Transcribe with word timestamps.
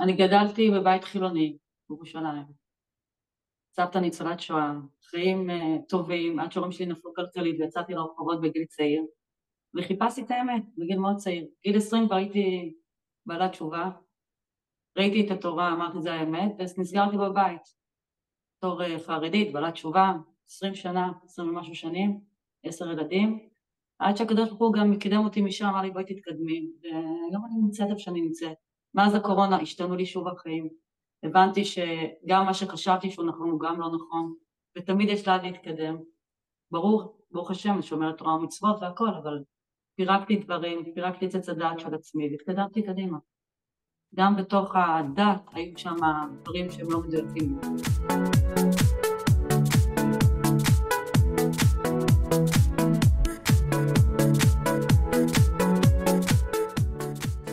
אני 0.00 0.12
גדלתי 0.12 0.70
בבית 0.70 1.04
חילוני 1.04 1.56
בירושלים. 1.90 2.44
סבתא 3.76 3.98
ניצולת 3.98 4.40
שואה, 4.40 4.72
חיים 5.10 5.50
uh, 5.50 5.52
טובים, 5.88 6.38
עד 6.38 6.52
שהורים 6.52 6.72
שלי 6.72 6.86
נפלו 6.86 7.14
כלכלית 7.14 7.60
ויצאתי 7.60 7.94
לרחובות 7.94 8.40
בגיל 8.40 8.64
צעיר, 8.64 9.02
וחיפשתי 9.74 10.22
את 10.22 10.30
האמת 10.30 10.62
בגיל 10.78 10.98
מאוד 10.98 11.16
צעיר. 11.16 11.46
גיל 11.62 11.76
עשרים 11.76 12.06
כבר 12.06 12.16
הייתי 12.16 12.74
בעלת 13.26 13.50
תשובה, 13.50 13.90
ראיתי 14.98 15.26
את 15.26 15.30
התורה, 15.30 15.72
אמרתי 15.72 16.00
זה 16.00 16.12
האמת, 16.12 16.52
ונסגרתי 16.58 17.16
בבית. 17.16 17.62
בתור 18.58 18.82
uh, 18.82 18.98
חרדית, 19.06 19.52
בעלת 19.52 19.74
תשובה, 19.74 20.12
עשרים 20.46 20.74
שנה, 20.74 21.12
עשרים 21.24 21.48
ומשהו 21.48 21.74
שנים, 21.74 22.20
עשר 22.64 22.90
ילדים, 22.90 23.48
עד 23.98 24.16
שהקדוש 24.16 24.48
ברוך 24.48 24.60
הוא 24.60 24.72
גם 24.72 24.98
קידם 24.98 25.24
אותי 25.24 25.42
משם, 25.42 25.66
אמר 25.66 25.82
לי 25.82 25.90
בואי 25.90 26.04
תתקדמי, 26.04 26.70
והיום 26.82 27.44
אני 27.44 27.62
נמצאת 27.62 27.86
איפה 27.90 27.98
שאני 27.98 28.20
נמצאת. 28.20 28.69
מאז 28.94 29.14
הקורונה 29.14 29.60
השתנו 29.60 29.96
לי 29.96 30.06
שוב 30.06 30.28
החיים. 30.28 30.68
הבנתי 31.22 31.64
שגם 31.64 32.46
מה 32.46 32.54
שחשבתי 32.54 33.10
שהוא 33.10 33.26
נכון 33.26 33.50
הוא 33.50 33.60
גם 33.60 33.80
לא 33.80 33.86
נכון, 33.86 34.34
ותמיד 34.78 35.08
יש 35.08 35.28
לאן 35.28 35.44
להתקדם. 35.44 35.96
ברור, 36.70 37.18
ברוך 37.30 37.50
השם, 37.50 37.72
אני 37.72 37.82
שומרת 37.82 38.18
תורה 38.18 38.34
ומצוות 38.34 38.82
והכל, 38.82 39.08
אבל 39.22 39.42
פירקתי 39.96 40.36
דברים, 40.36 40.94
פירקתי 40.94 41.26
את 41.26 41.34
עץ 41.34 41.48
הדעת 41.48 41.80
של 41.80 41.94
עצמי 41.94 42.28
והתקדמתי 42.30 42.82
קדימה. 42.82 43.18
גם 44.14 44.36
בתוך 44.36 44.76
הדת 44.76 45.42
היו 45.52 45.78
שם 45.78 45.96
דברים 46.42 46.70
שהם 46.70 46.90
לא 46.90 47.00
מדויקים. 47.00 47.58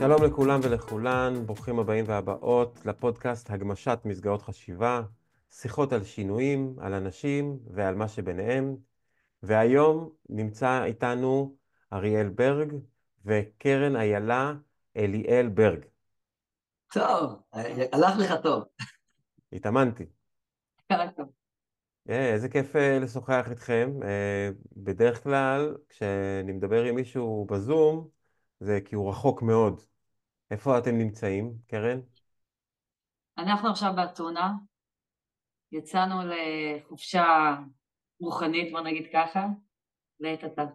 שלום 0.08 0.24
לכולם 0.24 0.60
ולכולן, 0.64 1.46
ברוכים 1.46 1.80
הבאים 1.80 2.06
והבאות 2.08 2.80
לפודקאסט 2.86 3.52
הגמשת 3.52 4.00
מסגרות 4.06 4.42
חשיבה, 4.42 5.02
שיחות 5.50 5.94
על 5.94 6.04
שינויים, 6.04 6.76
על 6.80 6.94
אנשים 6.94 7.60
ועל 7.74 7.96
מה 7.96 8.08
שביניהם. 8.08 8.76
והיום 9.44 10.10
נמצא 10.30 10.84
איתנו 10.84 11.56
אריאל 11.94 12.30
ברג 12.30 12.74
וקרן 13.26 13.96
איילה 13.96 14.54
אליאל 14.98 15.48
ברג. 15.48 15.86
טוב, 16.94 17.42
הלך 17.92 18.18
לך 18.20 18.34
טוב. 18.44 18.64
התאמנתי. 19.54 20.06
טוב. 21.16 21.30
אה, 22.10 22.34
איזה 22.34 22.50
כיף 22.50 22.76
אה, 22.76 23.00
לשוחח 23.00 23.48
איתכם. 23.50 23.92
אה, 24.04 24.50
בדרך 24.78 25.24
כלל, 25.24 25.76
כשאני 25.90 26.52
מדבר 26.52 26.84
עם 26.84 26.96
מישהו 26.96 27.48
בזום, 27.50 28.08
זה 28.60 28.80
כי 28.86 28.96
הוא 28.96 29.10
רחוק 29.10 29.42
מאוד. 29.42 29.82
איפה 30.52 30.78
אתם 30.78 30.98
נמצאים, 30.98 31.54
קרן? 31.68 32.00
אנחנו 33.38 33.70
עכשיו 33.70 33.94
באתונה, 33.96 34.54
יצאנו 35.72 36.16
לחופשה 36.24 37.56
רוחנית, 38.20 38.72
בוא 38.72 38.82
נגיד 38.82 39.08
ככה, 39.14 39.48
לעת 40.20 40.44
עתה. 40.44 40.66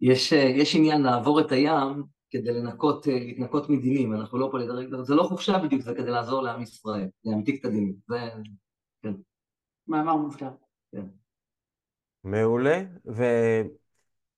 יש, 0.00 0.32
יש 0.32 0.76
עניין 0.76 1.02
לעבור 1.02 1.40
את 1.40 1.52
הים 1.52 2.02
כדי 2.30 2.52
לנקות, 2.52 3.06
להתנקות 3.06 3.70
מדינים, 3.70 4.14
אנחנו 4.14 4.38
לא 4.38 4.48
פה 4.52 4.58
לדרג, 4.58 5.02
זה 5.02 5.14
לא 5.14 5.22
חופשה 5.22 5.58
בדיוק, 5.58 5.82
זה 5.82 5.94
כדי 5.94 6.10
לעזור 6.10 6.42
לעם 6.42 6.62
ישראל, 6.62 7.08
להמתיק 7.24 7.60
את 7.60 7.64
הדינים, 7.64 7.94
זה, 8.08 8.16
כן. 9.02 9.12
מאמר 9.88 10.16
מובטח. 10.16 10.50
כן. 10.92 11.06
מעולה, 12.24 12.82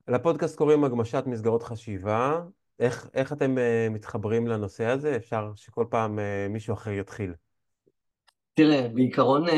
ולפודקאסט 0.09 0.59
קוראים 0.59 0.85
הגמשת 0.85 1.25
מסגרות 1.27 1.63
חשיבה. 1.63 2.43
איך, 2.79 3.09
איך 3.15 3.33
אתם 3.33 3.55
uh, 3.55 3.93
מתחברים 3.93 4.47
לנושא 4.47 4.85
הזה? 4.85 5.17
אפשר 5.17 5.53
שכל 5.57 5.87
פעם 5.91 6.19
uh, 6.19 6.53
מישהו 6.53 6.75
אחר 6.75 6.91
יתחיל. 6.91 7.33
תראה, 8.55 8.89
בעיקרון 8.89 9.49
uh, 9.49 9.53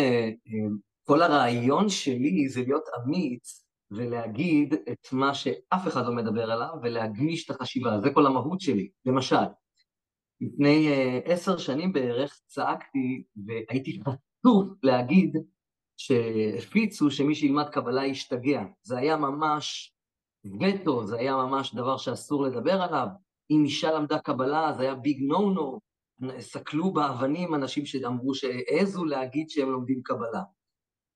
כל 1.04 1.22
הרעיון 1.22 1.88
שלי 1.88 2.48
זה 2.48 2.62
להיות 2.62 2.84
אמיץ 2.96 3.66
ולהגיד 3.90 4.74
את 4.92 5.12
מה 5.12 5.34
שאף 5.34 5.88
אחד 5.88 6.06
לא 6.06 6.12
מדבר 6.12 6.50
עליו 6.50 6.74
ולהגמיש 6.82 7.50
את 7.50 7.56
החשיבה, 7.56 8.00
זה 8.00 8.10
כל 8.14 8.26
המהות 8.26 8.60
שלי. 8.60 8.88
למשל, 9.04 9.44
לפני 10.40 10.88
עשר 11.24 11.54
uh, 11.56 11.58
שנים 11.58 11.92
בערך 11.92 12.40
צעקתי 12.46 13.24
והייתי 13.46 14.00
חצוף 14.00 14.68
להגיד 14.82 15.36
שהפיצו 15.96 17.10
שמי 17.10 17.34
שילמד 17.34 17.68
קבלה 17.68 18.06
ישתגע. 18.06 18.62
זה 18.82 18.98
היה 18.98 19.16
ממש 19.16 19.93
וטו, 20.60 21.06
זה 21.06 21.16
היה 21.16 21.36
ממש 21.36 21.74
דבר 21.74 21.96
שאסור 21.96 22.42
לדבר 22.42 22.82
עליו. 22.82 23.06
אם 23.50 23.64
אישה 23.64 23.92
למדה 23.92 24.18
קבלה, 24.18 24.72
זה 24.76 24.82
היה 24.82 24.94
ביג 24.94 25.22
נו 25.22 25.50
נו. 25.50 25.80
סקלו 26.38 26.92
באבנים 26.92 27.54
אנשים 27.54 27.86
שאמרו 27.86 28.34
שהעזו 28.34 29.04
להגיד 29.04 29.50
שהם 29.50 29.70
לומדים 29.70 30.00
קבלה. 30.04 30.42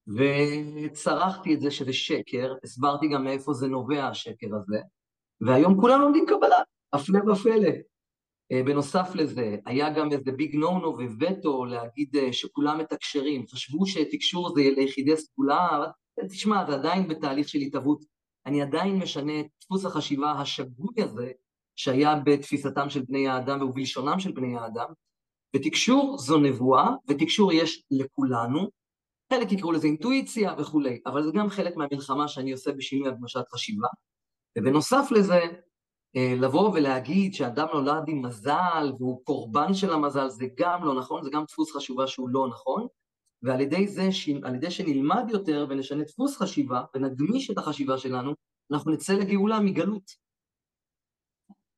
וצרחתי 0.08 1.54
את 1.54 1.60
זה 1.60 1.70
שזה 1.70 1.92
שקר, 1.92 2.54
הסברתי 2.64 3.08
גם 3.08 3.24
מאיפה 3.24 3.52
זה 3.52 3.66
נובע 3.66 4.04
השקר 4.04 4.46
הזה, 4.56 4.78
והיום 5.40 5.80
כולם 5.80 6.00
לומדים 6.00 6.24
קבלה, 6.26 6.56
הפלא 6.92 7.32
ופלא. 7.32 7.70
אה, 8.52 8.62
בנוסף 8.62 9.10
לזה, 9.14 9.56
היה 9.66 9.90
גם 9.90 10.12
איזה 10.12 10.32
ביג 10.32 10.56
נו 10.56 10.78
נו 10.78 10.96
ווטו 11.18 11.64
להגיד 11.64 12.16
אה, 12.16 12.32
שכולם 12.32 12.78
מתקשרים, 12.78 13.46
חשבו 13.46 13.86
שתקשור 13.86 14.54
זה 14.54 14.60
ליחידי 14.76 15.16
סגולה, 15.16 15.86
תשמע, 16.28 16.66
זה 16.66 16.74
עדיין 16.74 17.08
בתהליך 17.08 17.48
של 17.48 17.58
התהוות 17.58 18.04
אני 18.48 18.62
עדיין 18.62 18.98
משנה 18.98 19.40
את 19.40 19.46
דפוס 19.64 19.84
החשיבה 19.84 20.30
השגוי 20.30 21.02
הזה 21.02 21.32
שהיה 21.76 22.14
בתפיסתם 22.24 22.90
של 22.90 23.02
בני 23.02 23.28
האדם 23.28 23.62
ובלשונם 23.62 24.20
של 24.20 24.32
בני 24.32 24.58
האדם, 24.58 24.86
ותקשור 25.56 26.18
זו 26.18 26.38
נבואה, 26.38 26.88
ותקשור 27.08 27.52
יש 27.52 27.84
לכולנו, 27.90 28.70
חלק 29.32 29.52
יקראו 29.52 29.72
לזה 29.72 29.86
אינטואיציה 29.86 30.54
וכולי, 30.58 31.00
אבל 31.06 31.22
זה 31.22 31.30
גם 31.34 31.48
חלק 31.48 31.76
מהמלחמה 31.76 32.28
שאני 32.28 32.52
עושה 32.52 32.72
בשינוי 32.72 33.08
הגמשת 33.08 33.44
חשיבה, 33.52 33.88
ובנוסף 34.58 35.08
לזה, 35.10 35.40
אה, 36.16 36.34
לבוא 36.36 36.70
ולהגיד 36.70 37.34
שאדם 37.34 37.66
נולד 37.72 38.04
עם 38.08 38.22
מזל 38.22 38.92
והוא 38.98 39.24
קורבן 39.24 39.74
של 39.74 39.92
המזל, 39.92 40.28
זה 40.28 40.46
גם 40.58 40.84
לא 40.84 40.94
נכון, 40.94 41.24
זה 41.24 41.30
גם 41.30 41.44
דפוס 41.44 41.76
חשובה 41.76 42.06
שהוא 42.06 42.28
לא 42.28 42.48
נכון, 42.48 42.86
ועל 43.42 43.60
ידי 43.60 43.88
זה, 43.88 44.08
על 44.42 44.54
ידי 44.54 44.70
שנלמד 44.70 45.24
יותר 45.30 45.66
ונשנה 45.68 46.04
דפוס 46.04 46.36
חשיבה 46.36 46.82
ונגמיש 46.94 47.50
את 47.50 47.58
החשיבה 47.58 47.98
שלנו, 47.98 48.34
אנחנו 48.72 48.92
נצא 48.92 49.12
לגאולה 49.12 49.60
מגלות. 49.60 50.10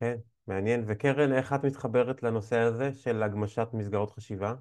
כן, 0.00 0.16
מעניין. 0.46 0.84
וקרן, 0.86 1.32
איך 1.32 1.52
את 1.52 1.64
מתחברת 1.64 2.22
לנושא 2.22 2.58
הזה 2.58 2.92
של 2.92 3.22
הגמשת 3.22 3.68
מסגרות 3.72 4.10
חשיבה? 4.10 4.54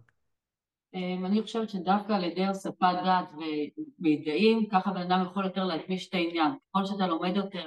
אמ, 0.94 1.26
אני 1.26 1.42
חושבת 1.42 1.70
שדווקא 1.70 2.14
על 2.14 2.24
ידי 2.24 2.48
הוספת 2.48 2.96
דעת 3.04 3.32
ומידעים, 4.00 4.70
ככה 4.72 4.92
בן 4.92 5.02
אדם 5.02 5.26
יכול 5.26 5.46
יותר 5.46 5.64
להגמיש 5.64 6.10
את 6.10 6.14
העניין. 6.14 6.52
ככל 6.70 6.86
שאתה 6.86 7.08
לומד 7.08 7.36
יותר, 7.36 7.64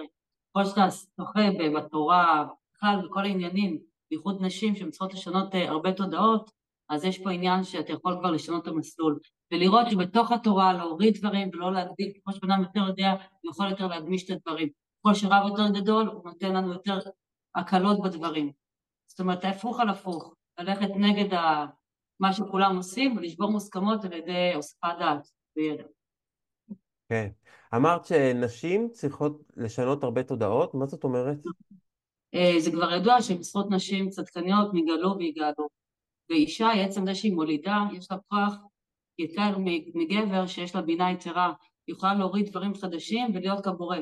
ככל 0.50 0.64
שאתה 0.64 0.90
שוחה 0.90 1.40
בתורה, 1.76 2.46
בכלל 2.74 2.96
בכל 3.04 3.20
העניינים, 3.20 3.78
בייחוד 4.10 4.42
נשים 4.42 4.76
שהן 4.76 4.90
צריכות 4.90 5.14
לשנות 5.14 5.54
אה, 5.54 5.68
הרבה 5.68 5.92
תודעות, 5.92 6.50
אז 6.92 7.04
יש 7.04 7.18
פה 7.18 7.30
עניין 7.30 7.64
שאתה 7.64 7.92
יכול 7.92 8.16
כבר 8.20 8.30
לשנות 8.30 8.62
את 8.62 8.68
המסלול, 8.68 9.18
ולראות 9.52 9.90
שבתוך 9.90 10.32
התורה 10.32 10.72
להוריד 10.72 11.16
דברים 11.18 11.50
ולא 11.52 11.72
להגדיל, 11.72 12.12
כמו 12.24 12.32
שבן 12.32 12.50
אדם 12.50 12.62
יותר 12.62 12.80
יודע, 12.80 13.10
הוא 13.10 13.50
יכול 13.50 13.70
יותר 13.70 13.86
להגמיש 13.86 14.24
את 14.24 14.30
הדברים. 14.30 14.68
ככל 15.00 15.14
שרב 15.14 15.42
יותר 15.48 15.80
גדול, 15.80 16.06
הוא 16.06 16.24
נותן 16.24 16.52
לנו 16.52 16.72
יותר 16.72 16.98
הקלות 17.54 18.02
בדברים. 18.02 18.52
זאת 19.06 19.20
אומרת, 19.20 19.44
ההפוך 19.44 19.80
על 19.80 19.88
הפוך, 19.88 20.34
ללכת 20.58 20.88
נגד 20.96 21.34
ה... 21.34 21.66
מה 22.20 22.32
שכולם 22.32 22.76
עושים 22.76 23.16
ולשבור 23.16 23.50
מוסכמות 23.50 24.04
על 24.04 24.12
ידי 24.12 24.52
הוספת 24.54 24.88
דעת 24.98 25.28
וידע. 25.56 25.84
כן. 27.08 27.28
אמרת 27.74 28.04
שנשים 28.04 28.88
צריכות 28.90 29.42
לשנות 29.56 30.04
הרבה 30.04 30.22
תודעות, 30.22 30.74
מה 30.74 30.86
זאת 30.86 31.04
אומרת? 31.04 31.38
אה, 32.34 32.60
זה 32.60 32.70
כבר 32.70 32.92
ידוע 32.92 33.22
שמשרות 33.22 33.70
נשים 33.70 34.08
צדקניות 34.08 34.70
נגאלו 34.74 35.16
ויגאלו. 35.18 35.81
ואישה 36.30 36.70
עצם 36.70 37.06
זה 37.06 37.14
שהיא 37.14 37.32
מולידה, 37.32 37.78
יש 37.92 38.10
לה 38.10 38.16
כוח 38.28 38.54
יותר 39.18 39.58
מגבר 39.94 40.46
שיש 40.46 40.74
לה 40.74 40.82
בינה 40.82 41.10
יתרה, 41.10 41.52
יכולה 41.88 42.14
להוריד 42.14 42.48
דברים 42.48 42.74
חדשים 42.74 43.30
ולהיות 43.34 43.64
כבורא. 43.64 43.96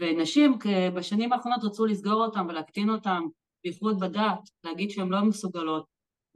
ונשים 0.00 0.58
בשנים 0.94 1.32
האחרונות 1.32 1.64
רצו 1.64 1.86
לסגור 1.86 2.24
אותם 2.24 2.46
ולהקטין 2.48 2.90
אותם, 2.90 3.26
בייחוד 3.64 4.00
בדת, 4.00 4.50
להגיד 4.64 4.90
שהן 4.90 5.08
לא 5.08 5.24
מסוגלות, 5.24 5.84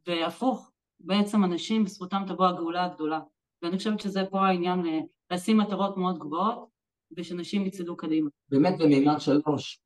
והפוך, 0.06 0.70
בעצם 1.00 1.44
הנשים 1.44 1.84
בזכותם 1.84 2.22
תבוא 2.26 2.46
הגאולה 2.46 2.84
הגדולה. 2.84 3.20
ואני 3.62 3.76
חושבת 3.76 4.00
שזה 4.00 4.25
פה 4.31 4.46
העניין, 4.46 4.87
אה, 4.87 5.00
לשים 5.31 5.58
מטרות 5.58 5.96
מאוד 5.96 6.19
גבוהות, 6.19 6.69
ושנשים 7.16 7.66
יצעדו 7.66 7.96
קדימה. 7.96 8.31
באמת 8.49 8.78
במימד 8.78 9.20
שלוש, 9.20 9.81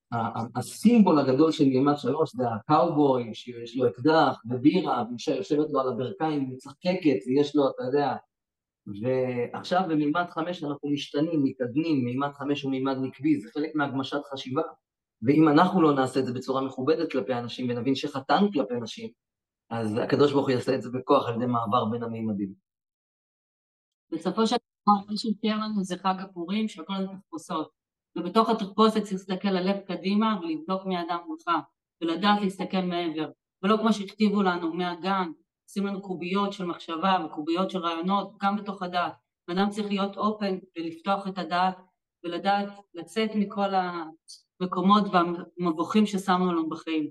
הסימבול 0.57 1.19
הגדול 1.19 1.53
של 1.53 1.65
מימד 1.65 1.97
שלוש 1.97 2.35
זה 2.35 2.45
הקאובוי 2.49 3.35
שיש 3.35 3.77
לו 3.77 3.89
אקדח 3.89 4.41
ובירה 4.51 5.05
ואישה 5.11 5.35
יושבת 5.35 5.67
לו 5.71 5.81
על 5.81 5.89
הברכיים 5.89 6.45
ומצחקקת 6.45 7.19
ויש 7.27 7.57
לו, 7.57 7.71
אתה 7.71 7.83
יודע, 7.83 8.17
ועכשיו 9.03 9.83
במימד 9.89 10.25
חמש 10.31 10.65
אנחנו 10.65 10.91
משתנים, 10.91 11.43
מתקדמים, 11.45 12.05
מימד 12.05 12.33
חמש 12.33 12.63
הוא 12.63 12.71
מימד 12.71 12.97
נקבי, 13.03 13.41
זה 13.41 13.49
חלק 13.55 13.71
מהגמשת 13.75 14.21
חשיבה 14.33 14.63
ואם 15.23 15.49
אנחנו 15.49 15.83
לא 15.83 15.95
נעשה 15.95 16.21
את 16.21 16.27
זה 16.27 16.33
בצורה 16.33 16.63
מכובדת 16.63 17.13
כלפי 17.13 17.35
אנשים 17.35 17.71
ונבין 17.71 17.95
שחטאנו 17.95 18.53
כלפי 18.53 18.75
אנשים, 18.75 19.11
אז 19.71 19.99
הקדוש 20.05 20.33
ברוך 20.33 20.47
הוא 20.47 20.55
יעשה 20.55 20.75
את 20.75 20.83
זה 20.83 20.91
בכוח 20.91 21.29
על 21.29 21.35
ידי 21.35 21.47
מעבר 21.47 21.85
בין 21.85 22.03
המימדים. 22.03 22.55
בסופו 24.11 24.47
של 24.47 24.57
דבר, 24.57 24.95
מה 25.09 25.17
שהציע 25.17 25.57
לנו 25.57 25.85
זה 25.85 25.97
חג 25.97 26.15
הפורים, 26.19 26.69
שהכל 26.69 26.95
זה 27.01 27.07
תחפושות. 27.07 27.82
ובתוך 28.17 28.49
צריך 29.03 29.13
להסתכל 29.13 29.57
הלב 29.57 29.77
קדימה 29.87 30.39
ולבדוק 30.43 30.87
מי 30.87 30.97
האדם 30.97 31.19
מולך, 31.27 31.51
ולדעת 32.01 32.41
להסתכל 32.41 32.81
מעבר. 32.81 33.31
ולא 33.63 33.77
כמו 33.77 33.93
שהכתיבו 33.93 34.43
לנו 34.43 34.75
מהגן, 34.75 35.31
עושים 35.69 35.87
לנו 35.87 36.03
קוביות 36.03 36.53
של 36.53 36.65
מחשבה 36.65 37.27
וקוביות 37.27 37.71
של 37.71 37.79
רעיונות, 37.79 38.33
גם 38.43 38.57
בתוך 38.57 38.83
הדעת. 38.83 39.13
אדם 39.51 39.71
צריך 39.71 39.87
להיות 39.87 40.17
אופן 40.17 40.59
ולפתוח 40.79 41.29
את 41.29 41.39
הדעת 41.39 41.77
ולדעת 42.25 42.69
לצאת 42.95 43.31
מכל 43.35 43.69
המקומות 43.75 45.05
והמבוכים 45.13 46.07
ששמנו 46.07 46.53
לנו 46.53 46.69
בחיים. 46.69 47.11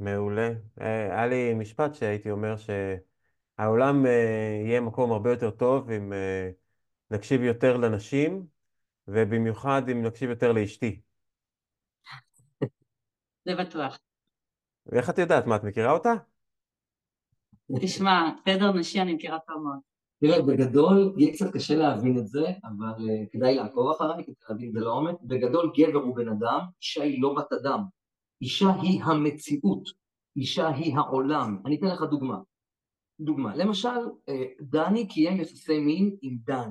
מעולה. 0.00 0.50
אה, 0.80 1.16
היה 1.16 1.26
לי 1.26 1.54
משפט 1.54 1.94
שהייתי 1.94 2.30
אומר 2.30 2.54
שהעולם 2.56 4.06
אה, 4.06 4.62
יהיה 4.64 4.80
מקום 4.80 5.12
הרבה 5.12 5.30
יותר 5.30 5.50
טוב 5.50 5.90
אם 5.90 6.12
אה, 6.12 6.50
נקשיב 7.10 7.42
יותר 7.42 7.76
לנשים, 7.76 8.46
ובמיוחד 9.08 9.82
אם 9.92 10.02
נקשיב 10.02 10.30
יותר 10.30 10.52
לאשתי. 10.52 11.00
זה 13.44 13.54
בטוח. 13.54 13.98
ואיך 14.86 15.10
את 15.10 15.18
יודעת? 15.18 15.46
מה, 15.46 15.56
את 15.56 15.64
מכירה 15.64 15.92
אותה? 15.92 16.12
תשמע, 17.80 18.30
תדר 18.44 18.72
נשי 18.72 19.00
אני 19.00 19.14
מכירה 19.14 19.38
טוב 19.46 19.62
מאוד. 19.62 19.78
תראה, 20.20 20.42
בגדול, 20.42 21.14
יהיה 21.18 21.32
קצת 21.32 21.52
קשה 21.52 21.76
להבין 21.76 22.18
את 22.18 22.26
זה, 22.26 22.44
אבל 22.64 23.08
uh, 23.08 23.30
כדאי 23.32 23.54
לעקוב 23.54 23.90
אחריי, 23.90 24.24
כדי 24.24 24.34
להבין 24.48 24.68
את 24.68 24.72
זה 24.72 24.80
לעומק. 24.80 25.14
בגדול, 25.22 25.72
גבר 25.76 25.98
הוא 25.98 26.16
בן 26.16 26.28
אדם, 26.28 26.60
אישה 26.82 27.02
היא 27.02 27.22
לא 27.22 27.34
בת 27.34 27.52
אדם. 27.52 27.80
אישה 28.42 28.68
היא 28.82 29.02
המציאות, 29.04 29.88
אישה 30.36 30.68
היא 30.68 30.96
העולם. 30.96 31.62
אני 31.66 31.76
אתן 31.76 31.86
לך 31.86 32.02
דוגמה. 32.02 32.38
דוגמה, 33.20 33.56
למשל, 33.56 33.98
אה, 34.28 34.44
דני 34.60 35.08
קיים 35.08 35.40
יחסי 35.40 35.78
מין 35.78 36.16
עם 36.22 36.36
דן, 36.44 36.70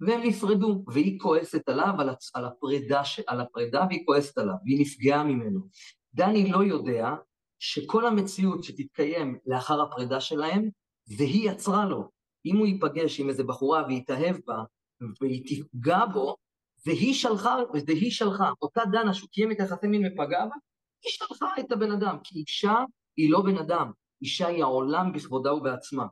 והם 0.00 0.20
נפרדו, 0.22 0.84
והיא 0.86 1.20
כועסת 1.20 1.68
עליו 1.68 1.94
על, 1.98 2.08
הצ... 2.08 2.36
על, 2.36 2.44
הפרידה 2.44 3.04
ש... 3.04 3.20
על 3.26 3.40
הפרידה 3.40 3.86
והיא 3.88 4.02
כועסת 4.06 4.38
עליו, 4.38 4.54
והיא 4.64 4.80
נפגעה 4.80 5.24
ממנו. 5.24 5.60
דני 6.14 6.50
לא 6.50 6.64
יודע 6.64 7.14
שכל 7.58 8.06
המציאות 8.06 8.64
שתתקיים 8.64 9.38
לאחר 9.46 9.82
הפרידה 9.82 10.20
שלהם, 10.20 10.68
והיא 11.18 11.50
יצרה 11.50 11.84
לו. 11.84 12.10
אם 12.46 12.56
הוא 12.56 12.66
ייפגש 12.66 13.20
עם 13.20 13.28
איזה 13.28 13.44
בחורה 13.44 13.84
ויתאהב 13.88 14.36
בה, 14.46 14.64
והיא 15.20 15.42
תפגע 15.46 16.06
בו, 16.06 16.36
והיא 16.86 17.14
שלחה, 17.14 17.56
והיא 17.86 18.10
שלחה, 18.10 18.50
אותה 18.62 18.82
דנה 18.92 19.14
שהוא 19.14 19.28
קיים 19.32 19.52
את 19.52 19.60
היחסי 19.60 19.86
מין 19.86 20.02
ופגע 20.06 20.46
בה, 20.46 20.54
היא 21.04 21.12
שלחה 21.12 21.46
את 21.60 21.72
הבן 21.72 21.92
אדם, 21.92 22.16
כי 22.24 22.38
אישה 22.38 22.74
היא 23.16 23.30
לא 23.30 23.42
בן 23.42 23.58
אדם, 23.58 23.90
אישה 24.22 24.46
היא 24.46 24.62
העולם 24.62 25.12
בכבודה 25.12 25.54
ובעצמה. 25.54 26.06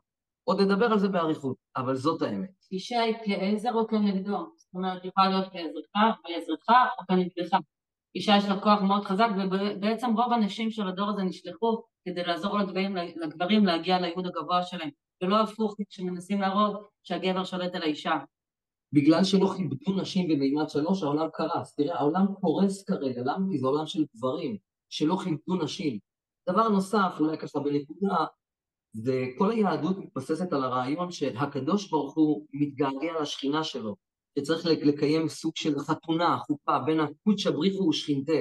עוד 0.45 0.61
נדבר 0.61 0.87
על 0.87 0.99
זה 0.99 1.09
באריכות, 1.09 1.57
אבל 1.77 1.95
זאת 1.95 2.23
האמת. 2.23 2.51
אישה 2.73 3.01
היא 3.01 3.15
כעזר 3.25 3.73
או 3.75 3.87
כנגדו? 3.87 4.37
זאת 4.57 4.75
אומרת, 4.75 5.05
יכולה 5.05 5.29
להיות 5.29 5.45
כעזרך, 5.53 6.17
בעזרתך 6.25 6.71
או 6.99 7.07
כנגדך. 7.09 7.59
אישה 8.15 8.37
יש 8.37 8.45
לה 8.45 8.61
כוח 8.61 8.81
מאוד 8.83 9.05
חזק, 9.05 9.29
ובעצם 9.37 10.11
רוב 10.17 10.33
הנשים 10.33 10.71
של 10.71 10.89
הדור 10.89 11.11
הזה 11.11 11.23
נשלחו 11.23 11.83
כדי 12.05 12.25
לעזור 12.25 12.59
לגברים, 12.59 12.97
לגברים 12.97 13.67
להגיע 13.67 13.99
לייעוד 13.99 14.27
הגבוה 14.27 14.63
שלהם, 14.63 14.91
ולא 15.23 15.41
הפוך 15.41 15.77
כשמנסים 15.91 16.41
להראות 16.41 16.89
שהגבר 17.03 17.45
שולט 17.45 17.75
על 17.75 17.83
האישה. 17.83 18.19
בגלל 18.93 19.25
שלא 19.25 19.51
כיבדו 19.57 20.01
נשים 20.01 20.29
במימד 20.29 20.69
שלוש, 20.69 21.03
העולם 21.03 21.29
קרס. 21.33 21.75
תראה, 21.75 21.99
העולם 21.99 22.27
קורס 22.41 22.85
כרגע, 22.85 23.21
למה? 23.21 23.47
כי 23.51 23.59
זה 23.59 23.67
עולם 23.67 23.87
של 23.87 24.05
גברים, 24.17 24.57
שלא 24.89 25.17
כיבדו 25.25 25.65
נשים. 25.65 25.99
דבר 26.49 26.69
נוסף, 26.69 27.17
אולי 27.21 27.39
ככה 27.39 27.61
בנקודה, 27.61 28.25
וכל 29.05 29.51
היהדות 29.51 29.99
מתבססת 29.99 30.53
על 30.53 30.65
הרעיון 30.65 31.11
שהקדוש 31.11 31.91
ברוך 31.91 32.15
הוא 32.15 32.47
מתגעגע 32.53 33.21
לשכינה 33.21 33.65
שלו, 33.65 33.97
שצריך 34.39 34.67
לקיים 34.67 35.29
סוג 35.29 35.53
של 35.57 35.79
חתונה, 35.79 36.39
חופה, 36.39 36.79
בין 36.79 37.01
הקודשא 37.01 37.51
בריחו 37.51 37.83
ושכינתה. 37.83 38.33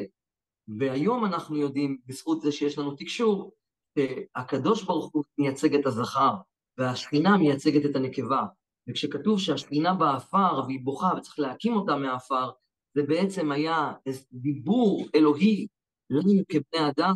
והיום 0.79 1.25
אנחנו 1.25 1.57
יודעים, 1.57 1.97
בזכות 2.05 2.41
זה 2.41 2.51
שיש 2.51 2.77
לנו 2.77 2.95
תקשור, 2.95 3.51
שהקדוש 3.99 4.83
ברוך 4.83 5.09
הוא 5.13 5.23
מייצג 5.37 5.75
את 5.75 5.85
הזכר, 5.85 6.33
והשכינה 6.77 7.37
מייצגת 7.37 7.89
את 7.89 7.95
הנקבה. 7.95 8.45
וכשכתוב 8.89 9.39
שהשכינה 9.39 9.93
באפר 9.93 10.63
והיא 10.67 10.79
בוכה 10.83 11.11
וצריך 11.17 11.39
להקים 11.39 11.73
אותה 11.73 11.95
מהאפר, 11.95 12.49
זה 12.95 13.03
בעצם 13.03 13.51
היה 13.51 13.93
דיבור 14.31 15.05
אלוהי 15.15 15.67
לנו 16.09 16.41
כבני 16.49 16.89
אדם, 16.89 17.13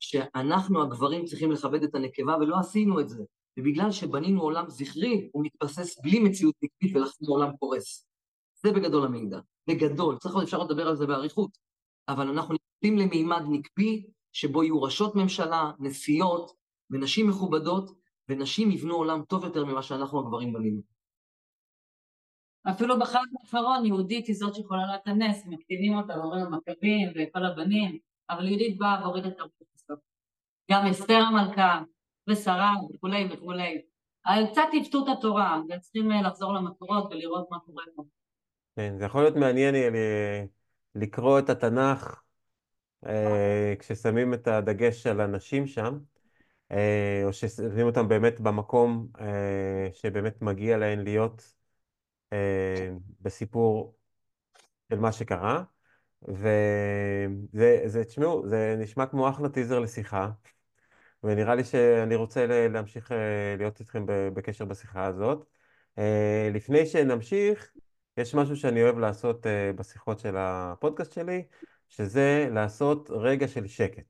שאנחנו 0.00 0.82
הגברים 0.82 1.24
צריכים 1.24 1.52
לכבד 1.52 1.82
את 1.82 1.94
הנקבה 1.94 2.36
ולא 2.36 2.56
עשינו 2.58 3.00
את 3.00 3.08
זה. 3.08 3.24
ובגלל 3.58 3.92
שבנינו 3.92 4.42
עולם 4.42 4.70
זכרי, 4.70 5.28
הוא 5.32 5.44
מתבסס 5.44 6.00
בלי 6.02 6.20
מציאות 6.20 6.54
נקבית 6.62 6.96
ולכן 6.96 7.24
העולם 7.28 7.56
קורס. 7.56 8.06
זה 8.62 8.72
בגדול 8.72 9.04
המידע. 9.04 9.38
בגדול, 9.68 10.18
צריך 10.18 10.34
אפשר 10.42 10.58
לדבר 10.58 10.88
על 10.88 10.96
זה 10.96 11.06
באריכות, 11.06 11.58
אבל 12.08 12.28
אנחנו 12.28 12.54
נכנסים 12.54 12.98
למימד 12.98 13.42
נקבי 13.48 14.06
שבו 14.32 14.62
יהיו 14.62 14.82
ראשות 14.82 15.14
ממשלה, 15.14 15.70
נשיאות 15.78 16.52
ונשים 16.90 17.28
מכובדות, 17.28 17.90
ונשים 18.28 18.70
יבנו 18.70 18.94
עולם 18.94 19.22
טוב 19.22 19.44
יותר 19.44 19.64
ממה 19.64 19.82
שאנחנו 19.82 20.20
הגברים 20.20 20.52
בנינו. 20.52 20.80
אפילו 22.70 22.98
בחג 22.98 23.24
האחרון 23.40 23.86
יהודית 23.86 24.26
היא 24.26 24.36
זאת 24.36 24.54
שיכולה 24.54 24.86
לה 24.86 24.96
את 24.96 25.08
הנס, 25.08 25.46
מקטינים 25.46 25.94
אותה, 25.98 26.12
ואומרים 26.12 26.46
המכבים 26.46 27.08
וכל 27.14 27.44
הבנים, 27.46 27.98
אבל 28.30 28.46
יהודית 28.46 28.78
באה 28.78 29.00
והורידה 29.00 29.28
את 29.28 29.34
בסוף. 29.34 29.75
גם 30.70 30.86
אסתר 30.86 31.14
המלכה 31.14 31.82
ושרה 32.28 32.72
וכולי 32.94 33.28
וכולי. 33.32 33.82
קצת 34.52 34.62
עיוותו 34.72 35.04
את 35.04 35.18
התורה, 35.18 35.60
וצריכים 35.68 36.10
לחזור 36.10 36.52
למקורות 36.54 37.12
ולראות 37.12 37.46
מה 37.50 37.58
קורה 37.58 37.84
פה. 37.96 38.02
כן, 38.76 38.94
זה 38.98 39.04
יכול 39.04 39.22
להיות 39.22 39.36
מעניין 39.36 39.74
לקרוא 40.94 41.38
את 41.38 41.50
התנ"ך 41.50 42.20
אה, 43.06 43.74
כששמים 43.78 44.34
את 44.34 44.48
הדגש 44.48 45.06
על 45.06 45.20
הנשים 45.20 45.66
שם, 45.66 45.98
אה, 46.72 47.22
או 47.24 47.32
ששמים 47.32 47.86
אותם 47.86 48.08
באמת 48.08 48.40
במקום 48.40 49.08
אה, 49.20 49.88
שבאמת 49.92 50.42
מגיע 50.42 50.76
להן 50.76 51.04
להיות 51.04 51.56
בסיפור 53.20 53.96
של 54.88 54.98
מה 54.98 55.12
שקרה. 55.12 55.62
וזה, 57.52 58.04
תשמעו, 58.04 58.48
זה 58.48 58.76
נשמע 58.78 59.06
כמו 59.06 59.28
אחלה 59.28 59.48
טיזר 59.48 59.78
לשיחה, 59.78 60.30
ונראה 61.26 61.54
לי 61.54 61.64
שאני 61.64 62.14
רוצה 62.14 62.68
להמשיך 62.68 63.10
להיות 63.58 63.80
איתכם 63.80 64.04
בקשר 64.06 64.64
בשיחה 64.64 65.06
הזאת. 65.06 65.46
לפני 66.54 66.86
שנמשיך, 66.86 67.72
יש 68.16 68.34
משהו 68.34 68.56
שאני 68.56 68.82
אוהב 68.82 68.98
לעשות 68.98 69.46
uh, 69.46 69.48
בשיחות 69.76 70.18
של 70.18 70.36
הפודקאסט 70.38 71.12
שלי, 71.12 71.44
שזה 71.88 72.48
לעשות 72.54 73.10
רגע 73.10 73.48
של 73.48 73.66
שקט. 73.66 74.04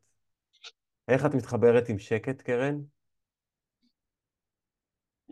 איך 1.09 1.27
את 1.27 1.35
מתחברת 1.35 1.89
עם 1.89 1.99
שקט, 1.99 2.43
קרן? 2.43 2.79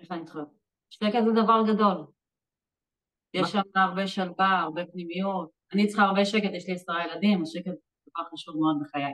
איך 0.00 0.12
אני 0.12 0.20
מתחברת? 0.20 0.46
שקט 0.90 1.24
זה 1.24 1.42
דבר 1.42 1.62
גדול. 1.74 2.06
יש 3.34 3.50
שם 3.50 3.60
הרבה 3.74 4.06
שלווה, 4.06 4.60
הרבה 4.60 4.86
פנימיות. 4.92 5.50
אני 5.72 5.86
צריכה 5.86 6.02
הרבה 6.02 6.24
שקט, 6.24 6.50
יש 6.52 6.68
לי 6.68 6.74
עשרה 6.74 7.04
ילדים, 7.04 7.42
השקט 7.42 7.64
זה 7.64 8.10
דבר 8.10 8.24
חשוב 8.32 8.56
מאוד 8.56 8.76
בחיי. 8.82 9.12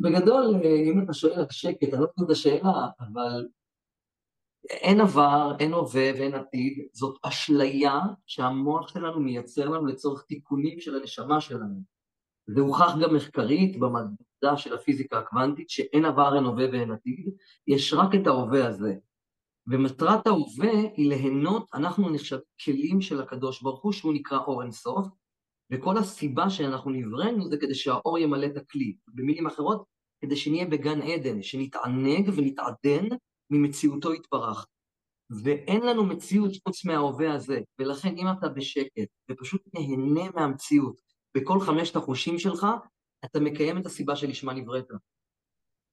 בגדול, 0.00 0.54
אה, 0.64 0.74
אם 0.92 1.02
אתה 1.04 1.12
שואל 1.12 1.32
על 1.32 1.46
שקט, 1.50 1.82
אני 1.82 1.92
לא 1.92 1.96
יודע 1.96 2.12
את 2.24 2.30
השאלה, 2.30 2.88
אבל 3.00 3.48
אין 4.70 5.00
עבר, 5.00 5.56
אין 5.58 5.72
הווה 5.72 6.10
ואין 6.14 6.34
עתיד, 6.34 6.86
זאת 6.92 7.18
אשליה 7.22 8.00
שהמוח 8.26 8.88
שלנו 8.88 9.20
מייצר 9.20 9.68
לנו 9.68 9.86
לצורך 9.86 10.22
תיקונים 10.22 10.80
של 10.80 10.96
הנשמה 10.96 11.40
שלנו. 11.40 11.82
זה 12.46 12.60
הוכח 12.60 12.92
גם 13.02 13.14
מחקרית 13.14 13.78
במדע 13.80 14.56
של 14.56 14.74
הפיזיקה 14.74 15.18
הקוונטית, 15.18 15.70
שאין 15.70 16.04
עבר, 16.04 16.36
אין 16.36 16.44
הווה 16.44 16.64
ואין 16.72 16.90
עתיד, 16.90 17.30
יש 17.66 17.94
רק 17.94 18.14
את 18.14 18.26
ההווה 18.26 18.66
הזה. 18.66 18.94
ומטרת 19.66 20.26
ההווה 20.26 20.72
היא 20.96 21.08
ליהנות, 21.08 21.66
אנחנו 21.74 22.10
נחשב 22.10 22.38
כלים 22.64 23.00
של 23.00 23.20
הקדוש 23.20 23.62
ברוך 23.62 23.82
הוא, 23.82 23.92
שהוא 23.92 24.14
נקרא 24.14 24.38
אור 24.38 24.62
אינסוף, 24.62 25.06
וכל 25.70 25.98
הסיבה 25.98 26.50
שאנחנו 26.50 26.90
נבראנו 26.90 27.48
זה 27.48 27.56
כדי 27.56 27.74
שהאור 27.74 28.18
ימלא 28.18 28.46
את 28.46 28.56
הכלי. 28.56 28.96
במילים 29.08 29.46
אחרות, 29.46 29.84
כדי 30.20 30.36
שנהיה 30.36 30.66
בגן 30.66 31.02
עדן, 31.02 31.42
שנתענג 31.42 32.30
ונתעדן 32.36 33.16
ממציאותו 33.50 34.14
יתברך. 34.14 34.66
ואין 35.44 35.82
לנו 35.82 36.04
מציאות 36.04 36.50
חוץ 36.64 36.84
מההווה 36.84 37.34
הזה, 37.34 37.60
ולכן 37.78 38.16
אם 38.16 38.26
אתה 38.38 38.48
בשקט 38.48 39.08
ופשוט 39.30 39.62
נהנה 39.74 40.30
מהמציאות 40.34 41.00
בכל 41.36 41.60
חמשת 41.60 41.96
החושים 41.96 42.38
שלך, 42.38 42.66
אתה 43.24 43.40
מקיים 43.40 43.78
את 43.78 43.86
הסיבה 43.86 44.16
שלשמה 44.16 44.54
נבראת. 44.54 44.86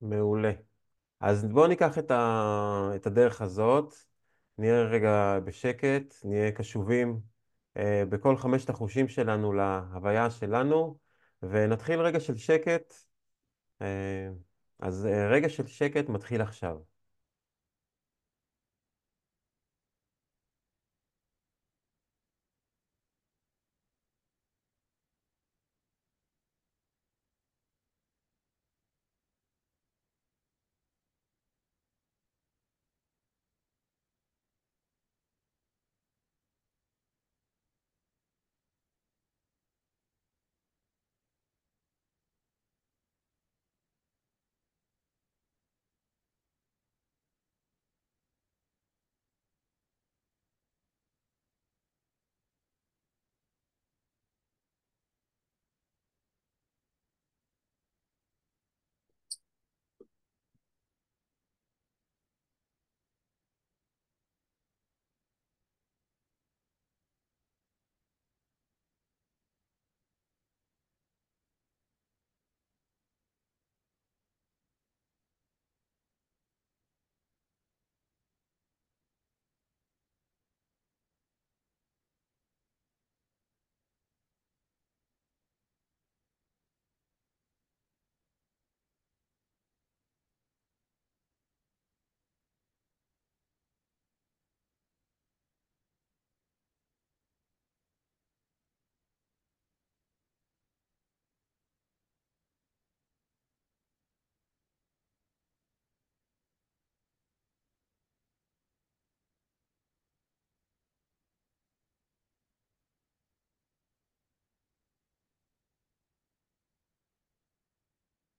מעולה. 0.01 0.51
אז 1.19 1.45
בואו 1.45 1.67
ניקח 1.67 1.97
את, 1.97 2.11
ה... 2.11 2.91
את 2.95 3.07
הדרך 3.07 3.41
הזאת, 3.41 3.93
נהיה 4.57 4.83
רגע 4.83 5.39
בשקט, 5.45 6.15
נהיה 6.23 6.51
קשובים 6.51 7.19
בכל 8.09 8.37
חמשת 8.37 8.69
החושים 8.69 9.07
שלנו 9.07 9.53
להוויה 9.53 10.29
שלנו, 10.29 10.97
ונתחיל 11.43 11.99
רגע 11.99 12.19
של 12.19 12.35
שקט. 12.35 12.93
אה, 13.81 14.29
אז 14.79 15.05
אה, 15.05 15.29
רגע 15.29 15.49
של 15.49 15.67
שקט 15.67 16.09
מתחיל 16.09 16.41
עכשיו. 16.41 16.77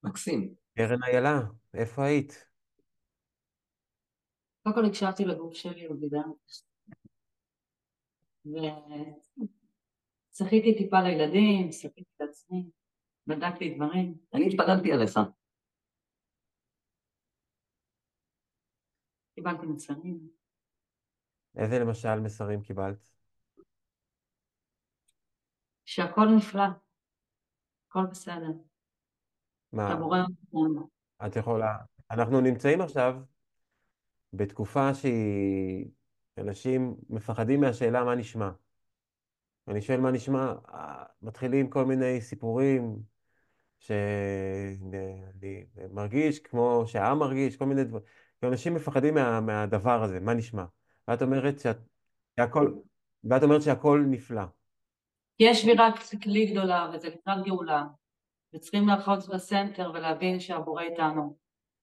מקסים. 0.06 0.54
קרן 0.76 1.02
איילה, 1.02 1.40
איפה 1.74 2.04
היית? 2.04 2.46
קודם 4.62 4.74
כל 4.74 4.84
הקשבתי 4.84 5.24
לגוף 5.24 5.54
שלי. 5.54 5.88
וצחיתי 10.30 10.74
טיפה 10.78 10.96
לילדים, 11.00 11.72
שחיתי 11.72 12.04
את 12.16 12.20
עצמי, 12.20 12.70
בדקתי 13.26 13.74
דברים. 13.74 14.14
אני 14.34 14.46
התפללתי 14.48 14.92
עליך. 14.92 15.18
קיבלתי 19.34 19.66
מסרים. 19.66 20.28
איזה 21.56 21.78
למשל 21.78 22.20
מסרים 22.24 22.62
קיבלת? 22.62 23.08
שהכל 25.84 26.26
נפלא, 26.36 26.62
הכל 27.88 28.06
בסדר. 28.10 28.75
מה, 29.76 29.86
אתה 29.86 29.96
בורא 29.96 30.18
אותנו. 30.52 30.88
את 31.26 31.36
יכולה... 31.36 31.76
אנחנו 32.10 32.40
נמצאים 32.40 32.80
עכשיו 32.80 33.16
בתקופה 34.32 34.94
שהיא... 34.94 35.86
אנשים 36.38 36.94
מפחדים 37.10 37.60
מהשאלה 37.60 38.04
מה 38.04 38.14
נשמע. 38.14 38.50
אני 39.68 39.82
שואל 39.82 40.00
מה 40.00 40.10
נשמע, 40.10 40.54
אה, 40.74 41.04
מתחילים 41.22 41.70
כל 41.70 41.84
מיני 41.84 42.20
סיפורים 42.20 42.96
שאני 43.78 45.64
מרגיש 45.90 46.38
כמו 46.38 46.84
שהעם 46.86 47.18
מרגיש, 47.18 47.56
כל 47.56 47.64
מיני 47.64 47.84
דברים. 47.84 48.04
אנשים 48.42 48.74
מפחדים 48.74 49.14
מה, 49.14 49.40
מהדבר 49.40 50.02
הזה, 50.02 50.20
מה 50.20 50.34
נשמע. 50.34 50.64
ואת 51.08 51.22
אומרת 51.22 51.60
שאת, 51.60 51.78
שהכל, 52.40 52.74
ואת 53.24 53.42
אומרת 53.42 53.62
שהכל 53.62 54.04
נפלא. 54.10 54.42
יש 55.38 55.62
שבירת 55.62 55.94
כלי 56.22 56.46
גדולה 56.46 56.90
וזה 56.94 57.08
לקראת 57.08 57.44
גאולה. 57.44 57.84
וצריכים 58.56 58.88
לאחוז 58.88 59.28
בסנטר 59.28 59.90
ולהבין 59.94 60.40
שהבורא 60.40 60.82
איתנו. 60.82 61.36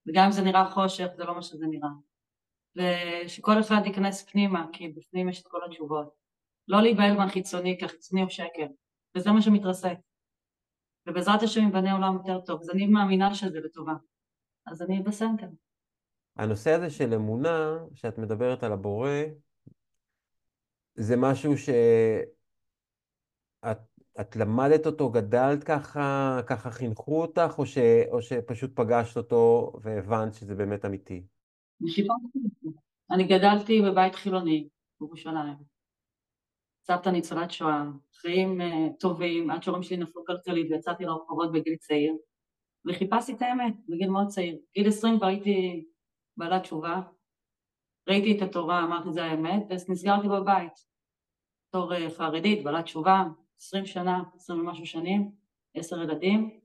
וגם 0.07 0.25
אם 0.25 0.31
זה 0.31 0.41
נראה 0.41 0.71
חושך, 0.71 1.07
זה 1.15 1.23
לא 1.23 1.35
מה 1.35 1.41
שזה 1.41 1.65
נראה. 1.67 1.89
ושכל 2.75 3.59
אחד 3.59 3.81
ייכנס 3.85 4.29
פנימה, 4.31 4.65
כי 4.73 4.87
בפנים 4.87 5.29
יש 5.29 5.41
את 5.41 5.47
כל 5.47 5.59
התשובות. 5.65 6.13
לא 6.67 6.81
להיבהל 6.81 7.17
מהחיצוני, 7.17 7.77
כי 7.79 7.85
החיצוני 7.85 8.21
הוא 8.21 8.29
שקר, 8.29 8.67
וזה 9.15 9.31
מה 9.31 9.41
שמתרסק. 9.41 9.95
ובעזרת 11.07 11.43
השם 11.43 11.61
ייבנה 11.61 11.93
עולם 11.93 12.15
יותר 12.15 12.41
טוב, 12.41 12.61
אז 12.61 12.69
אני 12.69 12.87
מאמינה 12.87 13.35
שזה 13.35 13.59
לטובה. 13.59 13.93
אז 14.67 14.81
אני 14.81 15.03
בסנטר. 15.03 15.47
הנושא 16.35 16.71
הזה 16.71 16.89
של 16.89 17.13
אמונה, 17.13 17.77
שאת 17.93 18.17
מדברת 18.17 18.63
על 18.63 18.71
הבורא, 18.71 19.09
זה 20.95 21.15
משהו 21.17 21.57
שאת 21.57 22.33
את 24.21 24.35
למדת 24.35 24.85
אותו, 24.85 25.09
גדלת 25.09 25.63
ככה, 25.63 26.39
ככה 26.47 26.71
חינכו 26.71 27.21
אותך, 27.21 27.55
או, 27.57 27.65
ש, 27.65 27.77
או 28.11 28.21
שפשוט 28.21 28.71
פגשת 28.75 29.17
אותו 29.17 29.73
והבנת 29.81 30.33
שזה 30.33 30.55
באמת 30.55 30.85
אמיתי? 30.85 31.23
אני 33.11 33.23
גדלתי 33.23 33.81
בבית 33.81 34.15
חילוני 34.15 34.67
בירושלים. 34.99 35.73
סבתא 36.87 37.09
ניצולת 37.09 37.51
שואה, 37.51 37.83
חיים 38.13 38.61
uh, 38.61 38.65
טובים, 38.99 39.49
עד 39.49 39.63
שהורים 39.63 39.83
שלי 39.83 39.97
נפלו 39.97 40.25
כלכלית 40.25 40.71
ויצאתי 40.71 41.05
לרחובות 41.05 41.51
בגיל 41.51 41.75
צעיר, 41.75 42.15
וחיפשתי 42.85 43.33
את 43.33 43.41
האמת 43.41 43.73
בגיל 43.89 44.09
מאוד 44.09 44.27
צעיר. 44.27 44.57
גיל 44.75 44.87
עשרים 44.87 45.17
כבר 45.17 45.27
הייתי 45.27 45.85
בעלת 46.37 46.61
תשובה, 46.61 47.01
ראיתי 48.09 48.37
את 48.37 48.41
התורה, 48.41 48.83
אמרתי 48.83 49.11
זה 49.11 49.23
האמת, 49.23 49.63
ונסגרתי 49.69 50.27
בבית. 50.27 50.73
בתור 51.69 51.93
uh, 51.93 52.09
חרדית, 52.17 52.63
בעלת 52.63 52.85
תשובה, 52.85 53.23
עשרים 53.63 53.85
שנה, 53.85 54.23
עשרים 54.35 54.59
ומשהו 54.59 54.85
שנים, 54.85 55.31
עשר 55.75 56.01
ילדים, 56.01 56.59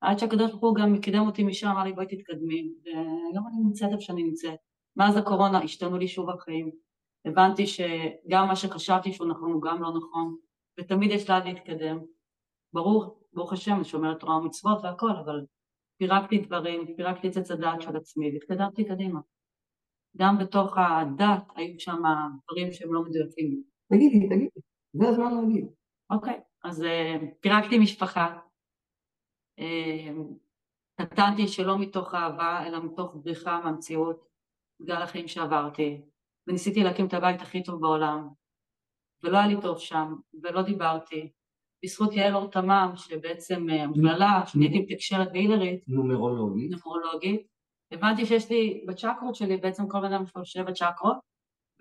עד 0.00 0.18
שהקדוש 0.18 0.50
ברוך 0.50 0.62
הוא 0.62 0.76
גם 0.76 1.00
קידם 1.00 1.26
אותי 1.26 1.44
משם, 1.44 1.68
אמר 1.68 1.84
לי 1.84 1.92
בואי 1.92 2.06
תתקדמי, 2.06 2.72
והיום 2.84 3.46
אני 3.46 3.56
נמצאת 3.64 3.88
איפה 3.92 4.00
שאני 4.00 4.22
נמצאת. 4.22 4.58
מאז 4.96 5.16
הקורונה 5.16 5.58
השתנו 5.58 5.98
לי 5.98 6.08
שוב 6.08 6.30
החיים. 6.30 6.70
הבנתי 7.24 7.66
שגם 7.66 8.48
מה 8.48 8.56
שחשבתי 8.56 9.12
שהוא 9.12 9.28
נכון 9.28 9.52
הוא 9.52 9.62
גם 9.62 9.82
לא 9.82 9.88
נכון, 9.88 10.36
ותמיד 10.80 11.10
יש 11.10 11.30
לאן 11.30 11.46
להתקדם. 11.46 11.98
ברור, 12.72 13.20
ברוך 13.32 13.52
השם, 13.52 13.74
אני 13.74 13.84
שומרת 13.84 14.20
תורה 14.20 14.36
ומצוות 14.36 14.78
והכל, 14.84 15.10
אבל 15.24 15.46
פירקתי 15.98 16.38
דברים, 16.38 16.96
פירקתי 16.96 17.28
את 17.28 17.36
עץ 17.36 17.50
הדעת 17.50 17.82
של 17.82 17.96
עצמי 17.96 18.30
והתקדמתי 18.32 18.84
קדימה. 18.84 19.20
גם 20.16 20.38
בתוך 20.38 20.78
הדת 20.78 21.42
היו 21.56 21.80
שם 21.80 22.02
דברים 22.44 22.72
שהם 22.72 22.94
לא 22.94 23.02
מדויקים. 23.02 23.62
תגידי, 23.92 24.26
תגידי, 24.26 24.60
זה 24.92 25.08
הזמן 25.08 25.34
להגיד. 25.34 25.83
אוקיי, 26.10 26.40
אז 26.64 26.82
uh, 26.82 27.24
פירקתי 27.40 27.78
משפחה, 27.78 28.38
קטנתי 31.00 31.48
שלא 31.48 31.78
מתוך 31.78 32.14
אהבה, 32.14 32.66
אלא 32.66 32.82
מתוך 32.82 33.16
בריחה 33.22 33.60
מהמציאות, 33.64 34.26
בגלל 34.80 35.02
החיים 35.02 35.28
שעברתי, 35.28 36.02
וניסיתי 36.46 36.84
להקים 36.84 37.06
את 37.06 37.14
הבית 37.14 37.40
הכי 37.40 37.62
טוב 37.62 37.80
בעולם, 37.80 38.28
ולא 39.22 39.38
היה 39.38 39.46
לי 39.46 39.60
טוב 39.62 39.78
שם, 39.78 40.14
ולא 40.42 40.62
דיברתי. 40.62 41.32
בזכות 41.84 42.12
יעל 42.12 42.34
אור 42.34 42.50
תמם, 42.50 42.92
שבעצם 42.96 43.70
אה, 43.70 43.82
המכללה, 43.82 44.42
שאני 44.46 44.64
הייתי 44.64 44.78
מתקשרת 44.78 45.32
בהילרית, 45.32 45.84
נומרולוגית, 45.88 46.70
נומרולוגית, 46.70 47.46
הבנתי 47.90 48.26
שיש 48.26 48.50
לי, 48.50 48.84
בצ'קרות 48.88 49.34
שלי, 49.34 49.56
בעצם 49.56 49.88
כל 49.88 50.00
בן 50.00 50.12
אדם 50.12 50.22
יש 50.22 50.36
לו 50.36 50.44
שבע 50.44 50.72
צ'קרות, 50.72 51.16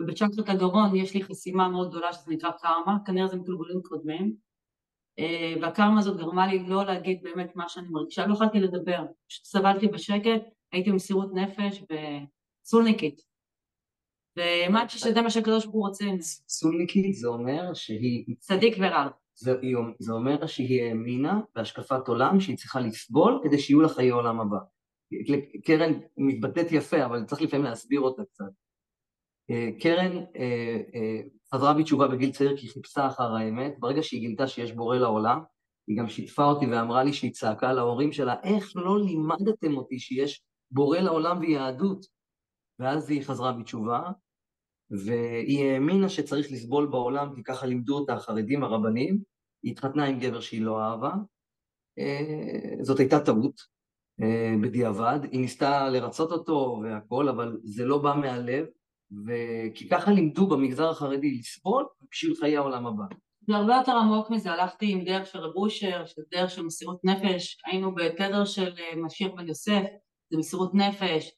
ובצ'קרת 0.01 0.49
הגרון 0.49 0.95
יש 0.95 1.13
לי 1.13 1.23
חסימה 1.23 1.69
מאוד 1.69 1.89
גדולה 1.89 2.13
שזה 2.13 2.31
נקרא 2.31 2.51
קרמה, 2.51 2.97
כנראה 3.05 3.27
זה 3.27 3.35
מגלגולים 3.35 3.81
קודמים, 3.81 4.35
אה, 5.19 5.53
והקרמה 5.61 5.99
הזאת 5.99 6.17
גרמה 6.17 6.47
לי 6.47 6.67
לא 6.67 6.85
להגיד 6.85 7.19
באמת 7.23 7.55
מה 7.55 7.69
שאני 7.69 7.87
מרגישה, 7.89 8.27
לא 8.27 8.33
יכולתי 8.33 8.59
לדבר, 8.59 9.05
פשוט 9.27 9.45
סבלתי 9.45 9.87
בשקט, 9.87 10.41
הייתי 10.71 10.91
במסירות 10.91 11.33
נפש 11.33 11.83
וסולניקית, 12.65 13.21
והאמנתי 14.37 14.97
שזה 14.97 15.21
מה 15.21 15.29
שהקדוש 15.29 15.65
ברוך 15.65 15.75
הוא 15.75 15.87
רוצה. 15.87 16.05
סולניקית 16.47 17.15
זה 17.15 17.27
אומר 17.27 17.73
שהיא... 17.73 18.35
צדיק 18.39 18.77
ורע. 18.79 19.07
זה, 19.35 19.55
זה 19.99 20.13
אומר 20.13 20.47
שהיא 20.47 20.83
האמינה 20.83 21.39
בהשקפת 21.55 22.07
עולם 22.07 22.39
שהיא 22.39 22.57
צריכה 22.57 22.79
לסבול 22.79 23.39
כדי 23.43 23.59
שיהיו 23.59 23.81
לה 23.81 23.89
חיי 23.89 24.09
עולם 24.09 24.39
הבא. 24.39 24.57
קרן 25.65 25.93
מתבטאת 26.17 26.71
יפה, 26.71 27.05
אבל 27.05 27.25
צריך 27.25 27.41
לפעמים 27.41 27.65
להסביר 27.65 28.01
אותה 28.01 28.21
קצת. 28.25 28.45
אה, 29.51 29.69
קרן 29.79 30.17
אה, 30.17 30.81
אה, 30.95 31.21
חזרה 31.53 31.73
בתשובה 31.73 32.07
בגיל 32.07 32.31
צעיר 32.31 32.57
כי 32.57 32.65
היא 32.65 32.71
חיפשה 32.71 33.07
אחר 33.07 33.35
האמת, 33.35 33.75
ברגע 33.79 34.03
שהיא 34.03 34.21
גילתה 34.21 34.47
שיש 34.47 34.71
בורא 34.71 34.97
לעולם, 34.97 35.41
היא 35.87 35.97
גם 35.97 36.09
שיתפה 36.09 36.45
אותי 36.45 36.65
ואמרה 36.65 37.03
לי 37.03 37.13
שהיא 37.13 37.33
צעקה 37.33 37.73
להורים 37.73 38.11
שלה, 38.11 38.35
איך 38.43 38.71
לא 38.75 38.99
לימדתם 38.99 39.77
אותי 39.77 39.99
שיש 39.99 40.43
בורא 40.71 40.99
לעולם 40.99 41.39
ויהדות? 41.39 42.05
ואז 42.79 43.09
היא 43.09 43.23
חזרה 43.23 43.51
בתשובה, 43.51 44.01
והיא 45.05 45.65
האמינה 45.65 46.09
שצריך 46.09 46.51
לסבול 46.51 46.85
בעולם, 46.85 47.35
כי 47.35 47.43
ככה 47.43 47.65
לימדו 47.65 47.97
אותה 47.97 48.13
החרדים 48.13 48.63
הרבנים, 48.63 49.19
היא 49.63 49.71
התחתנה 49.71 50.05
עם 50.05 50.19
גבר 50.19 50.39
שהיא 50.39 50.61
לא 50.61 50.81
אהבה, 50.81 51.11
זאת 52.81 52.99
הייתה 52.99 53.19
טעות 53.19 53.61
בדיעבד, 54.61 55.19
היא 55.31 55.39
ניסתה 55.39 55.89
לרצות 55.89 56.31
אותו 56.31 56.81
והכל, 56.83 57.29
אבל 57.29 57.57
זה 57.63 57.85
לא 57.85 57.97
בא 57.97 58.13
מהלב, 58.21 58.65
וכי 59.25 59.89
ככה 59.89 60.11
לימדו 60.11 60.47
במגזר 60.47 60.89
החרדי 60.89 61.37
לסבול 61.39 61.85
בשביל 62.11 62.35
חיי 62.35 62.57
העולם 62.57 62.85
הבא. 62.85 63.03
זה 63.47 63.55
הרבה 63.55 63.75
יותר 63.75 63.97
עמוק 63.97 64.29
מזה, 64.29 64.51
הלכתי 64.51 64.91
עם 64.91 65.03
דרך 65.03 65.27
של 65.27 65.39
רב 65.39 65.55
אושר, 65.55 66.05
של 66.05 66.21
דרך 66.31 66.49
של 66.49 66.61
מסירות 66.61 66.99
נפש, 67.03 67.57
היינו 67.65 67.95
בתדר 67.95 68.45
של 68.45 68.73
אה, 68.79 69.01
משיח 69.01 69.31
בן 69.35 69.47
יוסף, 69.47 69.83
זה 70.31 70.37
מסירות 70.37 70.75
נפש, 70.75 71.31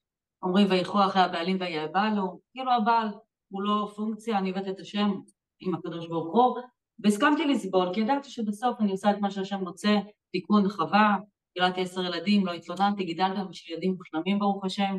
אומרים 0.44 0.68
וילכו 0.70 1.06
אחרי 1.06 1.22
הבעלים 1.22 1.58
ויעבלו, 1.60 2.40
כאילו 2.54 2.72
הבעל 2.72 3.08
הוא 3.50 3.64
לא 3.64 3.92
פונקציה, 3.96 4.38
אני 4.38 4.50
הבאתי 4.50 4.70
את 4.70 4.80
השם 4.80 5.12
עם 5.60 5.76
הקדוש 5.76 6.08
ברוך 6.08 6.36
הוא, 6.36 6.62
והסכמתי 7.04 7.46
לסבול, 7.46 7.94
כי 7.94 8.00
ידעתי 8.00 8.30
שבסוף 8.30 8.82
אני 8.82 8.92
עושה 8.92 9.12
את 9.12 9.18
מה 9.22 9.32
שהשם 9.32 9.60
רוצה, 9.60 9.96
תיקון 10.32 10.70
חווה, 10.70 11.18
גידלתי 11.58 11.82
עשר 11.82 12.04
ילדים, 12.04 12.46
לא 12.46 12.52
התלוננתי, 12.52 13.04
גידלתי 13.04 13.40
בשביל 13.50 13.74
ילדים 13.74 13.96
מושלמים 13.98 14.40
ברוך 14.40 14.66
השם, 14.66 14.98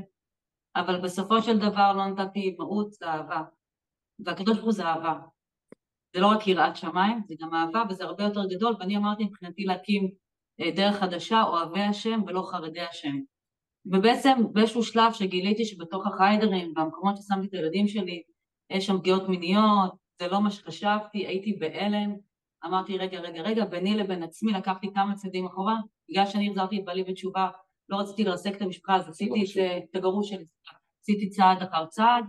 אבל 0.76 1.00
בסופו 1.00 1.42
של 1.42 1.59
דבר 1.59 1.92
לא 1.92 2.06
נתתי 2.06 2.56
מהות, 2.59 2.92
זה 2.92 3.06
אהבה. 3.06 3.42
והקדוש 4.25 4.54
ברוך 4.54 4.64
הוא 4.64 4.73
זה 4.73 4.85
אהבה. 4.85 5.14
זה 6.14 6.21
לא 6.21 6.26
רק 6.26 6.47
יראת 6.47 6.76
שמיים, 6.76 7.21
זה 7.26 7.35
גם 7.40 7.54
אהבה, 7.54 7.83
וזה 7.90 8.04
הרבה 8.04 8.25
יותר 8.25 8.40
גדול, 8.47 8.76
ואני 8.80 8.97
אמרתי 8.97 9.25
מבחינתי 9.25 9.64
להקים 9.64 10.11
אה, 10.61 10.71
דרך 10.71 10.97
חדשה, 10.97 11.42
אוהבי 11.42 11.83
השם 11.83 12.21
ולא 12.26 12.42
חרדי 12.50 12.80
השם. 12.80 13.16
ובעצם 13.92 14.52
באיזשהו 14.52 14.83
שלב 14.83 15.12
שגיליתי 15.12 15.64
שבתוך 15.64 16.06
החיידרים, 16.06 16.75
במקומות 16.75 17.16
ששמתי 17.16 17.47
את 17.47 17.54
הילדים 17.54 17.88
שלי, 17.88 18.23
יש 18.71 18.87
שם 18.87 18.99
פגיעות 18.99 19.28
מיניות, 19.28 19.95
זה 20.18 20.28
לא 20.28 20.40
מה 20.40 20.50
שחשבתי, 20.50 21.26
הייתי 21.26 21.52
בהלם, 21.52 22.16
אמרתי 22.64 22.99
רגע, 22.99 23.21
רגע, 23.21 23.42
רגע, 23.42 23.64
ביני 23.64 23.97
לבין 23.97 24.23
עצמי 24.23 24.52
לקחתי 24.52 24.92
כמה 24.95 25.14
צעדים 25.14 25.47
אחורה, 25.47 25.76
בגלל 26.11 26.26
שאני 26.26 26.49
החזרתי 26.50 26.80
את 26.80 26.85
בעלי 26.85 27.04
בתשובה 27.04 27.49
לא 27.88 27.97
רציתי 27.97 28.25
לרסק 28.25 28.57
את 28.57 28.62
המשפחה, 28.62 28.97
אז 28.97 29.09
עשיתי 29.09 29.45
את 29.78 29.97
הגרוש 29.97 30.28
שלי, 30.28 30.45
עשיתי 31.02 31.28
צעד 31.28 31.62
אחר 31.62 31.87
צעד, 31.87 32.25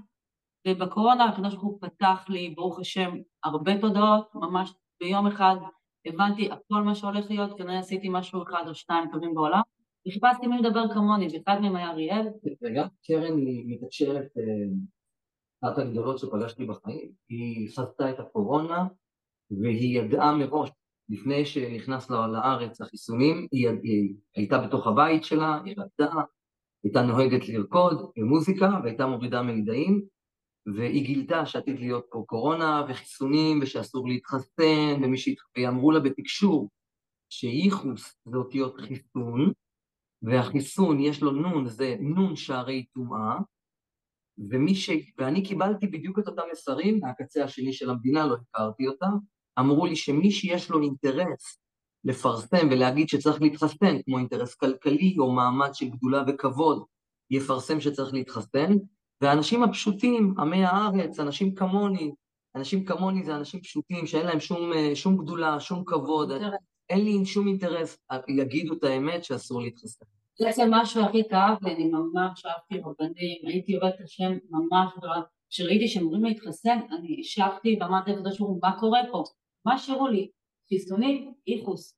ובקורונה 0.67 1.25
הקדוש 1.25 1.53
ברוך 1.53 1.63
הוא 1.63 1.79
פתח 1.81 2.25
לי, 2.29 2.53
ברוך 2.55 2.79
השם, 2.79 3.11
הרבה 3.43 3.81
תודעות, 3.81 4.27
ממש 4.35 4.73
ביום 4.99 5.27
אחד 5.27 5.55
הבנתי 6.05 6.49
הכל 6.51 6.81
מה 6.83 6.95
שהולך 6.95 7.25
להיות, 7.29 7.57
כנראה 7.57 7.79
עשיתי 7.79 8.07
משהו 8.11 8.43
אחד 8.43 8.63
או 8.67 8.75
שניים 8.75 9.09
טובים 9.11 9.33
בעולם, 9.33 9.61
וחיפשתי 10.07 10.47
מי 10.47 10.57
לדבר 10.61 10.93
כמוני, 10.93 11.27
ואחד 11.27 11.61
מהם 11.61 11.75
היה 11.75 11.91
אריאל. 11.91 12.27
וגם 12.61 12.87
קרן 13.03 13.37
היא 13.37 13.65
מתקשרת, 13.67 14.27
אה, 14.37 15.69
אחת 15.69 15.77
הגדולות 15.77 16.19
שפגשתי 16.19 16.65
בחיים, 16.65 17.11
היא 17.29 17.69
חזתה 17.69 18.09
את 18.09 18.19
הקורונה, 18.19 18.87
והיא 19.51 19.99
ידעה 19.99 20.35
מראש 20.35 20.69
לפני 21.09 21.45
שנכנס 21.45 22.09
לארץ 22.09 22.81
החיסונים, 22.81 23.47
היא, 23.51 23.69
היא 23.83 24.15
הייתה 24.35 24.57
בתוך 24.57 24.87
הבית 24.87 25.23
שלה, 25.23 25.61
היא 25.65 25.75
רקדה, 25.77 26.21
הייתה 26.83 27.01
נוהגת 27.01 27.49
לרקוד 27.49 28.11
במוזיקה 28.17 28.69
והייתה 28.83 29.05
מורידה 29.05 29.41
מנידאים, 29.41 30.01
והיא 30.75 31.05
גילתה 31.05 31.45
שעתיד 31.45 31.79
להיות 31.79 32.05
פה 32.11 32.23
קורונה 32.27 32.85
וחיסונים 32.89 33.59
ושאסור 33.61 34.07
להתחסן, 34.07 35.03
ומי 35.03 35.17
שהת... 35.17 35.35
ואמרו 35.57 35.91
לה 35.91 35.99
בתקשור 35.99 36.69
שייחוס 37.29 38.15
זה 38.31 38.37
אותיות 38.37 38.75
חיסון, 38.81 39.51
והחיסון 40.21 40.99
יש 40.99 41.21
לו 41.21 41.31
נון, 41.31 41.67
זה 41.67 41.95
נון 41.99 42.35
שערי 42.35 42.85
טומאה, 42.93 43.37
ומי 44.49 44.75
ש... 44.75 44.89
ואני 45.17 45.43
קיבלתי 45.43 45.87
בדיוק 45.87 46.19
את 46.19 46.27
אותם 46.27 46.41
מסרים 46.51 46.99
מהקצה 46.99 47.43
השני 47.43 47.73
של 47.73 47.89
המדינה, 47.89 48.27
לא 48.27 48.35
הכרתי 48.35 48.87
אותם, 48.87 49.17
אמרו 49.59 49.85
לי 49.85 49.95
שמי 49.95 50.31
שיש 50.31 50.69
לו 50.69 50.81
אינטרס 50.81 51.59
לפרסם 52.03 52.67
ולהגיד 52.71 53.09
שצריך 53.09 53.41
להתחסן, 53.41 54.01
כמו 54.05 54.17
אינטרס 54.17 54.55
כלכלי 54.55 55.15
או 55.19 55.31
מעמד 55.31 55.69
של 55.73 55.89
גדולה 55.89 56.23
וכבוד, 56.27 56.83
יפרסם 57.31 57.79
שצריך 57.79 58.13
להתחסן, 58.13 58.73
והאנשים 59.21 59.63
הפשוטים, 59.63 60.33
עמי 60.37 60.65
הארץ, 60.65 61.19
אנשים 61.19 61.55
כמוני, 61.55 62.11
אנשים 62.55 62.85
כמוני 62.85 63.23
זה 63.23 63.35
אנשים 63.35 63.61
פשוטים 63.61 64.07
שאין 64.07 64.25
להם 64.25 64.39
שום, 64.39 64.71
שום 64.95 65.17
גדולה, 65.17 65.59
שום 65.59 65.83
כבוד, 65.85 66.31
אין 66.89 67.03
לי 67.03 67.25
שום 67.25 67.47
אינטרס, 67.47 67.97
יגידו 68.27 68.73
את 68.73 68.83
האמת 68.83 69.23
שאסור 69.23 69.61
להתחסן. 69.61 70.05
זה 70.55 70.63
משהו 70.69 71.03
הכי 71.03 71.23
כאב 71.29 71.57
לי, 71.61 71.75
אני 71.75 71.85
ממש 71.87 72.45
אהבתי 72.45 72.79
רבנים, 72.79 73.37
הייתי 73.43 73.75
עובדת 73.75 74.01
השם 74.03 74.31
ממש 74.49 74.91
גדולה. 74.97 75.21
כשראיתי 75.49 75.87
שהם 75.87 76.03
אמורים 76.03 76.23
להתחסן, 76.23 76.79
אני 76.99 77.17
השבתי 77.19 77.77
ואמרתי 77.81 78.11
לקדוש 78.11 78.39
ברוך 78.39 78.51
הוא, 78.51 78.59
מה 78.63 78.79
קורה 78.79 78.99
פה? 79.11 79.23
מה 79.67 79.73
השאירו 79.73 80.07
לי? 80.07 80.29
חיסונים, 80.69 81.33
איחוס. 81.47 81.97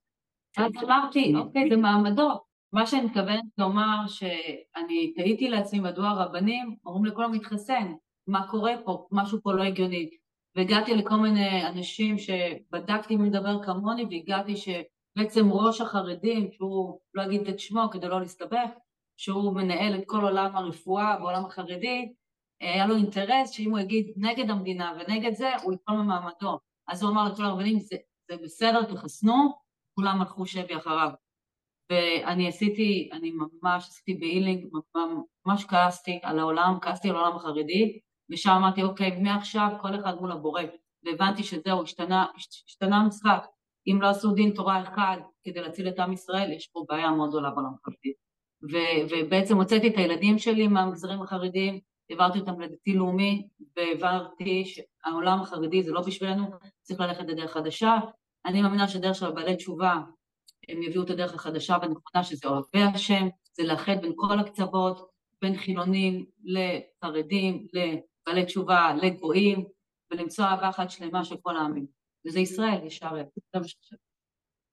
אז 0.58 0.72
אמרתי, 0.84 1.34
אוקיי, 1.36 1.70
זה 1.70 1.78
מעמדו. 1.78 2.30
מה 2.74 2.88
שאני 2.88 3.06
מתכוונת 3.06 3.44
לומר, 3.58 4.08
שאני 4.08 5.14
תהיתי 5.14 5.50
לעצמי 5.50 5.80
מדוע 5.80 6.10
הרבנים 6.10 6.76
אומרים 6.86 7.06
לכל 7.06 7.24
המתחסן, 7.24 7.94
מה 8.28 8.48
קורה 8.48 8.74
פה, 8.86 9.08
משהו 9.12 9.42
פה 9.42 9.54
לא 9.54 9.64
הגיוני. 9.64 10.10
והגעתי 10.56 10.96
לכל 10.96 11.16
מיני 11.16 11.68
אנשים 11.68 12.16
שבדקתי 12.18 13.16
מי 13.16 13.30
מדבר 13.30 13.64
כמוני, 13.64 14.06
והגעתי 14.10 14.54
שבעצם 14.56 15.52
ראש 15.52 15.82
החרדים, 15.82 16.52
שהוא 16.52 17.00
לא 17.14 17.26
אגיד 17.26 17.48
את 17.48 17.60
שמו 17.60 17.90
כדי 17.92 18.08
לא 18.08 18.20
להסתבך, 18.20 18.70
שהוא 19.18 19.56
מנהל 19.56 19.96
את 19.96 20.04
כל 20.06 20.22
עולם 20.22 20.56
הרפואה 20.56 21.18
בעולם 21.20 21.46
החרדי, 21.46 22.14
היה 22.62 22.88
לו 22.88 22.96
אינטרס 22.96 23.52
שאם 23.52 23.72
הוא 23.72 23.80
יגיד 23.80 24.14
נגד 24.18 24.50
המדינה 24.50 24.94
ונגד 25.00 25.34
זה, 25.34 25.56
הוא 25.64 25.72
ייפול 25.72 25.96
ממעמדו. 25.96 26.69
אז 26.90 27.04
הוא 27.04 27.12
אמר 27.12 27.32
לכל 27.32 27.44
הרבנים, 27.44 27.80
זה, 27.80 27.96
זה 28.32 28.38
בסדר, 28.44 28.84
תחסנו, 28.84 29.54
כולם 29.96 30.22
הלכו 30.22 30.46
שבי 30.46 30.78
אחריו. 30.78 31.10
ואני 31.92 32.48
עשיתי, 32.48 33.10
אני 33.14 33.32
ממש 33.32 33.88
עשיתי 33.88 34.14
בהילינג, 34.14 34.68
ממש 35.46 35.66
כעסתי 35.66 36.20
על 36.24 36.40
העולם, 36.40 36.78
כעסתי 36.82 37.10
על 37.10 37.16
העולם 37.16 37.36
החרדי, 37.36 38.00
ושם 38.32 38.52
אמרתי, 38.52 38.84
אוקיי, 38.84 39.22
מעכשיו 39.22 39.70
כל 39.82 39.96
אחד 40.00 40.16
מול 40.22 40.32
הבורא. 40.32 40.62
והבנתי 41.04 41.44
שזהו, 41.44 41.84
השתנה, 41.84 42.26
השתנה 42.68 42.98
המשחק. 42.98 43.46
אם 43.88 44.02
לא 44.02 44.08
עשו 44.08 44.32
דין 44.32 44.52
תורה 44.56 44.84
אחד 44.84 45.18
כדי 45.44 45.62
להציל 45.62 45.88
את 45.88 46.00
עם 46.00 46.14
ישראל, 46.14 46.52
יש 46.52 46.68
פה 46.68 46.86
בעיה 46.90 47.12
מאוד 47.12 47.30
גדולה 47.30 47.50
בעולם 47.50 47.74
החרדי. 47.74 48.14
ובעצם 49.10 49.58
הוצאתי 49.58 49.88
את 49.88 49.98
הילדים 49.98 50.38
שלי 50.38 50.68
מהמגזרים 50.68 51.22
החרדיים, 51.22 51.80
העברתי 52.10 52.40
אותם 52.40 52.62
לדתי 52.62 52.94
לאומי, 52.94 53.48
והעברתי 53.76 54.66
שהעולם 54.66 55.42
החרדי 55.42 55.84
זה 55.84 55.92
לא 55.92 56.02
בשבילנו, 56.02 56.46
צריך 56.82 57.00
ללכת 57.00 57.24
לדרך 57.28 57.52
חדשה. 57.52 57.98
אני 58.46 58.62
מאמינה 58.62 58.88
שדרך 58.88 59.16
של 59.16 59.32
בעלי 59.32 59.56
תשובה, 59.56 59.96
הם 60.70 60.84
יביאו 60.84 61.04
את 61.04 61.10
הדרך 61.10 61.34
החדשה 61.34 61.78
והנכונה 61.82 62.24
שזה 62.24 62.48
אוהבי 62.48 62.82
השם, 62.94 63.28
זה 63.54 63.64
לאחד 63.64 64.02
בין 64.02 64.14
כל 64.16 64.40
הקצוות, 64.40 65.10
בין 65.42 65.58
חילונים 65.58 66.26
לחרדים, 66.44 67.68
לבעלי 67.74 68.46
תשובה, 68.46 68.94
לגויים, 69.02 69.66
ולמצוא 70.12 70.46
אהבה 70.46 70.70
אחת 70.70 70.90
שלמה 70.90 71.24
של 71.26 71.36
כל 71.42 71.58
העמים. 71.58 71.86
וזה 72.28 72.40
ישראל, 72.40 72.86
ישר, 72.86 73.12
זה 73.54 73.60
מה. 73.60 73.98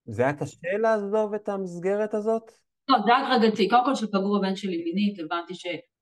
זה 0.09 0.23
היה 0.23 0.33
קשה 0.33 0.79
לעזוב 0.83 1.35
את 1.35 1.49
המסגרת 1.49 2.15
הזאת? 2.15 2.53
לא, 2.89 2.99
זה 3.07 3.37
הדרגתי. 3.37 3.69
קודם 3.69 3.85
כל 3.85 3.95
שפגעו 3.95 4.39
בבן 4.39 4.57
שלי 4.57 4.85
מינית, 4.85 5.19
הבנתי 5.21 5.55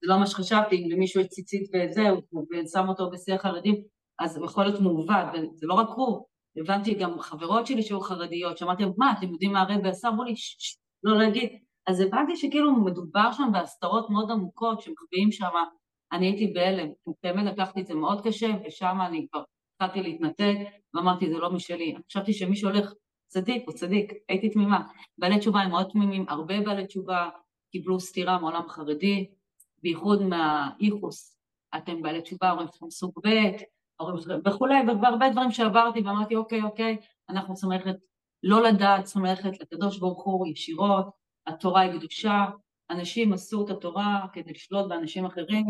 שזה 0.04 0.12
לא 0.12 0.18
מה 0.18 0.26
שחשבתי, 0.26 0.76
אם 0.76 0.90
למישהו 0.90 1.20
יש 1.20 1.26
ציצית 1.26 1.70
וזהו, 1.74 2.16
ושם 2.52 2.88
אותו 2.88 3.10
בשיח 3.10 3.42
חרדים, 3.42 3.74
אז 4.18 4.36
הוא 4.36 4.46
יכול 4.46 4.64
להיות 4.64 4.80
מעוות, 4.80 5.26
וזה 5.32 5.66
לא 5.66 5.74
רק 5.74 5.88
הוא. 5.96 6.24
הבנתי 6.56 6.94
גם 6.94 7.20
חברות 7.20 7.66
שלי 7.66 7.82
שהיו 7.82 8.00
חרדיות, 8.00 8.58
שאמרתי 8.58 8.82
להם, 8.82 8.92
מה, 8.98 9.12
אתם 9.18 9.32
יודעים 9.32 9.52
מה 9.52 9.60
הרבי 9.60 9.88
עשה? 9.88 10.08
אמרו 10.08 10.24
לי, 10.24 10.34
לא 11.04 11.18
להגיד. 11.18 11.48
אז 11.86 12.00
הבנתי 12.00 12.36
שכאילו 12.36 12.72
מדובר 12.84 13.32
שם 13.32 13.48
בהסתרות 13.52 14.10
מאוד 14.10 14.30
עמוקות 14.30 14.80
שמחביאים 14.80 15.32
שם, 15.32 15.48
אני 16.12 16.26
הייתי 16.26 16.46
בהלם. 16.46 16.88
באמת 17.22 17.52
לקחתי 17.52 17.80
את 17.80 17.86
זה 17.86 17.94
מאוד 17.94 18.20
קשה, 18.26 18.46
ושם 18.66 18.98
אני 19.06 19.26
כבר 19.30 19.42
התחלתי 19.74 20.02
להתנתק, 20.02 20.56
ואמרתי, 20.94 21.30
זה 21.30 21.38
לא 21.38 21.50
משלי. 21.50 21.94
חשבתי 22.10 22.32
שמי 22.32 22.56
שהולך 22.56 22.92
צדיק, 23.28 23.62
הוא 23.66 23.74
צדיק, 23.74 24.12
הייתי 24.28 24.48
תמימה. 24.48 24.82
בעלי 25.18 25.38
תשובה 25.38 25.60
הם 25.60 25.70
מאוד 25.70 25.86
תמימים, 25.92 26.24
הרבה 26.28 26.60
בעלי 26.60 26.86
תשובה 26.86 27.28
קיבלו 27.72 28.00
סטירה 28.00 28.38
מעולם 28.38 28.62
החרדי, 28.66 29.26
בייחוד 29.84 30.22
מהאיחוס, 30.22 31.38
אתם 31.76 32.02
בעלי 32.02 32.22
תשובה, 32.22 32.50
הורים 32.50 32.68
שלכם 32.68 32.90
סוג 32.90 33.12
ב', 33.24 33.28
הורים 34.00 34.20
שלכם 34.20 34.40
וכולי, 34.46 34.74
והרבה 35.02 35.30
דברים 35.30 35.50
שעברתי 35.50 36.00
ואמרתי, 36.00 36.36
אוקיי, 36.36 36.62
אוקיי, 36.62 36.96
אנחנו 37.28 37.54
ללכת 37.70 37.96
לא 38.42 38.62
לדעת, 38.62 39.16
ללכת 39.16 39.60
לקדוש 39.60 39.98
ברוך 39.98 40.24
הוא 40.24 40.46
ישירות, 40.46 41.06
התורה 41.46 41.80
היא 41.80 41.98
קדושה, 41.98 42.44
אנשים 42.90 43.32
עשו 43.32 43.64
את 43.64 43.70
התורה 43.70 44.26
כדי 44.32 44.52
לשלוט 44.52 44.88
באנשים 44.88 45.24
אחרים, 45.24 45.66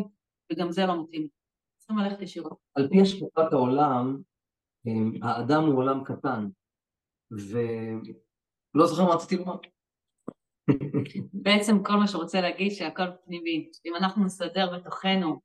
וגם 0.53 0.73
זה 0.73 0.87
לא 0.87 1.03
מתאים. 1.03 1.29
צריכים 1.79 1.99
ללכת 1.99 2.23
ישירות. 2.23 2.59
על 2.75 2.89
פי 2.89 3.01
השקפת 3.01 3.53
העולם, 3.53 4.23
האדם 5.23 5.65
הוא 5.65 5.77
עולם 5.79 6.05
קטן, 6.05 6.49
ולא 7.31 8.87
זוכר 8.87 9.05
מה 9.05 9.15
רציתי 9.15 9.37
לומר. 9.37 9.57
בעצם 11.33 11.83
כל 11.83 11.97
מה 11.97 12.07
שרוצה 12.07 12.41
להגיד 12.41 12.73
שהכל 12.73 13.11
פנימי. 13.25 13.71
אם 13.87 13.97
אנחנו 13.97 14.25
נסדר 14.25 14.79
בתוכנו 14.79 15.41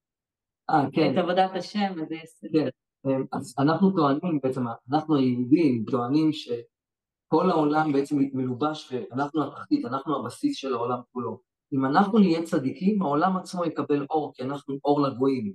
아, 0.72 0.74
כן. 0.94 1.14
את 1.14 1.18
עבודת 1.18 1.52
השם, 1.56 1.94
אז 2.02 2.08
זה 2.10 2.16
יסדר. 2.16 2.70
כן. 3.04 3.22
אז 3.32 3.56
אנחנו 3.60 3.92
טוענים, 3.92 4.40
בעצם 4.44 4.64
אנחנו 4.92 5.16
היהודים 5.16 5.86
טוענים 5.92 6.32
שכל 6.34 7.50
העולם 7.50 7.92
בעצם 7.94 8.18
מלובש 8.34 8.92
ואנחנו 8.92 9.48
התחתית, 9.48 9.86
אנחנו 9.86 10.20
הבסיס 10.20 10.58
של 10.58 10.74
העולם 10.74 11.00
כולו. 11.12 11.42
אם 11.74 11.86
אנחנו 11.86 12.20
נהיה 12.20 12.44
צדיקים, 12.44 13.02
העולם 13.02 13.38
עצמו 13.38 13.66
יקבל 13.66 14.06
אור, 14.10 14.34
כי 14.36 14.44
אנחנו 14.44 14.78
אור 14.86 15.02
לגויים. 15.02 15.54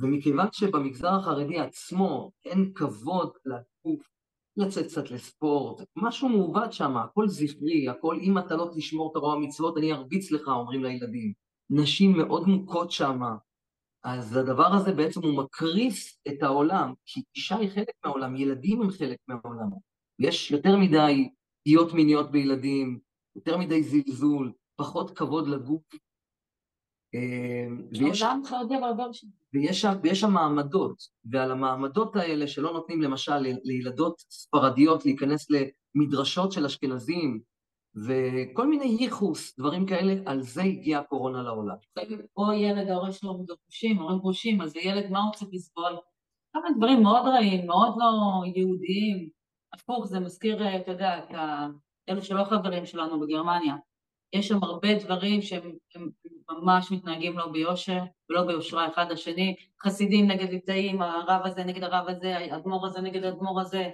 ומכיוון 0.00 0.46
שבמגזר 0.52 1.14
החרדי 1.14 1.58
עצמו 1.58 2.30
אין 2.44 2.72
כבוד 2.74 3.32
לגוף, 3.44 4.11
לצאת 4.56 4.86
קצת 4.86 5.10
לספורט, 5.10 5.82
משהו 5.96 6.28
מעוות 6.28 6.72
שם, 6.72 6.96
הכל 6.96 7.28
זכרי, 7.28 7.88
הכל 7.88 8.18
אם 8.22 8.38
אתה 8.38 8.56
לא 8.56 8.70
תשמור 8.76 9.10
את 9.10 9.16
הרוע 9.16 9.34
המצוות, 9.34 9.78
אני 9.78 9.92
ארביץ 9.92 10.30
לך, 10.30 10.48
אומרים 10.48 10.84
לילדים. 10.84 11.32
נשים 11.70 12.12
מאוד 12.12 12.48
מוכות 12.48 12.90
שם, 12.90 13.20
אז 14.04 14.36
הדבר 14.36 14.66
הזה 14.66 14.92
בעצם 14.92 15.20
הוא 15.22 15.44
מקריס 15.44 16.20
את 16.28 16.42
העולם, 16.42 16.92
כי 17.06 17.22
אישה 17.36 17.56
היא 17.56 17.70
חלק 17.70 17.92
מהעולם, 18.04 18.36
ילדים 18.36 18.82
הם 18.82 18.90
חלק 18.90 19.18
מהעולם. 19.28 19.68
יש 20.18 20.50
יותר 20.50 20.76
מדי 20.76 21.28
פגיעות 21.62 21.92
מיניות 21.92 22.30
בילדים, 22.30 22.98
יותר 23.36 23.56
מדי 23.56 23.82
זלזול, 23.82 24.52
פחות 24.76 25.18
כבוד 25.18 25.48
לגוף. 25.48 25.82
ויש, 27.92 28.22
ויש, 29.54 29.84
ויש 30.02 30.20
שם 30.20 30.30
מעמדות, 30.30 30.96
ועל 31.24 31.50
המעמדות 31.52 32.16
האלה 32.16 32.46
שלא 32.46 32.72
נותנים 32.72 33.02
למשל 33.02 33.36
לילדות 33.64 34.14
ספרדיות 34.30 35.04
להיכנס 35.04 35.46
למדרשות 35.50 36.52
של 36.52 36.64
אשכנזים, 36.64 37.40
וכל 38.06 38.66
מיני 38.66 38.96
ייחוס, 39.00 39.58
דברים 39.58 39.86
כאלה, 39.86 40.14
על 40.26 40.42
זה 40.42 40.62
הגיעה 40.62 41.00
הקורונה 41.00 41.42
לעולם. 41.42 41.74
או 42.36 42.52
ילד, 42.52 42.88
ההורים 42.88 43.12
שלו 43.12 43.44
גרושים, 43.44 43.98
הורים 43.98 44.18
גרושים, 44.18 44.60
אז 44.60 44.76
הילד, 44.76 45.10
מה 45.10 45.22
הוא 45.22 45.32
צריך 45.32 45.50
לסבול? 45.54 45.96
כמה 46.52 46.62
דברים 46.76 47.02
מאוד 47.02 47.26
רעים, 47.26 47.66
מאוד 47.66 47.94
לא 47.98 48.06
יהודיים. 48.56 49.28
הפוך, 49.72 50.06
זה 50.06 50.20
מזכיר, 50.20 50.76
אתה 50.76 50.90
יודע, 50.90 51.18
את 51.18 51.34
אלו 52.08 52.22
שלא 52.22 52.44
חברים 52.44 52.86
שלנו 52.86 53.20
בגרמניה. 53.20 53.76
יש 54.32 54.48
שם 54.48 54.58
הרבה 54.62 54.98
דברים 54.98 55.42
שהם 55.42 55.72
ממש 56.50 56.92
מתנהגים 56.92 57.38
לא 57.38 57.52
ביושר 57.52 57.98
ולא 58.30 58.46
ביושרה 58.46 58.88
אחד 58.88 59.06
לשני, 59.10 59.56
חסידים 59.82 60.30
נגד 60.30 60.50
ליטאים, 60.50 61.02
הרב 61.02 61.40
הזה 61.44 61.64
נגד 61.64 61.82
הרב 61.82 62.08
הזה, 62.08 62.36
האדמו"ר 62.36 62.86
הזה 62.86 63.00
נגד 63.00 63.24
האדמו"ר 63.24 63.60
הזה, 63.60 63.90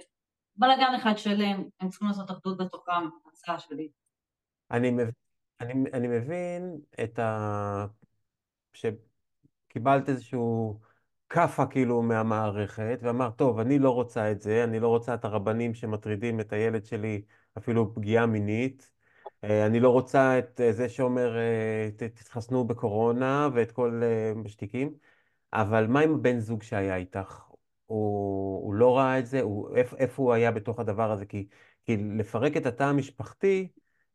בלאגן 0.55 0.93
אחד 0.95 1.17
שלם, 1.17 1.63
הם 1.79 1.89
צריכים 1.89 2.07
לעשות 2.07 2.31
אחדות 2.31 2.57
בתוכם, 2.57 3.07
הצעה 3.31 3.59
שלי. 3.59 3.89
אני, 4.71 4.91
מבין, 4.91 5.11
אני, 5.61 5.73
אני 5.93 6.07
מבין 6.07 6.77
את 7.03 7.19
ה... 7.19 7.85
שקיבלת 8.73 10.09
איזשהו 10.09 10.79
כאפה 11.29 11.65
כאילו 11.65 12.01
מהמערכת, 12.01 12.99
ואמרת, 13.01 13.37
טוב, 13.37 13.59
אני 13.59 13.79
לא 13.79 13.89
רוצה 13.89 14.31
את 14.31 14.41
זה, 14.41 14.63
אני 14.63 14.79
לא 14.79 14.87
רוצה 14.87 15.13
את 15.13 15.25
הרבנים 15.25 15.73
שמטרידים 15.73 16.39
את 16.39 16.53
הילד 16.53 16.85
שלי 16.85 17.21
אפילו 17.57 17.95
פגיעה 17.95 18.25
מינית, 18.25 18.91
אני 19.43 19.79
לא 19.79 19.89
רוצה 19.89 20.39
את 20.39 20.61
אה, 20.61 20.71
זה 20.71 20.89
שאומר, 20.89 21.37
אה, 21.37 21.89
תתחסנו 21.97 22.67
בקורונה 22.67 23.49
ואת 23.53 23.71
כל 23.71 24.01
משתיקים, 24.35 24.93
אבל 25.53 25.87
מה 25.87 25.99
עם 25.99 26.13
הבן 26.13 26.39
זוג 26.39 26.63
שהיה 26.63 26.95
איתך? 26.95 27.41
הוא, 27.85 28.63
הוא 28.65 28.73
לא 28.73 28.97
ראה 28.97 29.19
את 29.19 29.25
זה? 29.25 29.41
הוא, 29.41 29.75
איפ, 29.75 29.93
איפה 29.93 30.23
הוא 30.23 30.33
היה 30.33 30.51
בתוך 30.51 30.79
הדבר 30.79 31.11
הזה? 31.11 31.25
כי, 31.25 31.47
כי 31.85 31.97
לפרק 31.97 32.57
את 32.57 32.65
התא 32.65 32.83
המשפחתי, 32.83 33.67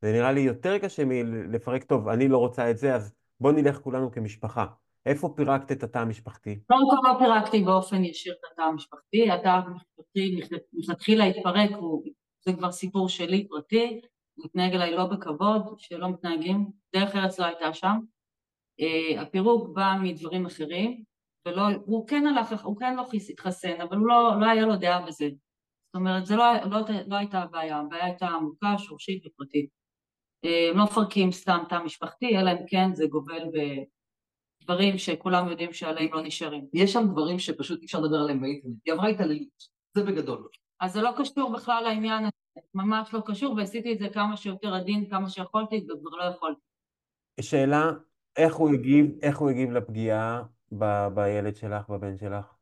זה 0.03 0.13
נראה 0.13 0.33
לי 0.33 0.41
יותר 0.41 0.79
קשה 0.79 1.03
מלפרק, 1.07 1.85
טוב, 1.85 2.09
אני 2.09 2.29
לא 2.29 2.39
רוצה 2.39 2.71
את 2.71 2.79
זה, 2.79 2.95
אז 2.95 3.15
בוא 3.41 3.53
נלך 3.53 3.79
כולנו 3.79 4.13
כמשפחה. 4.13 4.67
איפה 5.07 5.33
פירקת 5.37 5.73
את 5.73 5.83
התא 5.83 5.99
המשפחתי? 5.99 6.61
קודם 6.67 6.81
כל 6.91 7.09
לא 7.09 7.19
פירקתי 7.19 7.63
באופן 7.63 8.05
ישיר 8.05 8.33
את 8.33 8.53
התא 8.53 8.63
המשפחתי, 8.63 9.31
התא 9.31 9.49
המשפחתי 9.49 10.41
מלכתחילה 10.73 11.25
התפרק, 11.25 11.71
זה 12.45 12.53
כבר 12.53 12.73
סיפור 12.73 13.09
שלי, 13.09 13.49
פרטי, 13.49 14.01
הוא 14.35 14.47
התנהג 14.47 14.75
אליי 14.75 14.91
לא 14.91 15.07
בכבוד, 15.07 15.63
שלא 15.79 16.09
מתנהגים, 16.11 16.71
דרך 16.95 17.17
ארץ 17.17 17.39
לא 17.39 17.45
הייתה 17.45 17.75
שם. 17.75 17.99
Uh, 18.81 19.21
הפירוק 19.21 19.69
בא 19.77 19.95
מדברים 20.03 20.47
אחרים, 20.47 21.03
ולא, 21.49 21.63
הוא 21.85 22.09
כן 22.09 22.27
הלך, 22.27 22.65
הוא 22.65 22.77
כן 22.77 22.97
לא 22.97 23.05
התחסן, 23.31 23.81
אבל 23.81 23.97
הוא 23.97 24.07
לא, 24.07 24.41
לא 24.41 24.47
היה 24.47 24.67
לו 24.67 24.77
דעה 24.77 25.07
בזה. 25.07 25.29
זאת 25.87 25.95
אומרת, 25.95 26.27
זה 26.27 26.37
לא, 26.37 26.45
לא, 26.71 26.79
לא 27.07 27.17
הייתה 27.17 27.43
הבעיה, 27.43 27.79
הבעיה 27.79 28.05
הייתה 28.05 28.27
עמוקה, 28.27 28.79
שורשית 28.79 29.27
ופרטית. 29.27 29.71
Uh, 30.47 30.49
הם 30.71 30.79
לא 30.79 30.85
מפרקים 30.85 31.33
סתם 31.33 31.63
תא 31.69 31.79
משפחתי, 31.85 32.39
אלא 32.39 32.51
אם 32.51 32.67
כן 32.69 32.95
זה 32.95 33.07
גובל 33.07 33.43
בדברים 34.63 34.99
שכולם 34.99 35.49
יודעים 35.49 35.73
שעליהם 35.73 36.13
לא 36.13 36.23
נשארים. 36.23 36.67
יש 36.73 36.93
שם 36.93 37.09
דברים 37.13 37.39
שפשוט 37.39 37.81
אי 37.81 37.87
אפשר 37.87 38.01
לדבר 38.01 38.17
עליהם 38.17 38.41
באינטרנט. 38.41 38.77
היא 38.87 38.95
עברה 38.95 39.09
התעללות, 39.09 39.49
זה 39.97 40.05
בגדול. 40.05 40.49
אז 40.81 40.93
זה 40.93 41.03
לא 41.03 41.11
קשור 41.17 41.53
בכלל 41.53 41.85
לעניין 41.85 42.25
הזה, 42.25 42.44
ממש 42.75 43.15
לא 43.15 43.21
קשור, 43.27 43.55
ועשיתי 43.55 43.93
את 43.93 43.99
זה 43.99 44.09
כמה 44.09 44.37
שיותר 44.37 44.75
עדין, 44.75 45.11
כמה 45.11 45.29
שיכולתי, 45.29 45.77
וכבר 45.77 46.17
לא 46.17 46.25
יכולתי. 46.25 46.61
שאלה, 47.41 47.91
איך 48.37 48.55
הוא 48.55 48.75
הגיב, 48.75 49.07
איך 49.23 49.39
הוא 49.39 49.51
הגיב 49.51 49.71
לפגיעה 49.71 50.43
ב, 50.79 51.09
בילד 51.15 51.57
שלך, 51.57 51.89
בבן 51.89 52.17
שלך? 52.17 52.55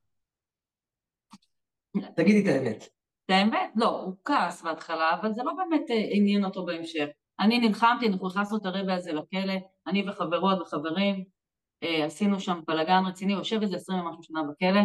תגידי 2.16 2.50
את 2.50 2.54
האמת. 2.54 2.88
את 3.26 3.30
האמת? 3.30 3.72
לא, 3.76 4.00
הוא 4.00 4.14
כעס 4.24 4.62
בהתחלה, 4.62 5.10
אבל 5.20 5.32
זה 5.32 5.42
לא 5.42 5.52
באמת 5.52 5.90
אה, 5.90 6.08
עניין 6.10 6.44
אותו 6.44 6.66
בהמשך. 6.66 7.06
אני 7.40 7.58
נלחמתי, 7.58 8.08
אנחנו 8.08 8.26
נכנסנו 8.26 8.58
את 8.58 8.66
הרבה 8.66 8.94
הזה 8.94 9.12
לכלא, 9.12 9.54
אני 9.86 10.08
וחברות 10.08 10.60
וחברים, 10.60 11.24
אה, 11.82 12.04
עשינו 12.04 12.40
שם 12.40 12.60
בלאגן 12.66 13.02
רציני, 13.06 13.32
יושב 13.32 13.62
איזה 13.62 13.76
עשרים 13.76 13.98
ומשהו 13.98 14.22
שנה 14.22 14.42
בכלא, 14.42 14.80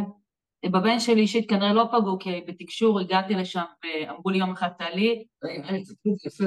בבן 0.66 1.00
שלי 1.00 1.22
אישית 1.22 1.50
כנראה 1.50 1.74
לא 1.74 1.86
פגעו, 1.92 2.20
כי 2.20 2.42
בתקשור 2.48 3.00
הגעתי 3.00 3.34
לשם 3.34 3.64
ואמרו 3.84 4.30
לי 4.30 4.38
יום 4.38 4.52
אחד 4.52 4.70
תעלי. 4.78 5.26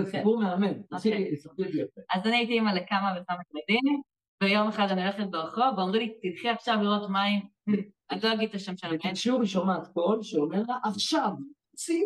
סיפור 0.04 0.40
מהמם, 0.40 0.82
אוקיי. 0.92 1.34
אז 2.14 2.26
אני 2.26 2.36
הייתי 2.36 2.52
אימא 2.52 2.70
לכמה 2.70 3.12
וכמה 3.16 3.38
ילדים, 3.54 4.00
ויום 4.42 4.68
אחד 4.68 4.86
אני 4.90 5.02
הולכת 5.02 5.26
ברחוב, 5.30 5.78
ואומרים 5.78 6.02
לי, 6.02 6.14
תלכי 6.22 6.48
עכשיו 6.48 6.78
לראות 6.82 7.10
מים, 7.10 7.40
אני 8.10 8.20
לא 8.22 8.32
אגיד 8.32 8.48
את 8.48 8.54
השם 8.54 8.76
של 8.76 8.86
הבן. 8.86 8.96
בתקשור 8.96 9.40
היא 9.40 9.48
שומעת 9.48 9.86
קול 9.86 10.22
שאומר 10.22 10.62
לה, 10.68 10.76
עכשיו, 10.84 11.30
צאי 11.76 12.02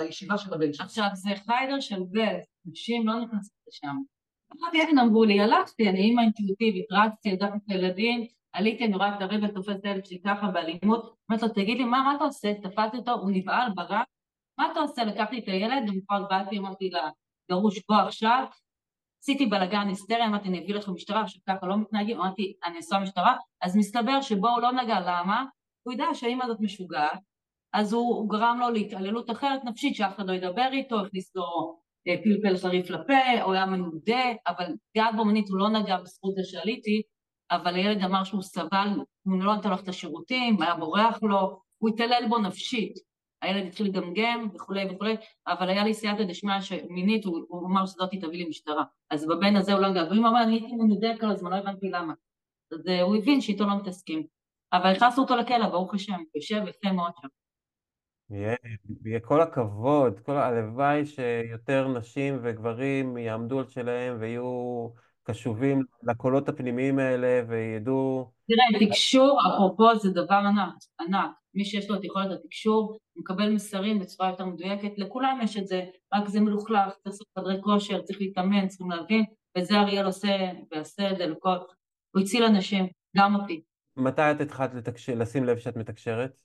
לישיבה 0.00 0.38
של 0.38 0.54
הבן 0.54 0.72
שלי. 0.72 0.84
עכשיו, 0.84 1.08
זה 1.12 1.30
חיידר 1.46 1.80
של 1.80 2.02
בן, 2.10 2.38
נשים 2.66 3.06
לא 3.06 3.20
נכנסות 3.20 3.56
לשם. 3.68 3.96
אמרתי, 4.56 4.80
אין, 4.80 4.98
אמרו 4.98 5.24
לי, 5.24 5.40
הלכתי, 5.40 5.88
אני 5.88 5.98
אימא 5.98 6.20
אינטואיטיבית, 6.20 6.86
רצתי, 6.92 7.28
ידעתי 7.28 7.56
את 7.56 7.70
הילדים, 7.70 8.26
עליתי, 8.52 8.84
אני 8.84 8.96
רואה 8.96 9.16
את 9.16 9.22
הריבה 9.22 9.48
תופס 9.48 9.76
את 9.76 9.84
הילד 9.84 10.04
שלי 10.06 10.20
ככה 10.26 10.46
באלימות, 10.46 11.16
אומרת 11.28 11.42
לו, 11.42 11.48
תגיד 11.48 11.78
לי, 11.78 11.84
מה, 11.84 12.02
מה 12.02 12.14
אתה 12.16 12.24
עושה? 12.24 12.54
תפסתי 12.54 12.96
אותו, 12.96 13.12
הוא 13.12 13.30
נבהל, 13.30 13.70
ברק, 13.74 14.06
מה 14.58 14.72
אתה 14.72 14.80
עושה? 14.80 15.04
לקחתי 15.04 15.38
את 15.38 15.48
הילד, 15.48 15.88
ומפה 15.88 16.14
באתי, 16.30 16.58
אמרתי 16.58 16.90
לה, 16.90 17.10
גרוש, 17.50 17.80
בוא 17.88 17.96
עכשיו, 17.96 18.44
עשיתי 19.22 19.46
בלאגן 19.46 19.88
היסטריה, 19.88 20.26
אמרתי, 20.26 20.48
אני 20.48 20.64
אביא 20.64 20.74
לכם 20.74 20.92
משטרה, 20.92 21.22
עכשיו 21.22 21.40
ככה 21.48 21.66
לא 21.66 21.76
מתנהגים, 21.76 22.20
אמרתי, 22.20 22.52
אני 22.64 22.76
אעשה 22.76 22.98
משטרה, 22.98 23.36
אז 23.62 23.76
מסתבר 23.76 24.20
שבו 24.20 24.48
הוא 24.48 24.60
לא 24.60 24.72
נגע, 24.72 25.00
למה? 25.00 25.44
הוא 25.82 25.94
ידע 25.94 26.04
שהאימא 26.14 26.44
הזאת 26.44 26.60
משוגעת, 26.60 27.20
אז 27.72 27.92
הוא, 27.92 28.16
הוא 28.16 28.30
גרם 28.30 28.56
לו 28.60 28.70
להתעללות 28.70 29.30
אחרת 29.30 29.64
נפשית, 29.64 29.96
שאף 29.96 30.16
אחד 30.16 30.26
לא 30.26 30.32
ידבר 30.32 30.68
איתו, 30.72 31.00
הכניס 31.00 31.36
לו 31.36 31.44
אה, 32.08 32.14
פלפל 32.24 32.56
חריף 32.56 32.90
לפה, 32.90 33.42
הוא 33.42 33.52
היה 33.54 33.66
מנודה, 33.66 34.22
אבל 34.46 34.66
גד 34.96 35.12
בומנית 35.16 35.48
הוא 35.48 35.58
לא 35.58 35.68
נגע 35.68 35.96
בזכות 36.00 36.34
זה 36.34 36.42
שעליתי, 36.44 37.02
אבל 37.52 37.74
הילד 37.74 38.04
אמר 38.04 38.24
שהוא 38.24 38.42
סבל, 38.42 38.88
הוא 39.22 39.42
לא 39.42 39.54
נתן 39.54 39.70
לו 39.70 39.76
את 39.76 39.88
השירותים, 39.88 40.62
היה 40.62 40.74
בורח 40.74 41.22
לו, 41.22 41.60
הוא 41.78 41.90
התעלל 41.90 42.24
בו 42.28 42.38
נפשית. 42.38 42.98
הילד 43.42 43.66
התחיל 43.66 43.86
לגמגם 43.86 44.48
וכולי 44.54 44.84
וכולי, 44.90 45.16
אבל 45.46 45.68
היה 45.68 45.84
לי 45.84 45.94
סייעתא 45.94 46.24
דשמיא 46.24 46.60
שמינית, 46.60 47.24
הוא, 47.24 47.44
הוא 47.48 47.66
אמר 47.66 47.86
שזאתי 47.86 48.16
תביא 48.16 48.38
לי 48.38 48.48
משטרה. 48.48 48.84
אז 49.10 49.26
בבן 49.26 49.56
הזה 49.56 49.72
הוא 49.72 49.80
לא 49.80 49.88
נגע, 49.88 50.04
ואם 50.10 50.26
אמר, 50.26 50.42
אני 50.42 50.52
הייתי 50.52 50.72
מנודה 50.72 51.08
כל 51.20 51.30
הזמן, 51.30 51.50
לא 51.50 51.56
הבנתי 51.56 51.90
למה. 51.90 52.14
אז 52.72 52.86
uh, 52.86 53.02
הוא 53.02 53.16
הבין 53.16 53.40
שאיתו 53.40 53.64
לא 53.64 53.76
מתעסקים. 53.76 54.26
אבל 54.72 54.92
הכנסנו 54.92 55.22
אותו 55.22 55.36
לכלא, 55.36 55.68
ברוך 55.68 55.94
השם, 55.94 56.22
יושב 56.34 56.62
יפה 56.68 56.92
מאוד 56.92 57.12
שם. 57.20 57.28
יהיה 59.04 59.20
כל 59.20 59.40
הכבוד, 59.40 60.20
כל 60.20 60.36
הלוואי 60.36 61.06
שיותר 61.06 61.88
נשים 61.88 62.38
וגברים 62.42 63.16
יעמדו 63.16 63.58
על 63.58 63.68
שלהם 63.68 64.16
ויהיו 64.20 64.88
קשובים 65.22 65.82
לקולות 66.02 66.48
הפנימיים 66.48 66.98
האלה 66.98 67.42
וידעו... 67.48 68.30
תראה, 68.48 68.86
תקשור, 68.86 69.38
אפרופו, 69.54 69.98
זה 69.98 70.10
דבר 70.10 70.34
ענק, 70.34 70.74
ענק. 71.00 71.30
מי 71.54 71.64
שיש 71.64 71.90
לו 71.90 71.96
את 71.96 72.04
יכולת 72.04 72.30
התקשור, 72.30 72.98
מקבל 73.16 73.50
מסרים 73.50 73.98
בצורה 73.98 74.30
יותר 74.30 74.44
מדויקת, 74.44 74.92
לכולם 74.96 75.38
יש 75.42 75.56
את 75.56 75.66
זה, 75.66 75.84
רק 76.14 76.28
זה 76.28 76.40
מלוכלך, 76.40 76.88
צריך 76.88 77.06
לעשות 77.06 77.26
חדרי 77.38 77.62
כושר, 77.62 78.02
צריך 78.02 78.20
להתאמן, 78.20 78.68
צריכים 78.68 78.90
להבין, 78.90 79.24
וזה 79.58 79.74
אריאל 79.74 80.06
עושה, 80.06 80.36
ועושה 80.72 81.10
את 81.10 81.16
זה 81.18 81.26
לכל... 81.26 81.56
הוא 82.14 82.22
הציל 82.22 82.44
אנשים, 82.44 82.86
גם 83.16 83.34
אותי. 83.34 83.62
מתי 83.96 84.30
את 84.30 84.40
התחלת 84.40 84.74
לתקשר, 84.74 85.14
לשים 85.14 85.44
לב 85.44 85.58
שאת 85.58 85.76
מתקשרת? 85.76 86.40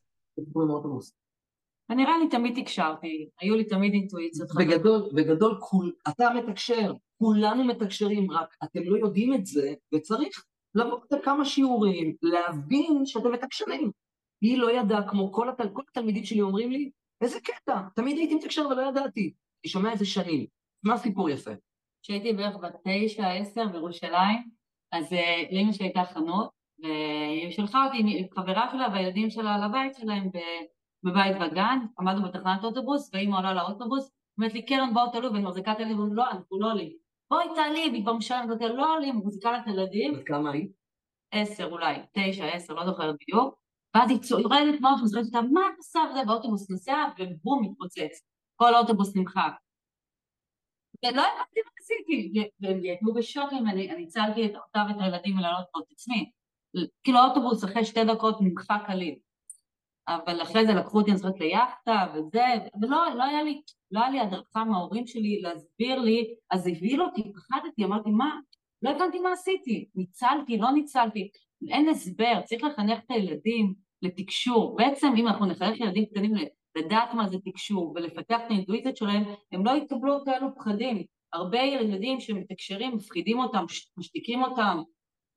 נראה 1.96 2.18
לי 2.18 2.30
תמיד 2.30 2.64
תקשרתי, 2.64 3.30
היו 3.42 3.56
לי 3.56 3.64
תמיד 3.64 3.94
אינטואיציות. 3.94 4.50
בגדול, 4.58 5.10
בגדול, 5.14 5.58
כול, 5.60 5.94
אתה 6.08 6.30
מתקשר, 6.34 6.94
כולנו 7.18 7.64
מתקשרים, 7.64 8.32
רק 8.32 8.56
אתם 8.64 8.80
לא 8.84 8.98
יודעים 8.98 9.34
את 9.34 9.46
זה, 9.46 9.74
וצריך 9.94 10.44
לבוא 10.76 11.00
כמה 11.24 11.46
שיעורים, 11.46 12.16
להבין 12.22 13.06
שאתם 13.06 13.32
מתקשרים. 13.32 13.92
היא 14.42 14.58
לא 14.58 14.72
ידעה, 14.72 15.10
כמו 15.10 15.32
כל, 15.34 15.50
התל... 15.50 15.70
כל 15.74 15.82
התלמידים 15.90 16.24
שלי 16.24 16.42
אומרים 16.42 16.72
לי, 16.72 16.92
איזה 17.22 17.40
קטע, 17.40 17.82
תמיד 17.96 18.18
הייתי 18.18 18.36
מתקשר 18.36 18.68
ולא 18.68 18.82
ידעתי. 18.82 19.34
אני 19.64 19.72
שומע 19.72 19.94
את 19.94 20.00
זה 20.00 20.06
שנים. 20.06 20.46
מה 20.84 20.98
סיפור 20.98 21.30
יפה? 21.30 21.52
כשהייתי 22.04 22.34
בערך 22.34 22.56
בת 22.56 22.76
תשע, 22.88 23.28
עשר 23.28 23.68
בירושלים, 23.68 24.50
אז 24.92 25.14
אה, 25.14 25.44
לאמא 25.52 25.72
שלי 25.72 25.86
הייתה 25.86 26.04
חנות, 26.14 26.50
והיא 26.84 27.52
שלחה 27.52 27.86
אותי 27.86 27.98
עם 27.98 28.28
חברה 28.36 28.70
שלה 28.72 28.88
והילדים 28.94 29.30
שלה 29.30 29.68
לבית 29.68 29.96
שלהם 29.96 30.30
בבית 31.04 31.36
בגן, 31.42 31.80
עמדנו 32.00 32.28
בתחנת 32.28 32.64
אוטובוס, 32.64 33.10
ואימא 33.14 33.38
עולה 33.38 33.54
לאוטובוס, 33.54 34.12
אומרת 34.38 34.54
לי, 34.54 34.66
קרן 34.66 34.94
בואו 34.94 35.12
תעלו, 35.12 35.34
ואני 35.34 35.44
מחזיקה 35.44 35.72
את 35.72 35.78
הילדים, 35.78 36.14
לא, 36.14 36.32
אנחנו 36.32 36.60
לא 36.60 36.72
עולים. 36.72 36.92
בואי 37.30 37.46
תעלי, 37.56 37.90
והיא 37.92 38.04
כבר 38.04 38.14
משלמת 38.14 38.50
אותי, 38.50 38.68
לא 38.68 38.96
עולים, 38.96 39.18
מחזיקה 39.18 39.52
לה 39.52 39.58
את 39.58 39.68
הילדים. 39.68 40.14
בת 40.14 40.28
כמה 40.28 40.52
היית? 40.52 40.72
עשר 41.32 41.66
אולי, 41.66 41.96
תשע, 42.12 42.46
עשר, 42.46 42.74
לא 42.74 42.86
זוכרת 42.86 43.16
בדיוק. 43.22 43.56
ואז 43.96 44.10
היא 44.10 44.20
יורדת 44.30 44.82
מהאוטובוס, 44.82 45.16
וזוכרת 45.16 45.26
אותה, 45.26 45.42
מה 45.42 45.62
את 45.74 45.78
עושה 45.78 46.00
וזה, 46.12 46.26
באוטובוס 46.26 46.70
נוסע, 46.70 47.06
ובום, 47.20 47.64
מתפוצץ. 47.64 48.22
כל 48.56 48.76
האוטובוס 48.76 49.16
נמחק. 49.16 49.52
ולא 51.06 51.22
הבנתי 51.22 51.60
מה 51.66 51.72
עשיתי, 51.80 52.50
והם 52.62 52.86
יהיו 52.86 53.14
בשוק 53.16 53.54
אם 53.54 53.68
אני 53.68 54.04
הצלתי 54.04 54.42
אותה 54.42 54.86
ואת 54.90 54.96
הילדים 55.00 55.38
ולעלות 55.38 55.66
פה 55.72 55.80
את 55.80 55.92
עצמי. 55.92 56.32
כאילו 57.04 57.20
האוטובוס 57.20 57.64
אחרי 57.64 57.86
שתי 57.86 58.04
דקות 58.04 58.42
נמחק 58.42 58.82
כליל. 58.88 59.16
אבל 60.08 60.42
אחרי 60.42 60.66
זה 60.66 60.74
לקחו 60.74 60.98
אותי, 60.98 61.12
אני 61.12 61.20
ליאכטה 61.40 62.06
וזה, 62.14 62.46
ולא 62.82 62.98
לא 63.16 63.24
היה 63.24 63.44
לי, 63.44 63.62
לא 63.92 64.00
היה 64.00 64.10
לי 64.10 64.20
הדרכה 64.20 64.64
מההורים 64.64 65.08
שלי 65.08 65.42
להסביר 65.42 66.00
לי, 66.00 66.36
אז 66.52 66.68
הבהיל 66.68 67.02
אותי, 67.02 67.22
פחדתי, 67.34 67.86
אמרתי, 67.86 68.10
מה? 68.10 68.40
לא 68.82 68.90
הבנתי 68.90 69.20
מה 69.20 69.32
עשיתי, 69.32 69.88
ניצלתי, 69.96 70.58
לא 70.58 70.72
ניצלתי, 70.72 71.30
אין 71.70 71.90
הסבר, 71.90 72.42
צריך 72.46 72.64
לחנך 72.64 73.00
את 73.06 73.12
הילדים 73.12 73.74
לתקשור. 74.02 74.76
בעצם 74.76 75.14
אם 75.18 75.28
אנחנו 75.28 75.46
נחנך 75.46 75.80
ילדים 75.80 76.06
קטנים 76.06 76.34
לדעת 76.78 77.14
מה 77.14 77.30
זה 77.30 77.38
תקשור 77.46 77.94
ולפתח 77.96 78.38
את 78.46 78.52
האינטואיציות 78.52 78.98
שלהם, 78.98 79.24
הם 79.52 79.66
לא 79.66 79.72
יקבלו 79.72 80.26
כאלו 80.26 80.48
פחדים. 80.56 81.04
הרבה 81.34 81.60
ילדים 81.60 82.20
שמתקשרים, 82.20 82.96
מפחידים 82.96 83.40
אותם, 83.40 83.66
משתיקים 83.98 84.44
אותם, 84.44 84.78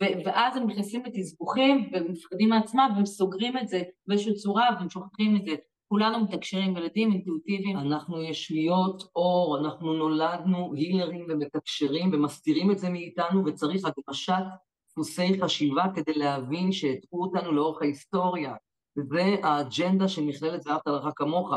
ואז 0.00 0.56
הם 0.56 0.66
נכנסים 0.66 1.02
לתסבוכים 1.04 1.90
ומפחדים 1.92 2.48
מעצמם 2.48 2.92
והם 2.94 3.06
סוגרים 3.06 3.58
את 3.58 3.68
זה 3.68 3.82
באיזושהי 4.06 4.34
צורה 4.34 4.68
והם 4.78 4.90
שוכחים 4.90 5.36
את 5.36 5.44
זה. 5.44 5.54
כולנו 5.88 6.24
מתקשרים, 6.24 6.76
ילדים 6.76 7.12
אינטואיטיביים. 7.12 7.76
אנחנו 7.76 8.22
ישויות 8.22 9.02
אור, 9.16 9.58
אנחנו 9.58 9.92
נולדנו 9.92 10.74
הילרים 10.74 11.26
ומתקשרים 11.28 12.10
ומסתירים 12.12 12.70
את 12.70 12.78
זה 12.78 12.90
מאיתנו 12.90 13.46
וצריך 13.46 13.84
הגמשת 13.84 14.42
דפוסי 14.90 15.40
חשיבה 15.42 15.84
כדי 15.94 16.14
להבין 16.14 16.72
שהטעו 16.72 17.22
אותנו 17.22 17.52
לאורך 17.52 17.82
ההיסטוריה. 17.82 18.54
וזה 18.98 19.36
האג'נדה 19.42 20.08
של 20.08 20.22
מכללת 20.22 20.66
ואהבת 20.66 20.86
לך 20.86 21.12
כמוך. 21.16 21.52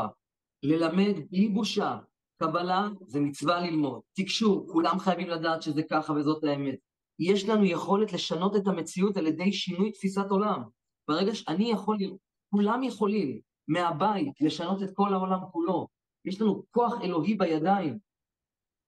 ללמד 0.62 1.14
בלי 1.30 1.48
בושה. 1.48 1.98
קבלה 2.42 2.88
זה 3.06 3.20
מצווה 3.20 3.60
ללמוד. 3.60 4.00
תקשור, 4.16 4.66
כולם 4.72 4.98
חייבים 4.98 5.28
לדעת 5.28 5.62
שזה 5.62 5.82
ככה 5.82 6.12
וזאת 6.12 6.44
האמת. 6.44 6.78
יש 7.18 7.48
לנו 7.48 7.64
יכולת 7.64 8.12
לשנות 8.12 8.56
את 8.56 8.66
המציאות 8.66 9.16
על 9.16 9.26
ידי 9.26 9.52
שינוי 9.52 9.92
תפיסת 9.92 10.30
עולם. 10.30 10.62
ברגע 11.08 11.34
שאני 11.34 11.70
יכול, 11.70 11.98
כולם 12.50 12.82
יכולים 12.82 13.40
מהבית 13.68 14.40
לשנות 14.40 14.82
את 14.82 14.90
כל 14.94 15.14
העולם 15.14 15.40
כולו. 15.52 15.88
יש 16.24 16.40
לנו 16.40 16.62
כוח 16.70 17.00
אלוהי 17.02 17.34
בידיים, 17.34 17.98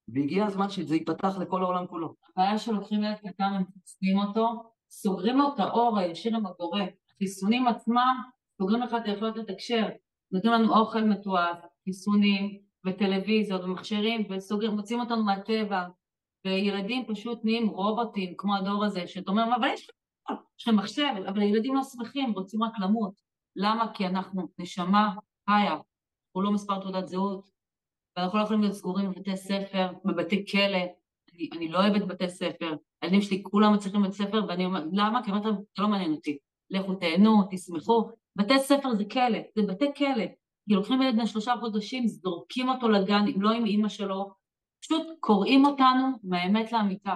והגיע 0.08 0.46
הזמן 0.46 0.70
שזה 0.70 0.94
ייפתח 0.94 1.38
לכל 1.40 1.62
העולם 1.62 1.86
כולו. 1.86 2.14
הבעיה 2.30 2.58
שלוקחים 2.58 3.04
ילד 3.04 3.16
קטן, 3.16 3.44
הם 3.44 3.64
מחסנים 3.76 4.18
אותו, 4.18 4.62
סוגרים 4.90 5.36
לו 5.36 5.54
את 5.54 5.60
האור 5.60 5.98
הישיר 5.98 6.36
הבורא. 6.36 6.82
החיסונים 7.14 7.66
עצמם 7.66 8.16
סוגרים 8.58 8.82
לך 8.82 8.94
את 8.94 9.02
היכולת 9.04 9.36
לתקשר. 9.36 9.88
נותנים 10.32 10.52
לנו 10.52 10.78
אוכל 10.78 11.04
מתועב, 11.04 11.56
חיסונים 11.84 12.58
וטלוויזיות 12.86 13.64
ומכשירים, 13.64 14.26
וסוגרים, 14.30 14.70
מוצאים 14.70 15.00
אותנו 15.00 15.24
מהטבע, 15.24 15.86
וילדים 16.46 17.04
פשוט 17.08 17.44
נהיים 17.44 17.68
רובוטים, 17.68 18.34
כמו 18.36 18.56
הדור 18.56 18.84
הזה, 18.84 19.06
שאתה 19.06 19.30
אומר, 19.30 19.56
אבל 19.56 19.68
יש 19.68 19.90
לכם 20.60 20.76
מחשב, 20.76 21.14
אבל 21.28 21.40
הילדים 21.40 21.74
לא 21.74 21.82
שמחים, 21.82 22.32
רוצים 22.32 22.62
רק 22.62 22.72
למות. 22.80 23.12
למה? 23.56 23.92
כי 23.94 24.06
אנחנו 24.06 24.48
נשמה 24.58 25.14
חיה, 25.50 25.72
אנחנו 25.72 26.42
לא 26.42 26.52
מספר 26.52 26.80
תעודת 26.80 27.08
זהות, 27.08 27.50
ואנחנו 28.16 28.38
לא 28.38 28.44
יכולים 28.44 28.62
להיות 28.62 28.74
סגורים 28.74 29.10
בבתי 29.10 29.36
ספר, 29.36 29.88
בבתי 30.04 30.46
כלא. 30.50 30.78
אני, 31.34 31.48
אני 31.52 31.68
לא 31.68 31.78
אוהבת 31.78 32.02
בתי 32.06 32.28
ספר, 32.28 32.74
הילדים 33.02 33.22
שלי 33.22 33.42
כולם 33.42 33.74
מצליחים 33.74 34.00
בבית 34.02 34.12
ספר, 34.12 34.44
ואני 34.48 34.64
אומרת, 34.64 34.84
למה? 34.92 35.24
כי 35.24 35.30
אמרתי 35.30 35.46
להם, 35.46 35.56
זה 35.56 35.82
לא 35.82 35.88
מעניין 35.88 36.12
אותי. 36.12 36.38
לכו 36.70 36.94
תהנו, 36.94 37.42
תשמחו. 37.50 38.10
בתי 38.36 38.58
ספר 38.58 38.94
זה 38.94 39.04
כלא, 39.04 39.38
זה 39.54 39.62
בתי 39.62 39.86
כלא. 39.96 40.24
כי 40.68 40.74
לוקחים 40.74 41.02
ילד 41.02 41.16
בן 41.16 41.26
שלושה 41.26 41.54
חודשים, 41.60 42.08
זורקים 42.08 42.68
אותו 42.68 42.88
לגן, 42.88 43.24
אם 43.34 43.42
לא 43.42 43.50
עם 43.50 43.64
אימא 43.66 43.88
שלו, 43.88 44.30
פשוט 44.86 45.06
קוראים 45.20 45.64
אותנו 45.64 46.18
מהאמת 46.22 46.72
לאמיתה. 46.72 47.14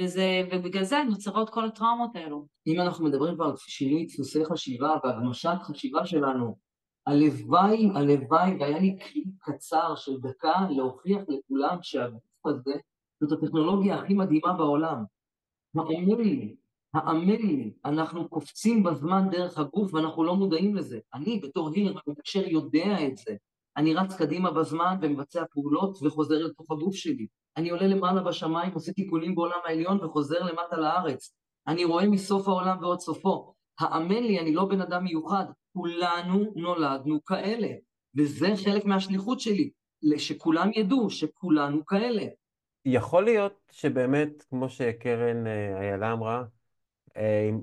וזה, 0.00 0.42
ובגלל 0.52 0.84
זה 0.84 1.02
נוצרות 1.08 1.50
כל 1.50 1.64
הטראומות 1.64 2.16
האלו. 2.16 2.46
אם 2.66 2.80
אנחנו 2.80 3.04
מדברים 3.04 3.34
כבר 3.34 3.44
על 3.44 3.56
שינוי 3.56 4.06
דפוסי 4.06 4.44
חשיבה 4.44 4.94
והגמשת 5.04 5.56
חשיבה 5.62 6.06
שלנו, 6.06 6.56
הלוואי, 7.06 7.88
הלוואי, 7.94 8.56
והיה 8.60 8.78
לי 8.78 8.96
כלי 9.00 9.24
קצר 9.38 9.94
של 9.96 10.20
דקה 10.20 10.54
להוכיח 10.70 11.22
לכולם 11.28 11.78
שהגוף 11.82 12.46
הזה 12.46 12.74
זאת 13.20 13.42
הטכנולוגיה 13.42 13.94
הכי 13.94 14.14
מדהימה 14.14 14.52
בעולם. 14.52 15.04
האמן 15.74 16.20
לי, 16.20 16.56
האמן 16.94 17.28
לי, 17.28 17.72
אנחנו 17.84 18.28
קופצים 18.28 18.82
בזמן 18.82 19.28
דרך 19.30 19.58
הגוף 19.58 19.94
ואנחנו 19.94 20.24
לא 20.24 20.36
מודעים 20.36 20.76
לזה. 20.76 21.00
אני 21.14 21.40
בתור 21.42 21.70
הילר 21.74 21.94
ומתקשר 22.06 22.48
יודע 22.48 23.06
את 23.06 23.16
זה. 23.16 23.36
אני 23.76 23.94
רץ 23.94 24.16
קדימה 24.16 24.50
בזמן 24.50 24.96
ומבצע 25.02 25.44
פעולות 25.50 25.98
וחוזר 26.02 26.38
לתוך 26.38 26.70
הגוף 26.70 26.94
שלי. 26.94 27.26
אני 27.56 27.70
עולה 27.70 27.86
למעלה 27.86 28.22
בשמיים, 28.22 28.72
עושה 28.72 28.92
תיקונים 28.92 29.34
בעולם 29.34 29.58
העליון 29.64 30.04
וחוזר 30.04 30.42
למטה 30.42 30.76
לארץ. 30.76 31.34
אני 31.66 31.84
רואה 31.84 32.08
מסוף 32.08 32.48
העולם 32.48 32.78
ועוד 32.80 33.00
סופו. 33.00 33.54
האמן 33.80 34.22
לי, 34.22 34.40
אני 34.40 34.54
לא 34.54 34.64
בן 34.64 34.80
אדם 34.80 35.04
מיוחד, 35.04 35.44
כולנו 35.72 36.52
נולדנו 36.56 37.24
כאלה. 37.24 37.68
וזה 38.16 38.48
חלק 38.64 38.84
מהשליחות 38.84 39.40
שלי, 39.40 39.70
שכולם 40.16 40.70
ידעו 40.74 41.10
שכולנו 41.10 41.86
כאלה. 41.86 42.22
יכול 42.84 43.24
להיות 43.24 43.52
שבאמת, 43.70 44.42
כמו 44.50 44.68
שקרן 44.68 45.46
אה, 45.46 45.80
איילה 45.80 46.12
אמרה, 46.12 46.44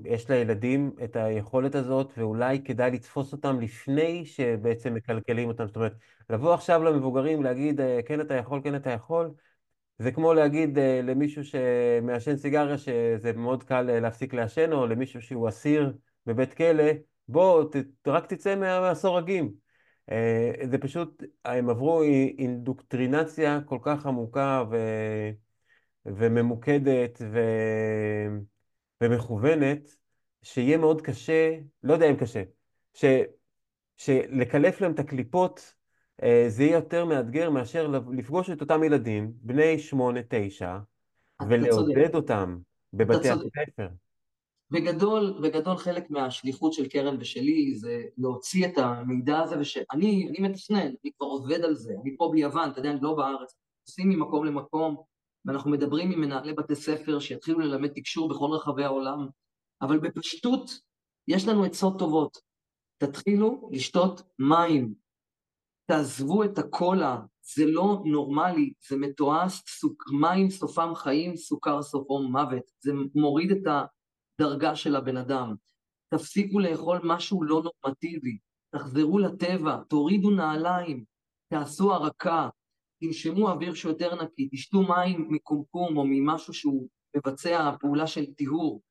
יש 0.04 0.30
לילדים 0.30 0.90
את 1.04 1.16
היכולת 1.16 1.74
הזאת, 1.74 2.12
ואולי 2.18 2.62
כדאי 2.64 2.90
לתפוס 2.90 3.32
אותם 3.32 3.60
לפני 3.60 4.26
שבעצם 4.26 4.94
מקלקלים 4.94 5.48
אותם. 5.48 5.66
זאת 5.66 5.76
אומרת, 5.76 5.94
לבוא 6.30 6.54
עכשיו 6.54 6.82
למבוגרים, 6.84 7.42
להגיד, 7.42 7.80
אה, 7.80 8.00
כן 8.06 8.20
אתה 8.20 8.34
יכול, 8.34 8.60
כן 8.64 8.74
אתה 8.74 8.90
יכול, 8.90 9.30
זה 9.98 10.12
כמו 10.12 10.34
להגיד 10.34 10.78
אה, 10.78 11.00
למישהו 11.04 11.44
שמעשן 11.44 12.36
סיגריה 12.36 12.78
שזה 12.78 13.32
מאוד 13.32 13.62
קל 13.62 13.82
להפסיק 13.82 14.34
לעשן, 14.34 14.72
או 14.72 14.86
למישהו 14.86 15.22
שהוא 15.22 15.48
אסיר 15.48 15.92
בבית 16.26 16.54
כלא, 16.54 16.84
בוא, 17.28 17.64
ת, 17.64 17.76
רק 18.06 18.26
תצא 18.26 18.56
מהסורגים. 18.56 19.68
זה 20.70 20.78
פשוט, 20.80 21.22
הם 21.44 21.70
עברו 21.70 22.02
אינדוקטרינציה 22.38 23.60
כל 23.66 23.78
כך 23.82 24.06
עמוקה 24.06 24.64
ו... 24.70 24.76
וממוקדת, 26.06 27.22
ו... 27.32 27.38
ומכוונת, 29.00 29.96
שיהיה 30.42 30.76
מאוד 30.76 31.02
קשה, 31.02 31.58
לא 31.82 31.92
יודע 31.92 32.10
אם 32.10 32.16
קשה, 32.16 32.42
ש, 32.94 33.04
שלקלף 33.96 34.80
להם 34.80 34.92
את 34.92 34.98
הקליפות 34.98 35.74
אה, 36.22 36.44
זה 36.48 36.64
יהיה 36.64 36.74
יותר 36.74 37.04
מאתגר 37.04 37.50
מאשר 37.50 37.86
לפגוש 38.12 38.50
את 38.50 38.60
אותם 38.60 38.84
ילדים, 38.84 39.32
בני 39.34 39.78
שמונה, 39.78 40.20
תשע, 40.28 40.78
ולעודד 41.48 42.14
אותם 42.14 42.58
בבתי 42.92 43.28
הספר. 43.28 43.88
בגדול, 44.70 45.40
בגדול 45.42 45.76
חלק 45.76 46.10
מהשליחות 46.10 46.72
של 46.72 46.88
קרן 46.88 47.16
ושלי 47.20 47.74
זה 47.74 48.02
להוציא 48.18 48.66
את 48.66 48.78
המידע 48.78 49.38
הזה, 49.38 49.58
ושאני 49.58 50.28
אני 50.28 50.48
מתכנן, 50.48 50.78
אני 50.78 51.12
כבר 51.18 51.26
עובד 51.26 51.60
על 51.64 51.74
זה, 51.74 51.92
אני 52.02 52.16
פה 52.16 52.30
ביוון, 52.32 52.70
אתה 52.70 52.78
יודע, 52.78 52.90
אני 52.90 52.98
לא 53.02 53.14
בארץ, 53.14 53.54
עושים 53.88 54.08
ממקום 54.08 54.44
למקום, 54.44 54.96
ואנחנו 55.48 55.70
מדברים 55.70 56.12
עם 56.12 56.20
מנהלי 56.20 56.52
בתי 56.52 56.74
ספר 56.74 57.18
שיתחילו 57.20 57.58
ללמד 57.58 57.88
תקשור 57.88 58.28
בכל 58.28 58.50
רחבי 58.52 58.84
העולם, 58.84 59.28
אבל 59.82 59.98
בפשטות 59.98 60.70
יש 61.28 61.48
לנו 61.48 61.64
עצות 61.64 61.98
טובות. 61.98 62.38
תתחילו 62.98 63.68
לשתות 63.72 64.22
מים, 64.38 64.94
תעזבו 65.90 66.44
את 66.44 66.58
הקולה. 66.58 67.20
זה 67.54 67.66
לא 67.66 68.02
נורמלי, 68.04 68.72
זה 68.88 68.96
מתועש, 68.96 69.62
סוק, 69.68 70.02
מים 70.20 70.50
סופם 70.50 70.94
חיים, 70.94 71.36
סוכר 71.36 71.82
סופו 71.82 72.22
מוות. 72.22 72.62
זה 72.80 72.92
מוריד 73.14 73.50
את 73.50 73.88
הדרגה 74.40 74.76
של 74.76 74.96
הבן 74.96 75.16
אדם. 75.16 75.54
תפסיקו 76.14 76.58
לאכול 76.58 77.00
משהו 77.04 77.42
לא 77.42 77.62
נורמטיבי, 77.62 78.38
תחזרו 78.74 79.18
לטבע, 79.18 79.82
תורידו 79.88 80.30
נעליים, 80.30 81.04
תעשו 81.52 81.92
הרקה, 81.92 82.48
תנשמו 83.00 83.50
אוויר 83.50 83.74
שהוא 83.74 83.92
יותר 83.92 84.22
נקי, 84.22 84.48
תשתו 84.52 84.82
מים 84.82 85.26
מקומקום 85.30 85.96
או 85.96 86.04
ממשהו 86.06 86.54
שהוא 86.54 86.88
מבצע 87.16 87.70
פעולה 87.80 88.06
של 88.06 88.26
טיהור. 88.26 88.82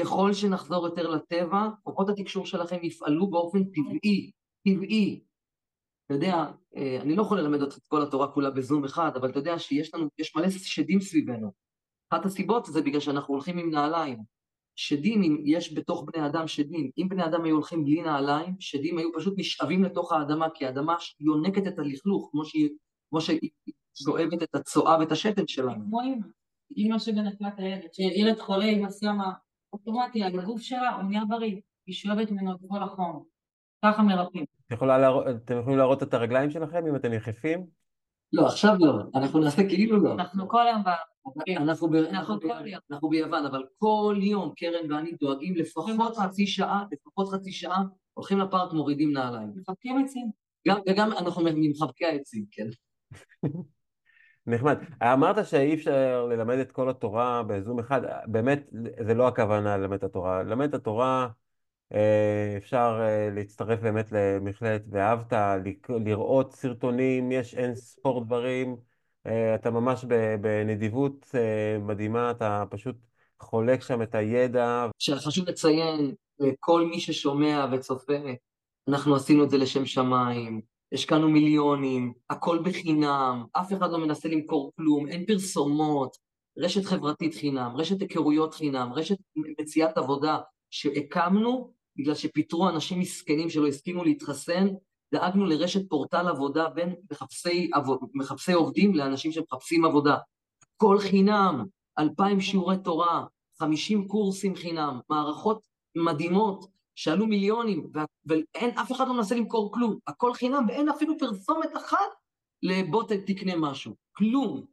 ככל 0.00 0.32
שנחזור 0.32 0.86
יותר 0.86 1.10
לטבע, 1.10 1.68
כוחות 1.82 2.08
התקשור 2.08 2.46
שלכם 2.46 2.76
יפעלו 2.82 3.30
באופן 3.30 3.64
טבעי, 3.64 4.30
טבעי. 4.64 5.20
אתה 6.06 6.14
יודע, 6.14 6.44
אה, 6.76 6.98
אני 7.02 7.16
לא 7.16 7.22
יכול 7.22 7.40
ללמד 7.40 7.62
אותך 7.62 7.78
את 7.78 7.86
כל 7.86 8.02
התורה 8.02 8.32
כולה 8.32 8.50
בזום 8.50 8.84
אחד, 8.84 9.10
אבל 9.16 9.30
אתה 9.30 9.38
יודע 9.38 9.58
שיש 9.58 9.94
לנו, 9.94 10.08
יש 10.18 10.36
מלא 10.36 10.50
שדים 10.50 11.00
סביבנו. 11.00 11.52
אחת 12.12 12.24
הסיבות 12.24 12.66
זה 12.66 12.82
בגלל 12.82 13.00
שאנחנו 13.00 13.34
הולכים 13.34 13.58
עם 13.58 13.70
נעליים. 13.70 14.18
שדים, 14.76 15.22
אם 15.22 15.42
יש 15.46 15.74
בתוך 15.74 16.04
בני 16.12 16.26
אדם 16.26 16.48
שדים, 16.48 16.90
אם 16.98 17.08
בני 17.08 17.24
אדם 17.24 17.44
היו 17.44 17.54
הולכים 17.54 17.84
בלי 17.84 18.02
נעליים, 18.02 18.54
שדים 18.60 18.98
היו 18.98 19.08
פשוט 19.14 19.34
נשאבים 19.36 19.84
לתוך 19.84 20.12
האדמה, 20.12 20.46
כי 20.54 20.66
האדמה 20.66 20.96
יונקת 21.20 21.66
את 21.66 21.78
הלכלוך, 21.78 22.28
כמו 22.30 22.44
שהיא, 22.44 22.68
כמו 23.14 23.20
שהיא 23.20 23.50
שואבת 23.94 24.42
את 24.42 24.54
הצואה 24.54 24.98
ואת 24.98 25.12
השתן 25.12 25.46
שלנו. 25.46 25.84
כמו 25.84 26.00
אימא, 26.00 26.26
אימא 26.76 26.98
שגנקה 26.98 27.48
את 27.48 27.58
הילד, 27.58 27.92
שילד 27.92 28.38
חולה 28.38 28.64
עם 28.64 28.86
שמה 29.00 29.32
אוטומטי 29.72 30.22
על 30.22 30.40
הגוף 30.40 30.60
שלה, 30.60 30.94
הוא 30.94 31.02
נהיה 31.02 31.24
בריא, 31.28 31.60
היא 31.86 31.94
שואבת 31.94 32.30
ממנו 32.30 32.52
את 32.52 32.58
כל 32.68 32.82
החום. 32.82 33.24
ככה 33.84 34.02
מרפאים. 34.02 34.44
אתם 34.66 35.58
יכולים 35.58 35.78
להראות 35.78 36.02
את 36.02 36.14
הרגליים 36.14 36.50
שלכם 36.50 36.86
אם 36.86 36.96
אתם 36.96 37.12
יחפים? 37.12 37.66
לא, 38.32 38.46
עכשיו 38.46 38.74
לא, 38.78 39.02
אנחנו 39.14 39.40
נעשה 39.40 39.68
כאילו 39.68 40.02
לא. 40.02 40.12
אנחנו 40.12 40.48
כל 40.48 40.64
יום 40.70 40.82
אנחנו, 41.56 41.88
ב... 41.90 41.94
אנחנו, 41.94 42.40
ב... 42.40 42.44
אנחנו 42.90 43.08
ביוון, 43.08 43.46
אבל 43.46 43.64
כל 43.78 44.16
יום 44.22 44.52
קרן 44.56 44.92
ואני 44.92 45.12
דואגים 45.20 45.54
לפחות 45.56 46.16
חצי 46.16 46.46
שעה, 46.46 46.84
לפחות 46.92 47.28
חצי 47.28 47.52
שעה, 47.52 47.82
הולכים 48.14 48.38
לפארק, 48.38 48.72
מורידים 48.72 49.12
נעליים. 49.12 49.52
מחבקים 49.56 50.04
עצים. 50.04 50.30
גם, 50.68 50.78
וגם 50.88 51.12
אנחנו 51.12 51.42
ממחבקי 51.44 52.04
העצים, 52.04 52.44
כן. 52.50 52.66
נחמד. 54.46 54.78
אמרת 55.02 55.46
שאי 55.46 55.74
אפשר 55.74 56.26
ללמד 56.26 56.58
את 56.58 56.72
כל 56.72 56.90
התורה 56.90 57.42
בזום 57.42 57.78
אחד, 57.78 58.00
באמת, 58.26 58.68
זה 59.06 59.14
לא 59.14 59.28
הכוונה 59.28 59.76
ללמד 59.76 59.96
את 59.96 60.02
התורה. 60.02 60.42
ללמד 60.42 60.68
את 60.68 60.74
התורה, 60.74 61.28
אה, 61.94 62.54
אפשר 62.56 62.98
אה, 63.00 63.30
להצטרף 63.34 63.80
באמת 63.80 64.12
למכללת 64.12 64.82
ואהבת, 64.90 65.32
לראות 65.88 66.52
סרטונים, 66.52 67.32
יש 67.32 67.54
אין 67.54 67.74
ספור 67.74 68.24
דברים. 68.24 68.76
אה, 69.26 69.54
אתה 69.54 69.70
ממש 69.70 70.04
בנדיבות 70.40 71.34
מדהימה, 71.80 72.30
אתה 72.30 72.64
פשוט 72.70 72.96
חולק 73.40 73.82
שם 73.82 74.02
את 74.02 74.14
הידע. 74.14 74.86
חשוב 75.16 75.48
לציין, 75.48 76.14
לכל 76.38 76.86
מי 76.86 77.00
ששומע 77.00 77.66
וצופה, 77.72 78.12
אנחנו 78.88 79.16
עשינו 79.16 79.44
את 79.44 79.50
זה 79.50 79.58
לשם 79.58 79.86
שמיים. 79.86 80.73
השקענו 80.94 81.28
מיליונים, 81.28 82.12
הכל 82.30 82.58
בחינם, 82.64 83.44
אף 83.52 83.72
אחד 83.72 83.90
לא 83.90 83.98
מנסה 83.98 84.28
למכור 84.28 84.72
כלום, 84.76 85.06
אין 85.06 85.26
פרסומות, 85.26 86.16
רשת 86.58 86.84
חברתית 86.84 87.34
חינם, 87.34 87.72
רשת 87.76 88.00
היכרויות 88.00 88.54
חינם, 88.54 88.92
רשת 88.92 89.16
מציאת 89.60 89.98
עבודה 89.98 90.38
שהקמנו 90.70 91.72
בגלל 91.96 92.14
שפיטרו 92.14 92.68
אנשים 92.68 93.00
מסכנים 93.00 93.50
שלא 93.50 93.66
הסכימו 93.66 94.04
להתחסן, 94.04 94.68
דאגנו 95.14 95.46
לרשת 95.46 95.88
פורטל 95.88 96.28
עבודה 96.28 96.68
בין 96.68 96.94
מחפשי, 97.10 97.70
עבוד, 97.72 97.98
מחפשי 98.14 98.52
עובדים 98.52 98.94
לאנשים 98.94 99.32
שמחפשים 99.32 99.84
עבודה. 99.84 100.16
כל 100.76 100.98
חינם, 100.98 101.64
אלפיים 101.98 102.40
שיעורי 102.40 102.76
תורה, 102.84 103.24
חמישים 103.58 104.08
קורסים 104.08 104.54
חינם, 104.54 105.00
מערכות 105.10 105.66
מדהימות, 105.96 106.66
שעלו 106.94 107.26
מיליונים, 107.26 107.90
ואין, 108.26 108.78
אף 108.78 108.92
אחד 108.92 109.08
לא 109.08 109.14
מנסה 109.14 109.34
למכור 109.34 109.72
כלום, 109.72 109.98
הכל 110.06 110.34
חינם, 110.34 110.66
ואין 110.68 110.88
אפילו 110.88 111.18
פרסומת 111.18 111.76
אחת 111.76 111.96
לבוא 112.62 113.02
תקנה 113.26 113.52
משהו, 113.56 113.94
כלום. 114.12 114.64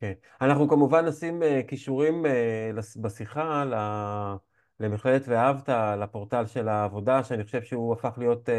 כן. 0.00 0.12
אנחנו 0.40 0.68
כמובן 0.68 1.04
נשים 1.04 1.42
uh, 1.42 1.68
כישורים 1.68 2.26
uh, 2.26 3.00
בשיחה. 3.00 3.64
למכללת 4.80 5.22
ואהבת, 5.28 5.68
לפורטל 6.00 6.46
של 6.46 6.68
העבודה, 6.68 7.24
שאני 7.24 7.44
חושב 7.44 7.62
שהוא 7.62 7.92
הפך 7.92 8.14
להיות 8.18 8.48
uh, 8.48 8.52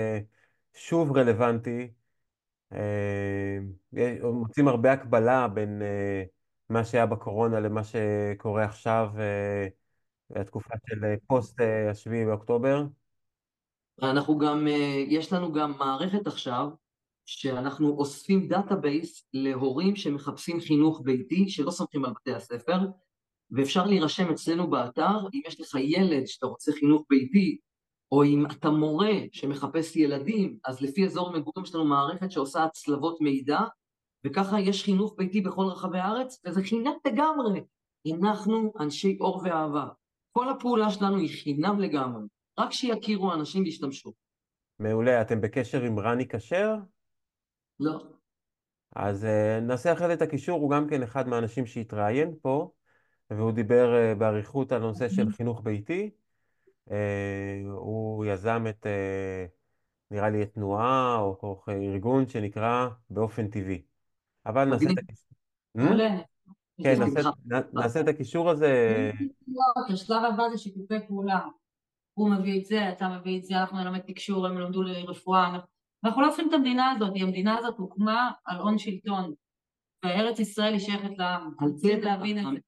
שוב 0.74 1.18
רלוונטי. 1.18 1.92
מוצאים 4.24 4.68
הרבה 4.68 4.92
הקבלה 4.92 5.48
בין 5.48 5.82
מה 6.70 6.86
שהיה 6.86 7.06
בקורונה 7.06 7.60
למה 7.60 7.82
שקורה 7.84 8.64
עכשיו, 8.64 9.10
התקופה 10.36 10.74
של 10.90 11.16
פוסט 11.28 11.60
השביעי 11.92 12.26
באוקטובר. 12.26 12.86
אנחנו 14.02 14.38
גם, 14.38 14.68
אה, 14.68 15.04
יש 15.08 15.34
לנו 15.34 15.54
גם 15.54 15.74
מערכת 15.78 16.28
עכשיו, 16.28 16.70
שאנחנו 17.26 17.90
אוספים 17.90 18.48
database 18.48 19.28
להורים 19.34 19.96
שמחפשים 19.96 20.60
חינוך 20.60 21.02
ביתי, 21.04 21.50
שלא 21.50 21.72
סומכים 21.72 22.06
על 22.06 22.12
בתי 22.12 22.34
הספר, 22.34 22.80
ואפשר 23.52 23.86
להירשם 23.86 24.32
אצלנו 24.32 24.70
באתר, 24.70 25.18
אם 25.34 25.42
יש 25.48 25.62
לך 25.62 25.76
ילד 25.80 26.26
שאתה 26.26 26.46
רוצה 26.46 26.72
חינוך 26.72 27.06
ביתי, 27.10 27.58
או 28.12 28.24
אם 28.24 28.46
אתה 28.46 28.70
מורה 28.70 29.14
שמחפש 29.32 29.96
ילדים, 29.96 30.58
אז 30.66 30.82
לפי 30.82 31.06
אזור 31.06 31.32
מגורים 31.32 31.64
יש 31.66 31.76
לנו 31.76 31.86
מערכת 31.86 32.32
שעושה 32.32 32.64
הצלבות 32.64 33.22
מידע, 33.22 33.60
וככה 34.26 34.60
יש 34.60 34.84
חינוך 34.84 35.16
ביתי 35.18 35.42
בכל 35.42 35.66
רחבי 35.66 36.00
הארץ, 36.00 36.42
וזה 36.46 36.64
חינם 36.64 36.94
לגמרי. 37.08 37.62
אנחנו 38.14 38.74
אנשי 38.80 39.18
אור 39.22 39.42
ואהבה. 39.44 39.88
כל 40.32 40.50
הפעולה 40.50 40.92
שלנו 40.92 41.18
היא 41.18 41.44
חינם 41.44 41.80
לגמרי. 41.80 42.24
רק 42.60 42.72
שיכירו 42.72 43.34
אנשים 43.34 43.64
וישתמשו. 43.64 44.14
מעולה. 44.80 45.22
אתם 45.22 45.42
בקשר 45.42 45.82
עם 45.82 46.00
רני 46.00 46.28
כשר? 46.28 46.76
לא. 47.80 48.04
אז 48.96 49.24
uh, 49.24 49.62
נעשה 49.62 49.94
אחרי 49.94 50.08
זה 50.08 50.14
את 50.14 50.22
הקישור, 50.22 50.62
הוא 50.62 50.72
גם 50.72 50.88
כן 50.90 51.04
אחד 51.04 51.28
מהאנשים 51.28 51.66
שהתראיין 51.66 52.34
פה, 52.42 52.72
והוא 53.30 53.52
דיבר 53.52 53.94
uh, 53.94 54.20
באריכות 54.20 54.72
על 54.72 54.82
נושא 54.82 55.10
של 55.10 55.32
חינוך 55.32 55.62
ביתי. 55.64 56.10
Uh, 56.90 56.92
הוא 57.68 58.26
יזם 58.26 58.64
את, 58.70 58.86
uh, 58.86 59.50
נראה 60.12 60.30
לי, 60.30 60.44
את 60.44 60.54
תנועה 60.54 61.18
או, 61.20 61.38
או 61.44 61.64
ארגון 61.70 62.28
שנקרא 62.28 62.88
באופן 63.10 63.48
טבעי. 63.48 63.82
אבל 64.46 64.66
נעשה 64.66 64.86
את 64.92 64.98
הקישור. 64.98 65.32
מעולה. 65.76 66.10
כן, 66.84 67.00
נעשה 67.74 68.02
את 68.02 68.08
הקישור 68.08 68.50
הזה. 68.50 69.12
השלב 69.94 70.24
הבא 70.34 70.44
זה 70.52 70.58
שיתופי 70.58 71.08
פעולה. 71.08 71.40
הוא 72.18 72.30
מביא 72.30 72.60
את 72.60 72.66
זה, 72.66 72.90
אתה 72.90 73.10
מביא 73.10 73.40
את 73.40 73.44
זה, 73.44 73.56
אנחנו 73.62 73.78
נלמד 73.78 74.00
תקשור, 74.00 74.48
הם 74.48 74.58
למדו 74.58 74.82
לרפואה. 74.82 75.56
אנחנו 76.06 76.22
לא 76.22 76.28
צריכים 76.28 76.50
את 76.50 76.54
המדינה 76.54 76.92
הזאת, 76.92 77.12
המדינה 77.22 77.58
הזאת 77.58 77.78
הוקמה 77.78 78.32
על 78.46 78.58
הון 78.58 78.78
שלטון, 78.78 79.34
וארץ 80.06 80.40
ישראל 80.40 80.74
היא 80.74 80.80
שייכת 80.80 81.18
לעם. 81.18 81.52
על 81.60 81.70
תדר, 81.82 82.10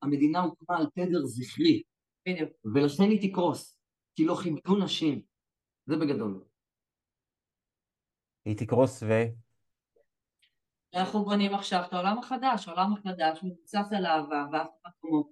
המדינה 0.01 0.41
הוקמה 0.41 0.77
על 0.77 0.85
תדר 0.85 1.25
זכרי. 1.25 1.81
בדיוק. 2.27 2.49
ולכן 2.73 3.03
היא 3.03 3.29
תקרוס, 3.29 3.79
כי 4.15 4.25
לא 4.25 4.35
כיבדו 4.35 4.75
נשים. 4.75 5.21
זה 5.85 5.95
בגדול. 5.97 6.43
היא 8.45 8.57
תקרוס 8.57 9.03
ו... 9.03 9.07
אנחנו 10.93 11.25
בונים 11.25 11.53
עכשיו 11.53 11.83
את 11.87 11.93
העולם 11.93 12.19
החדש, 12.19 12.67
העולם 12.67 12.93
החדש 12.93 13.43
מבוסס 13.43 13.93
על 13.97 14.05
אהבה 14.05 14.45
ואף 14.51 14.67
אחד 14.81 14.91
כמוך. 15.01 15.29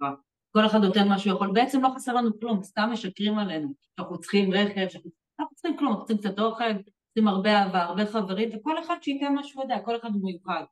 כל 0.55 0.65
אחד 0.65 0.79
נותן 0.83 1.07
מה 1.07 1.19
שהוא 1.19 1.33
יכול, 1.33 1.51
בעצם 1.53 1.81
לא 1.81 1.89
חסר 1.95 2.13
לנו 2.13 2.39
כלום, 2.39 2.63
סתם 2.63 2.89
משקרים 2.91 3.37
עלינו, 3.37 3.73
שאנחנו 3.95 4.19
צריכים 4.19 4.53
רכב, 4.53 4.87
שאנחנו 4.89 5.55
צריכים 5.55 5.77
כלום, 5.77 5.91
אנחנו 5.91 6.05
צריכים 6.05 6.31
קצת 6.31 6.39
אוכל, 6.39 6.73
צריכים 6.73 7.27
הרבה 7.27 7.53
אהבה, 7.53 7.83
הרבה 7.83 8.05
חברים, 8.05 8.49
וכל 8.53 8.79
אחד 8.79 8.95
שייתן 9.01 9.33
מה 9.33 9.43
שהוא 9.43 9.63
יודע, 9.63 9.79
כל 9.85 9.95
אחד 9.95 10.09
מיוחד. 10.21 10.63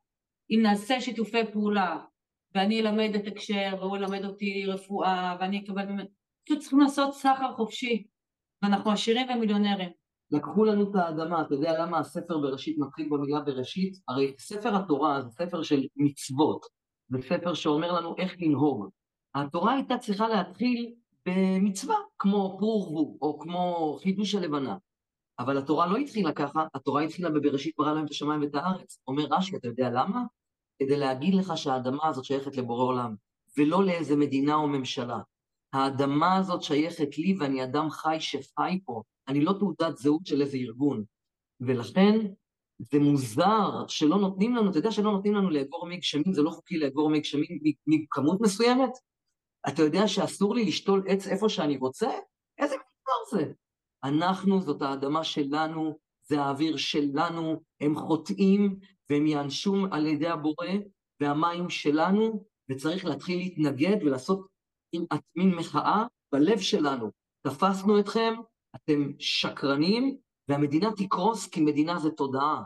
אם 0.50 0.60
נעשה 0.62 1.00
שיתופי 1.00 1.52
פעולה, 1.52 1.98
ואני 2.54 2.80
אלמד 2.80 3.14
את 3.14 3.26
הקשר, 3.26 3.76
והוא 3.80 3.96
ילמד 3.96 4.24
אותי 4.24 4.66
רפואה, 4.66 5.36
ואני 5.40 5.64
אקבל 5.64 5.86
ממנו, 5.86 6.08
פשוט 6.44 6.58
צריכים 6.58 6.80
לעשות 6.80 7.14
סחר 7.14 7.52
חופשי, 7.56 8.06
ואנחנו 8.62 8.90
עשירים 8.90 9.26
ומיליונרים. 9.30 9.90
לקחו 10.30 10.64
לנו 10.64 10.90
את 10.90 10.94
האדמה, 10.94 11.42
אתה 11.42 11.54
יודע 11.54 11.82
למה 11.82 11.98
הספר 11.98 12.38
בראשית 12.38 12.78
מתחיל 12.78 13.08
במילה 13.10 13.40
בראשית? 13.40 13.94
הרי 14.08 14.34
ספר 14.38 14.76
התורה 14.76 15.22
זה 15.22 15.30
ספר 15.30 15.62
של 15.62 15.86
מצוות, 15.96 16.66
זה 17.08 17.18
ספר 17.28 17.54
שאומר 17.54 17.92
לנו 17.92 18.14
איך 18.18 18.34
לנהוג. 18.40 18.88
התורה 19.34 19.74
הייתה 19.74 19.98
צריכה 19.98 20.28
להתחיל 20.28 20.94
במצווה, 21.26 21.96
כמו 22.18 22.56
פור 22.60 22.92
ורבו, 22.92 23.18
או 23.22 23.38
כמו 23.38 23.96
חידוש 24.02 24.34
הלבנה. 24.34 24.76
אבל 25.38 25.58
התורה 25.58 25.86
לא 25.86 25.96
התחילה 25.96 26.32
ככה, 26.32 26.66
התורה 26.74 27.02
התחילה 27.02 27.30
בבראשית 27.30 27.74
ברא 27.78 27.92
להם 27.92 28.04
את 28.04 28.10
השמיים 28.10 28.42
ואת 28.42 28.54
הארץ. 28.54 28.98
אומר 29.08 29.24
רש"י, 29.30 29.56
אתה 29.56 29.68
יודע 29.68 29.90
למה? 29.90 30.22
כדי 30.78 30.96
להגיד 30.96 31.34
לך 31.34 31.52
שהאדמה 31.56 32.08
הזאת 32.08 32.24
שייכת 32.24 32.56
לבורא 32.56 32.84
עולם, 32.84 33.14
ולא 33.58 33.84
לאיזה 33.84 34.16
מדינה 34.16 34.54
או 34.54 34.68
ממשלה. 34.68 35.18
האדמה 35.72 36.36
הזאת 36.36 36.62
שייכת 36.62 37.18
לי 37.18 37.36
ואני 37.40 37.64
אדם 37.64 37.90
חי 37.90 38.16
שחי 38.20 38.78
פה, 38.84 39.02
אני 39.28 39.40
לא 39.40 39.52
תעודת 39.52 39.96
זהות 39.96 40.26
של 40.26 40.40
איזה 40.40 40.56
ארגון. 40.56 41.04
ולכן, 41.60 42.18
זה 42.78 42.98
מוזר 42.98 43.86
שלא 43.88 44.18
נותנים 44.18 44.56
לנו, 44.56 44.70
אתה 44.70 44.78
יודע 44.78 44.90
שלא 44.90 45.12
נותנים 45.12 45.34
לנו 45.34 45.50
לאגור 45.50 45.86
מי 45.86 45.96
גשמים, 45.96 46.32
זה 46.32 46.42
לא 46.42 46.50
חוקי 46.50 46.78
לאגור 46.78 47.10
מי 47.10 47.20
גשמים 47.20 47.58
מכמות 47.86 48.40
מסוימת? 48.40 48.90
אתה 49.68 49.82
יודע 49.82 50.08
שאסור 50.08 50.54
לי 50.54 50.64
לשתול 50.64 51.04
עץ 51.08 51.26
איפה 51.26 51.48
שאני 51.48 51.76
רוצה? 51.76 52.10
איזה 52.58 52.74
מוזר 52.74 53.44
זה? 53.44 53.52
אנחנו, 54.04 54.60
זאת 54.60 54.82
האדמה 54.82 55.24
שלנו, 55.24 55.98
זה 56.22 56.40
האוויר 56.40 56.76
שלנו, 56.76 57.60
הם 57.80 57.96
חוטאים 57.96 58.78
והם 59.10 59.26
יענשו 59.26 59.74
על 59.90 60.06
ידי 60.06 60.28
הבורא, 60.28 60.68
והמים 61.20 61.70
שלנו, 61.70 62.44
וצריך 62.70 63.04
להתחיל 63.04 63.38
להתנגד 63.38 63.96
ולעשות 64.00 64.46
מין 65.36 65.54
מחאה 65.54 66.04
בלב 66.32 66.58
שלנו. 66.58 67.10
תפסנו 67.46 68.00
אתכם, 68.00 68.34
אתם 68.76 69.12
שקרנים, 69.18 70.16
והמדינה 70.48 70.90
תקרוס 70.96 71.46
כי 71.46 71.60
מדינה 71.60 71.98
זה 71.98 72.10
תודעה. 72.10 72.62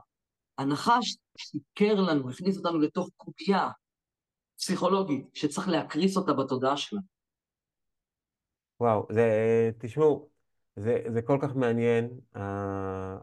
הנחש 0.58 1.16
שיקר 1.36 1.94
לנו, 2.00 2.30
הכניס 2.30 2.58
אותנו 2.58 2.78
לתוך 2.78 3.08
קובייה 3.16 3.68
פסיכולוגית 4.58 5.26
שצריך 5.34 5.68
להקריס 5.68 6.16
אותה 6.16 6.32
בתודעה 6.32 6.76
שלנו. 6.76 7.02
וואו, 8.80 9.06
זה, 9.10 9.70
תשמעו, 9.78 10.28
זה, 10.76 11.02
זה 11.12 11.22
כל 11.22 11.38
כך 11.42 11.56
מעניין, 11.56 12.10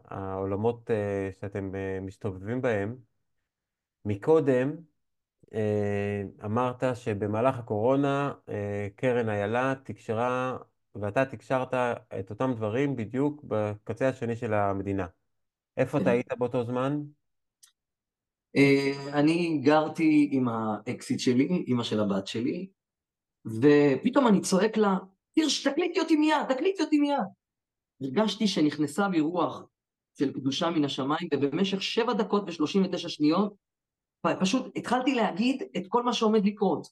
העולמות 0.04 0.90
אה, 0.90 1.28
שאתם 1.40 1.74
אה, 1.74 1.98
מסתובבים 2.00 2.62
בהם. 2.62 2.96
מקודם 4.04 4.76
אה, 5.54 6.22
אמרת 6.44 6.82
שבמהלך 6.94 7.58
הקורונה 7.58 8.32
קרן 8.96 9.28
איילה 9.28 9.74
תקשרה, 9.84 10.58
ואתה 10.94 11.24
תקשרת 11.24 11.74
את 12.20 12.30
אותם 12.30 12.52
דברים 12.56 12.96
בדיוק 12.96 13.44
בקצה 13.44 14.08
השני 14.08 14.36
של 14.36 14.54
המדינה. 14.54 15.06
איפה 15.76 15.98
אתה 15.98 16.10
היית 16.10 16.32
באותו 16.38 16.64
זמן? 16.64 17.02
אני 19.12 19.60
גרתי 19.64 20.28
עם 20.32 20.48
האקסיט 20.48 21.20
שלי, 21.20 21.64
אימא 21.66 21.82
של 21.82 22.00
הבת 22.00 22.26
שלי, 22.26 22.68
ופתאום 23.46 24.26
אני 24.26 24.40
צועק 24.40 24.76
לה, 24.76 24.96
תרש, 25.34 25.66
תקליטי 25.66 26.00
אותי 26.00 26.16
מיד, 26.16 26.46
תקליטי 26.48 26.82
אותי 26.82 26.98
מיד. 26.98 27.26
הרגשתי 28.00 28.46
שנכנסה 28.48 29.08
בי 29.08 29.20
רוח 29.20 29.62
של 30.18 30.32
קדושה 30.32 30.70
מן 30.70 30.84
השמיים, 30.84 31.28
ובמשך 31.34 31.82
שבע 31.82 32.12
דקות 32.12 32.42
ושלושים 32.46 32.84
ותשע 32.84 33.08
שניות 33.08 33.54
פשוט 34.40 34.76
התחלתי 34.76 35.14
להגיד 35.14 35.62
את 35.76 35.82
כל 35.88 36.02
מה 36.02 36.12
שעומד 36.12 36.46
לקרות. 36.46 36.86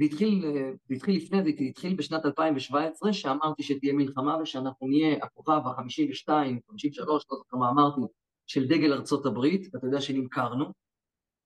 והתחיל, 0.00 0.44
והתחיל 0.90 1.16
לפני 1.16 1.42
זה, 1.42 1.50
התחיל 1.68 1.94
בשנת 1.94 2.26
2017, 2.26 3.12
שאמרתי 3.12 3.62
שתהיה 3.62 3.92
מלחמה 3.92 4.36
ושאנחנו 4.42 4.88
נהיה 4.88 5.16
הכוכב 5.22 5.60
ה-52, 5.64 6.28
53, 6.68 7.24
לא 7.30 7.38
זוכר 7.38 7.56
מה 7.56 7.70
אמרתי, 7.70 8.00
של 8.46 8.66
דגל 8.66 8.92
ארצות 8.92 9.26
הברית, 9.26 9.74
ואתה 9.74 9.86
יודע 9.86 10.00
שנמכרנו. 10.00 10.64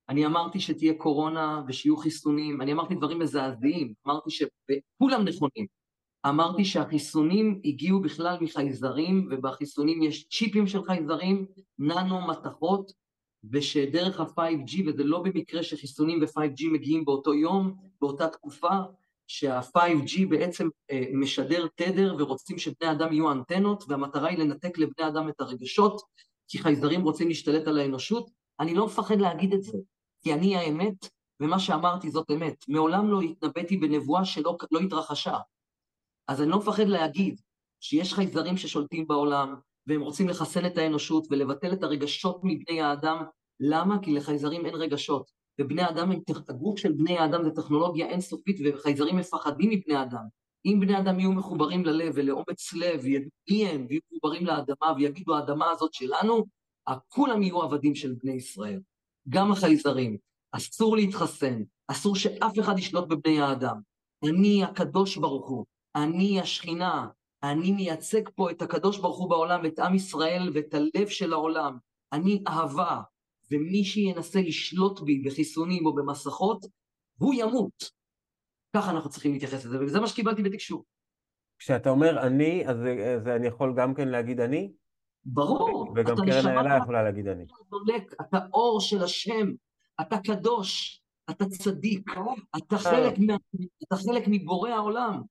אני 0.09 0.27
אמרתי 0.27 0.61
שתהיה 0.61 0.95
קורונה 0.95 1.63
ושיהיו 1.69 1.97
חיסונים, 1.97 2.61
אני 2.63 2.73
אמרתי 2.73 2.95
דברים 2.95 3.19
מזעזעים, 3.19 3.95
אמרתי 4.07 4.31
שכולם 4.31 5.25
נכונים, 5.25 5.67
אמרתי 6.29 6.65
שהחיסונים 6.65 7.61
הגיעו 7.65 8.01
בכלל 8.01 8.37
מחייזרים, 8.41 9.29
ובחיסונים 9.31 10.03
יש 10.03 10.29
צ'יפים 10.29 10.67
של 10.67 10.85
חייזרים, 10.85 11.47
ננו 11.79 12.27
מתכות, 12.27 12.93
ושדרך 13.53 14.21
ה-5G, 14.21 14.83
וזה 14.87 15.05
לא 15.05 15.23
במקרה 15.23 15.63
שחיסונים 15.63 16.23
ו-5G 16.23 16.73
מגיעים 16.73 17.05
באותו 17.05 17.35
יום, 17.35 17.77
באותה 18.01 18.29
תקופה, 18.29 18.79
שה-5G 19.27 20.29
בעצם 20.29 20.69
אה, 20.91 21.05
משדר 21.15 21.67
תדר 21.75 22.17
ורוצים 22.19 22.59
שבני 22.59 22.91
אדם 22.91 23.13
יהיו 23.13 23.33
אנטנות, 23.33 23.85
והמטרה 23.89 24.29
היא 24.29 24.39
לנתק 24.39 24.79
לבני 24.79 25.09
אדם 25.09 25.29
את 25.29 25.41
הרגשות, 25.41 26.01
כי 26.49 26.59
חייזרים 26.59 27.03
רוצים 27.03 27.29
להשתלט 27.29 27.67
על 27.67 27.79
האנושות. 27.79 28.31
אני 28.61 28.75
לא 28.75 28.87
מפחד 28.87 29.21
להגיד 29.21 29.53
את 29.53 29.63
זה, 29.63 29.79
כי 30.23 30.35
אני 30.35 30.57
האמת, 30.57 31.09
ומה 31.41 31.59
שאמרתי 31.59 32.11
זאת 32.11 32.31
אמת. 32.31 32.65
מעולם 32.69 33.11
לא 33.11 33.21
התנבאתי 33.21 33.77
בנבואה 33.77 34.25
שלא 34.25 34.57
לא 34.73 34.81
התרחשה. 34.81 35.39
אז 36.29 36.43
אני 36.43 36.51
לא 36.51 36.59
מפחד 36.59 36.87
להגיד 36.87 37.41
שיש 37.81 38.15
חייזרים 38.15 38.57
ששולטים 38.57 39.07
בעולם, 39.07 39.55
והם 39.87 40.01
רוצים 40.01 40.29
לחסן 40.29 40.67
את 40.67 40.79
האנושות 40.79 41.27
ולבטל 41.31 41.73
את 41.73 41.83
הרגשות 41.83 42.41
מבני 42.43 42.81
האדם. 42.81 43.25
למה? 43.61 43.99
כי 44.03 44.13
לחייזרים 44.13 44.67
אין 44.67 44.75
רגשות. 44.75 45.31
ובני 45.61 45.83
האדם, 45.83 46.11
הגוף 46.49 46.79
של 46.79 46.93
בני 46.93 47.19
האדם 47.19 47.45
זה 47.45 47.51
טכנולוגיה 47.51 48.07
אינסופית, 48.07 48.57
וחייזרים 48.65 49.17
מפחדים 49.17 49.71
מבני 49.71 50.03
אדם. 50.03 50.25
אם 50.67 50.81
בני 50.81 50.99
אדם 50.99 51.21
יהיו 51.21 51.33
מחוברים 51.33 51.85
ללב 51.85 52.13
ולאומץ 52.15 52.73
לב, 52.73 53.01
וידעו 53.03 53.31
מי 53.51 53.67
הם, 53.67 53.87
ויהיו 53.89 54.01
מחוברים 54.13 54.47
לאדמה, 54.47 54.93
ויגידו, 54.97 55.37
האדמה 55.37 55.71
הזאת 55.71 55.95
שלנו, 55.95 56.45
כולם 57.09 57.43
יהיו 57.43 57.63
עבדים 57.63 57.95
של 57.95 58.15
בני 58.23 58.33
ישראל. 58.33 58.81
גם 59.29 59.53
החייזרים. 59.53 60.17
אסור 60.53 60.97
להתחסן, 60.97 61.63
אסור 61.89 62.17
שאף 62.17 62.59
אחד 62.59 62.79
ישלוט 62.79 63.09
בבני 63.09 63.41
האדם. 63.41 63.81
אני 64.25 64.65
הקדוש 64.65 65.17
ברוך 65.17 65.49
הוא, 65.49 65.65
אני 65.95 66.41
השכינה, 66.41 67.09
אני 67.43 67.73
מייצג 67.73 68.29
פה 68.35 68.51
את 68.51 68.63
הקדוש 68.63 68.99
ברוך 68.99 69.19
הוא 69.19 69.31
בעולם, 69.31 69.67
את 69.67 69.79
עם 69.79 69.95
ישראל 69.95 70.51
ואת 70.55 70.75
הלב 70.75 71.09
של 71.09 71.33
העולם. 71.33 71.79
אני 72.13 72.43
אהבה, 72.49 73.01
ומי 73.51 73.85
שינסה 73.85 74.41
לשלוט 74.41 75.01
בי 75.01 75.19
בחיסונים 75.19 75.87
או 75.87 75.95
במסכות, 75.95 76.67
הוא 77.19 77.35
ימות. 77.35 77.91
ככה 78.77 78.91
אנחנו 78.91 79.11
צריכים 79.11 79.33
להתייחס 79.33 79.65
לזה, 79.65 79.81
וזה 79.81 80.01
מה 80.01 80.07
שקיבלתי 80.07 80.43
בתקשור. 80.43 80.85
כשאתה 81.59 81.91
אומר 81.91 82.27
אני, 82.27 82.69
אז 82.69 82.77
זה 83.25 83.37
אני 83.37 83.47
יכול 83.47 83.75
גם 83.77 83.95
כן 83.95 84.09
להגיד 84.09 84.41
אני? 84.41 84.73
ברור. 85.25 85.93
וגם 85.97 86.17
קרן 86.17 86.47
איילה 86.47 86.77
יכולה 86.83 87.03
להגיד 87.03 87.29
אני. 87.29 87.45
אתה 88.21 88.39
אור 88.53 88.81
של 88.81 89.03
השם, 89.03 89.47
אתה 90.01 90.17
קדוש, 90.19 91.03
אתה 91.31 91.45
צדיק, 91.45 92.11
אתה 92.57 92.79
חלק, 92.79 93.19
מה, 93.19 93.37
אתה 93.83 93.97
חלק 93.97 94.25
מבורא 94.27 94.71
העולם. 94.71 95.23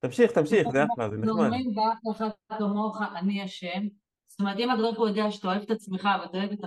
תמשיך, 0.00 0.32
תמשיך, 0.32 0.68
זה 0.72 0.84
אחלה, 0.84 1.10
זה 1.10 1.16
נחמד. 1.16 1.28
אומרים 1.28 1.74
באף 1.74 2.16
אחד 2.16 2.28
כמוך, 2.58 3.02
אני 3.16 3.42
השם. 3.42 3.88
זאת 4.28 4.40
אומרת, 4.40 4.58
אם 4.58 4.70
הקדוש 4.70 4.86
ברוך 4.86 4.98
הוא 4.98 5.08
יודע 5.08 5.30
שאתה 5.30 5.48
אוהב 5.48 5.62
את 5.62 5.70
עצמך 5.70 6.08
ואתה 6.20 6.38
אוהב 6.38 6.52
את 6.52 6.58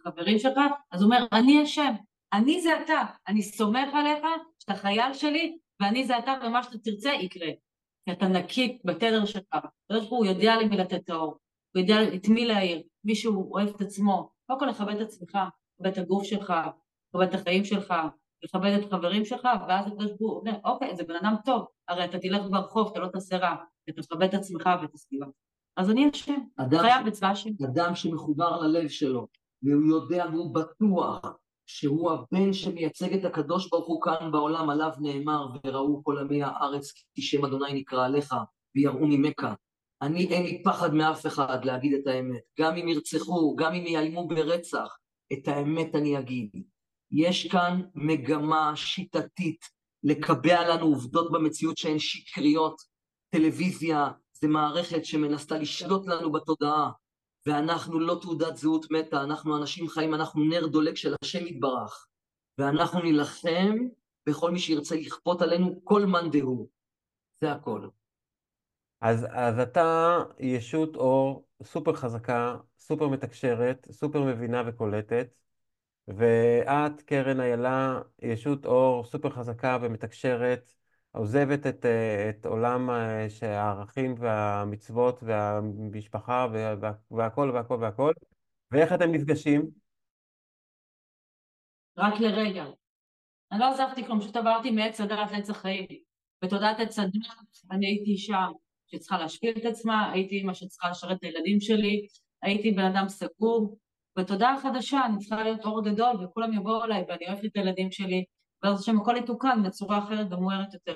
החברים 0.00 0.38
שלך, 0.38 0.58
אז 0.90 1.02
הוא 1.02 1.06
אומר, 1.06 1.26
אני 1.32 1.62
השם, 1.62 1.92
אני 2.32 2.60
זה 2.60 2.82
אתה, 2.84 3.02
אני 3.28 3.42
סומך 3.42 3.88
עליך, 3.94 4.26
שאתה 4.58 4.74
חייל 4.74 5.12
שלי, 5.12 5.58
ואני 5.80 6.06
זה 6.06 6.18
אתה, 6.18 6.32
ומה 6.46 6.62
שאתה 6.62 6.78
תרצה 6.78 7.10
יקרה. 7.10 7.48
כי 8.04 8.12
אתה 8.12 8.28
נקי 8.28 8.78
בתדר 8.84 9.24
שלך. 9.24 9.44
הקדוש 9.52 10.08
ברוך 10.08 10.10
הוא 10.10 10.26
יודע 10.26 10.56
למי 10.62 10.76
לתת 10.76 10.92
את 11.04 11.10
האור, 11.10 11.38
הוא 11.74 11.80
יודע 11.80 12.14
את 12.14 12.28
מי 12.28 12.46
להעיר, 12.46 12.82
מישהו 13.04 13.52
אוהב 13.52 13.68
את 13.68 13.80
עצמו. 13.80 14.30
קודם 14.46 14.60
כל 14.60 14.66
לכבד 14.66 14.96
את 14.96 15.06
עצמך, 15.06 15.38
לכבד 15.80 15.92
את 15.92 15.98
הגוף 15.98 16.24
שלך, 16.24 16.52
לכבד 17.14 17.28
את 17.28 17.34
החיים 17.34 17.64
שלך, 17.64 17.94
לכבד 18.44 18.78
את 18.78 18.90
חברים 18.90 19.24
שלך, 19.24 19.48
ואז 19.68 19.86
הקדוש 19.86 20.06
ברוך 20.06 20.20
הוא 20.20 20.38
אומר, 20.40 20.58
אוקיי, 20.64 20.96
זה 20.96 21.04
בן 21.04 21.16
אדם 21.16 21.34
טוב, 21.44 21.66
הרי 21.88 22.04
אתה 22.04 22.18
תלך 22.18 22.42
ברחוב, 22.50 22.90
אתה 22.90 23.00
לא 23.00 23.08
תעשה 23.08 23.36
רע, 23.36 23.54
אתה 23.90 24.02
תכבד 24.02 24.28
את 24.28 24.34
עצמך 24.34 24.68
ואת 24.82 24.94
הסביבה. 24.94 25.26
אז 25.76 25.90
אני 25.90 26.10
השם, 26.12 26.40
חייב 26.80 27.06
בצבא 27.06 27.28
השם. 27.28 27.50
אדם 27.64 27.94
שמחובר 27.94 28.60
ללב 28.60 28.88
שלו, 28.88 29.26
והוא 29.62 29.86
יודע 29.86 30.26
והוא 30.32 30.54
בטוח 30.54 31.36
שהוא 31.66 32.10
הבן 32.12 32.52
שמייצג 32.52 33.12
את 33.14 33.24
הקדוש 33.24 33.68
ברוך 33.70 33.86
הוא 33.86 34.02
כאן 34.02 34.32
בעולם, 34.32 34.70
עליו 34.70 34.90
נאמר, 35.00 35.46
וראו 35.64 36.04
כל 36.04 36.18
עמי 36.18 36.42
הארץ 36.42 36.92
כי 37.14 37.22
שם 37.22 37.44
אדוני 37.44 37.72
נקרא 37.74 38.06
עליך, 38.06 38.34
ויראו 38.76 39.06
ממך. 39.06 39.46
אני 40.02 40.26
אין 40.26 40.42
לי 40.42 40.62
פחד 40.62 40.94
מאף 40.94 41.26
אחד 41.26 41.64
להגיד 41.64 41.94
את 41.94 42.06
האמת. 42.06 42.42
גם 42.60 42.76
אם 42.76 42.88
ירצחו, 42.88 43.56
גם 43.56 43.74
אם 43.74 43.86
יאיימו 43.86 44.28
ברצח, 44.28 44.96
את 45.32 45.48
האמת 45.48 45.94
אני 45.94 46.18
אגיד. 46.18 46.50
יש 47.12 47.48
כאן 47.48 47.82
מגמה 47.94 48.72
שיטתית 48.76 49.64
לקבע 50.02 50.68
לנו 50.68 50.86
עובדות 50.86 51.32
במציאות 51.32 51.76
שהן 51.78 51.98
שקריות. 51.98 52.76
טלוויזיה 53.30 54.08
זה 54.32 54.48
מערכת 54.48 55.04
שמנסה 55.04 55.58
לשלוט 55.58 56.06
לנו 56.06 56.32
בתודעה, 56.32 56.90
ואנחנו 57.46 58.00
לא 58.00 58.18
תעודת 58.20 58.56
זהות 58.56 58.86
מתה, 58.90 59.22
אנחנו 59.22 59.56
אנשים 59.56 59.88
חיים, 59.88 60.14
אנחנו 60.14 60.44
נר 60.44 60.66
דולק 60.66 60.96
של 60.96 61.14
השם 61.24 61.46
יתברך, 61.46 62.06
ואנחנו 62.58 63.00
נילחם 63.00 63.76
בכל 64.28 64.50
מי 64.50 64.58
שירצה 64.58 64.96
לכפות 64.96 65.42
עלינו 65.42 65.80
כל 65.84 66.06
מאן 66.06 66.30
דהוא. 66.30 66.68
זה 67.40 67.52
הכל. 67.52 67.88
אז, 69.00 69.26
אז 69.30 69.58
אתה 69.58 70.18
ישות 70.38 70.96
אור 70.96 71.46
סופר 71.62 71.94
חזקה, 71.94 72.56
סופר 72.78 73.08
מתקשרת, 73.08 73.86
סופר 73.90 74.22
מבינה 74.22 74.62
וקולטת, 74.66 75.34
ואת, 76.08 77.02
קרן 77.02 77.40
איילה, 77.40 78.00
ישות 78.22 78.66
אור 78.66 79.04
סופר 79.04 79.30
חזקה 79.30 79.78
ומתקשרת, 79.82 80.72
עוזבת 81.14 81.66
את, 81.66 81.86
את 82.28 82.46
עולם 82.46 82.90
אה, 82.90 83.26
הערכים 83.42 84.14
והמצוות 84.18 85.22
והמשפחה 85.22 86.46
וה, 86.52 86.92
והכל 87.10 87.50
והכל 87.54 87.78
והכל, 87.80 88.12
ואיך 88.70 88.92
אתם 88.92 89.12
נפגשים? 89.12 89.70
רק 91.98 92.20
לרגע. 92.20 92.64
אני 93.52 93.60
לא 93.60 93.70
עזבתי 93.70 94.04
כלום, 94.04 94.20
פשוט 94.20 94.36
עברתי 94.36 94.70
מעץ 94.70 95.00
הדעת 95.00 95.32
לעץ 95.32 95.50
החיים. 95.50 95.86
בתודעת 96.44 96.80
עץ 96.80 96.98
הדעת 96.98 97.12
אני 97.70 97.86
הייתי 97.86 98.10
אישה 98.10 98.46
שצריכה 98.86 99.18
להשפיל 99.18 99.54
את 99.56 99.64
עצמה, 99.64 100.12
הייתי 100.12 100.34
אימא 100.34 100.54
שצריכה 100.54 100.90
לשרת 100.90 101.16
את 101.18 101.24
הילדים 101.24 101.60
שלי, 101.60 102.06
הייתי 102.42 102.70
בן 102.70 102.84
אדם 102.84 103.08
סגור, 103.08 103.78
בתודעה 104.16 104.54
החדשה 104.54 105.06
אני 105.06 105.18
צריכה 105.18 105.42
להיות 105.42 105.64
אור 105.64 105.84
גדול 105.84 106.24
וכולם 106.24 106.52
יבואו 106.52 106.84
אליי 106.84 107.04
ואני 107.08 107.26
אוהבת 107.28 107.44
את 107.44 107.56
הילדים 107.56 107.90
שלי 107.90 108.24
ואז 108.64 108.88
הכל 109.00 109.16
יתוקן 109.16 109.62
בצורה 109.62 109.98
אחרת 109.98 110.32
ומוארת 110.32 110.74
יותר. 110.74 110.94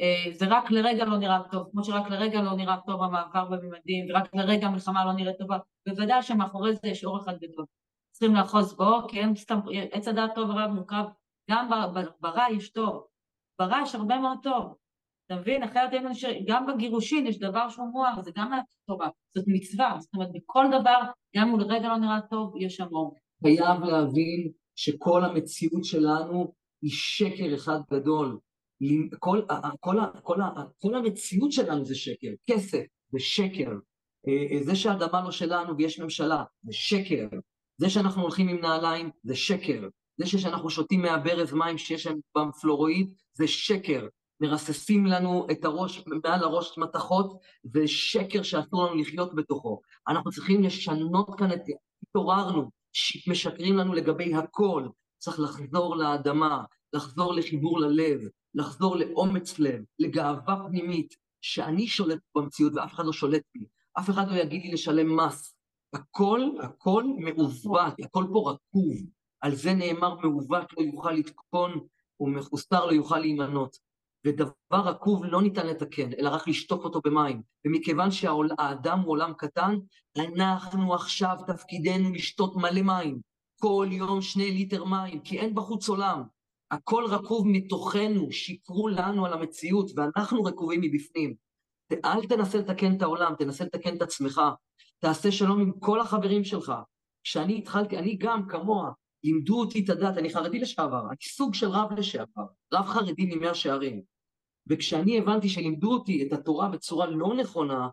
אה, 0.00 0.32
זה 0.32 0.46
רק 0.48 0.70
לרגע 0.70 1.04
לא 1.04 1.18
נראה 1.18 1.38
טוב, 1.50 1.68
כמו 1.72 1.84
שרק 1.84 2.10
לרגע 2.10 2.42
לא 2.42 2.56
נראה 2.56 2.76
טוב 2.86 3.02
המעבר 3.02 3.44
בממדים 3.44 4.06
ורק 4.10 4.34
לרגע 4.34 4.66
המלחמה 4.66 5.04
לא 5.04 5.12
נראית 5.12 5.38
טובה, 5.38 5.58
בוודאי 5.88 6.22
שמאחורי 6.22 6.74
זה 6.74 6.88
יש 6.88 7.04
אור 7.04 7.18
אחד 7.18 7.38
גדול. 7.38 7.64
צריכים 8.10 8.36
לאחוז 8.36 8.76
בו, 8.76 9.08
כי 9.08 9.20
אין 9.20 9.36
סתם, 9.36 9.58
עץ 9.92 10.08
הדעת 10.08 10.34
טוב 10.34 10.50
ורע 10.50 10.66
מורכב, 10.66 11.04
גם 11.50 11.70
ברע 12.20 12.44
יש 12.56 12.72
טוב, 12.72 13.06
ברע 13.58 13.78
יש 13.82 13.94
הרבה 13.94 14.18
מאוד 14.18 14.38
טוב, 14.42 14.74
אתה 15.26 15.36
מבין? 15.36 15.62
אחרת 15.62 15.92
היינו 15.92 16.08
נשארים, 16.08 16.44
גם 16.48 16.66
בגירושין 16.66 17.26
יש 17.26 17.38
דבר 17.38 17.68
שהוא 17.68 17.86
מואר, 17.92 18.22
זה 18.22 18.30
גם 18.36 18.52
תורה, 18.86 19.08
זאת 19.36 19.44
מצווה, 19.46 19.96
זאת 20.00 20.14
אומרת 20.14 20.28
בכל 20.34 20.64
דבר, 20.80 21.00
גם 21.36 21.48
אם 21.48 21.60
לרגע 21.60 21.88
לא 21.88 21.96
נראה 21.96 22.20
טוב, 22.30 22.54
יש 22.56 22.76
שם 22.76 22.86
אור. 22.92 23.14
חייב 23.42 23.80
להבין 23.82 24.52
שכל 24.76 25.24
המציאות 25.24 25.84
שלנו 25.84 26.52
היא 26.82 26.90
שקר 26.94 27.54
אחד 27.54 27.78
גדול. 27.90 28.38
כל, 29.18 29.42
כל, 29.80 29.96
כל, 30.22 30.36
כל 30.78 30.94
המציאות 30.94 31.52
שלנו 31.52 31.84
זה 31.84 31.94
שקר, 31.94 32.28
כסף 32.50 32.82
זה 33.12 33.18
שקר, 33.18 33.70
אה, 34.28 34.46
אה, 34.50 34.62
זה 34.62 34.76
שהאדמה 34.76 35.24
לא 35.24 35.30
שלנו 35.30 35.76
ויש 35.76 36.00
ממשלה 36.00 36.44
זה 36.62 36.72
שקר, 36.72 37.28
זה 37.78 37.90
שאנחנו 37.90 38.22
הולכים 38.22 38.48
עם 38.48 38.60
נעליים 38.60 39.10
זה 39.22 39.34
שקר, 39.36 39.88
זה 40.16 40.26
שאנחנו 40.26 40.70
שותים 40.70 41.02
מהברז 41.02 41.52
מים 41.52 41.78
שיש 41.78 42.02
שם 42.02 42.14
פלורואיד 42.60 43.14
זה 43.34 43.48
שקר, 43.48 44.06
מרססים 44.40 45.06
לנו 45.06 45.46
את 45.50 45.64
הראש, 45.64 46.04
מעל 46.24 46.44
הראש 46.44 46.78
מתכות, 46.78 47.38
זה 47.62 47.88
שקר 47.88 48.42
שאסור 48.42 48.86
לנו 48.86 48.94
לחיות 48.94 49.34
בתוכו. 49.34 49.80
אנחנו 50.08 50.30
צריכים 50.30 50.62
לשנות 50.62 51.38
כאן 51.38 51.52
את... 51.52 51.60
התעוררנו, 52.02 52.70
משקרים 53.28 53.76
לנו 53.76 53.94
לגבי 53.94 54.34
הכל, 54.34 54.88
צריך 55.18 55.40
לחזור 55.40 55.96
לאדמה, 55.96 56.64
לחזור 56.92 57.34
לחיבור 57.34 57.80
ללב, 57.80 58.20
לחזור 58.54 58.96
לאומץ 58.96 59.58
לב, 59.58 59.82
לגאווה 59.98 60.56
פנימית, 60.68 61.14
שאני 61.40 61.86
שולט 61.86 62.18
במציאות 62.34 62.72
ואף 62.74 62.94
אחד 62.94 63.04
לא 63.04 63.12
שולט 63.12 63.42
בי, 63.54 63.64
אף 63.98 64.10
אחד 64.10 64.28
לא 64.28 64.36
יגיד 64.36 64.62
לי 64.62 64.72
לשלם 64.72 65.16
מס. 65.16 65.54
הכל, 65.92 66.40
הכל 66.62 67.04
מעוות, 67.18 67.94
הכל 68.04 68.24
פה 68.32 68.50
רקוב. 68.50 68.94
על 69.40 69.54
זה 69.54 69.74
נאמר 69.74 70.14
מעוות 70.14 70.72
לא 70.78 70.82
יוכל 70.82 71.12
לתקון 71.12 71.80
ומחוסר 72.20 72.86
לא 72.86 72.92
יוכל 72.92 73.18
להימנות. 73.18 73.76
ודבר 74.26 74.52
רקוב 74.72 75.24
לא 75.24 75.42
ניתן 75.42 75.66
לתקן, 75.66 76.12
אלא 76.18 76.28
רק 76.28 76.48
לשטוף 76.48 76.84
אותו 76.84 77.00
במים. 77.04 77.42
ומכיוון 77.66 78.10
שהאדם 78.10 79.00
הוא 79.00 79.10
עולם 79.10 79.32
קטן, 79.38 79.74
אנחנו 80.18 80.94
עכשיו 80.94 81.36
תפקידנו 81.46 82.12
לשתות 82.12 82.56
מלא 82.56 82.82
מים. 82.82 83.20
כל 83.60 83.88
יום 83.90 84.22
שני 84.22 84.50
ליטר 84.50 84.84
מים, 84.84 85.20
כי 85.20 85.38
אין 85.38 85.54
בחוץ 85.54 85.88
עולם. 85.88 86.22
הכל 86.70 87.04
רקוב 87.08 87.46
מתוכנו, 87.46 88.32
שיקרו 88.32 88.88
לנו 88.88 89.26
על 89.26 89.32
המציאות, 89.32 89.90
ואנחנו 89.96 90.44
רקובים 90.44 90.80
מבפנים. 90.80 91.34
אל 92.04 92.26
תנסה 92.26 92.58
לתקן 92.58 92.96
את 92.96 93.02
העולם, 93.02 93.34
תנסה 93.38 93.64
לתקן 93.64 93.96
את 93.96 94.02
עצמך. 94.02 94.40
תעשה 94.98 95.32
שלום 95.32 95.60
עם 95.60 95.72
כל 95.78 96.00
החברים 96.00 96.44
שלך. 96.44 96.72
כשאני 97.24 97.58
התחלתי, 97.58 97.98
אני 97.98 98.16
גם 98.16 98.48
כמוה, 98.48 98.90
לימדו 99.24 99.60
אותי 99.60 99.84
את 99.84 99.90
הדת, 99.90 100.18
אני 100.18 100.30
חרדי 100.30 100.58
לשעבר, 100.58 101.00
אני 101.08 101.16
סוג 101.22 101.54
של 101.54 101.68
רב 101.68 101.92
לשעבר, 101.98 102.44
רב 102.74 102.86
חרדי 102.86 103.34
ממאה 103.34 103.54
שערים. 103.54 104.02
וכשאני 104.66 105.18
הבנתי 105.18 105.48
שלימדו 105.48 105.92
אותי 105.92 106.26
את 106.26 106.32
התורה 106.32 106.68
בצורה 106.68 107.06
לא 107.06 107.34
נכונה, 107.34 107.88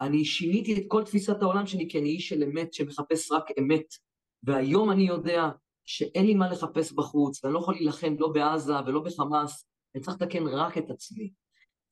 אני 0.00 0.24
שיניתי 0.24 0.78
את 0.78 0.84
כל 0.88 1.04
תפיסת 1.04 1.42
העולם 1.42 1.66
שלי 1.66 1.88
כי 1.90 1.98
אני 1.98 2.08
איש 2.08 2.28
של 2.28 2.42
אמת 2.42 2.74
שמחפש 2.74 3.32
רק 3.32 3.44
אמת. 3.58 3.94
והיום 4.42 4.90
אני 4.90 5.02
יודע 5.02 5.48
שאין 5.84 6.26
לי 6.26 6.34
מה 6.34 6.48
לחפש 6.48 6.92
בחוץ, 6.92 7.44
ואני 7.44 7.54
לא 7.54 7.58
יכול 7.58 7.74
להילחם 7.74 8.14
לא 8.18 8.28
בעזה 8.28 8.72
ולא 8.86 9.00
בחמאס, 9.00 9.66
אני 9.94 10.02
צריך 10.02 10.16
לתקן 10.20 10.46
רק 10.46 10.78
את 10.78 10.90
עצמי. 10.90 11.32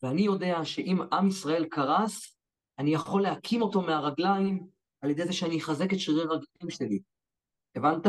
ואני 0.02 0.22
יודע 0.22 0.64
שאם 0.64 0.98
עם 1.12 1.28
ישראל 1.28 1.64
קרס, 1.64 2.36
אני 2.78 2.94
יכול 2.94 3.22
להקים 3.22 3.62
אותו 3.62 3.80
מהרגליים 3.80 4.66
על 5.00 5.10
ידי 5.10 5.24
זה 5.26 5.32
שאני 5.32 5.58
אחזק 5.58 5.92
את 5.92 6.00
שרירי 6.00 6.20
הרגליים 6.20 6.70
שלי. 6.70 7.00
הבנת? 7.76 8.06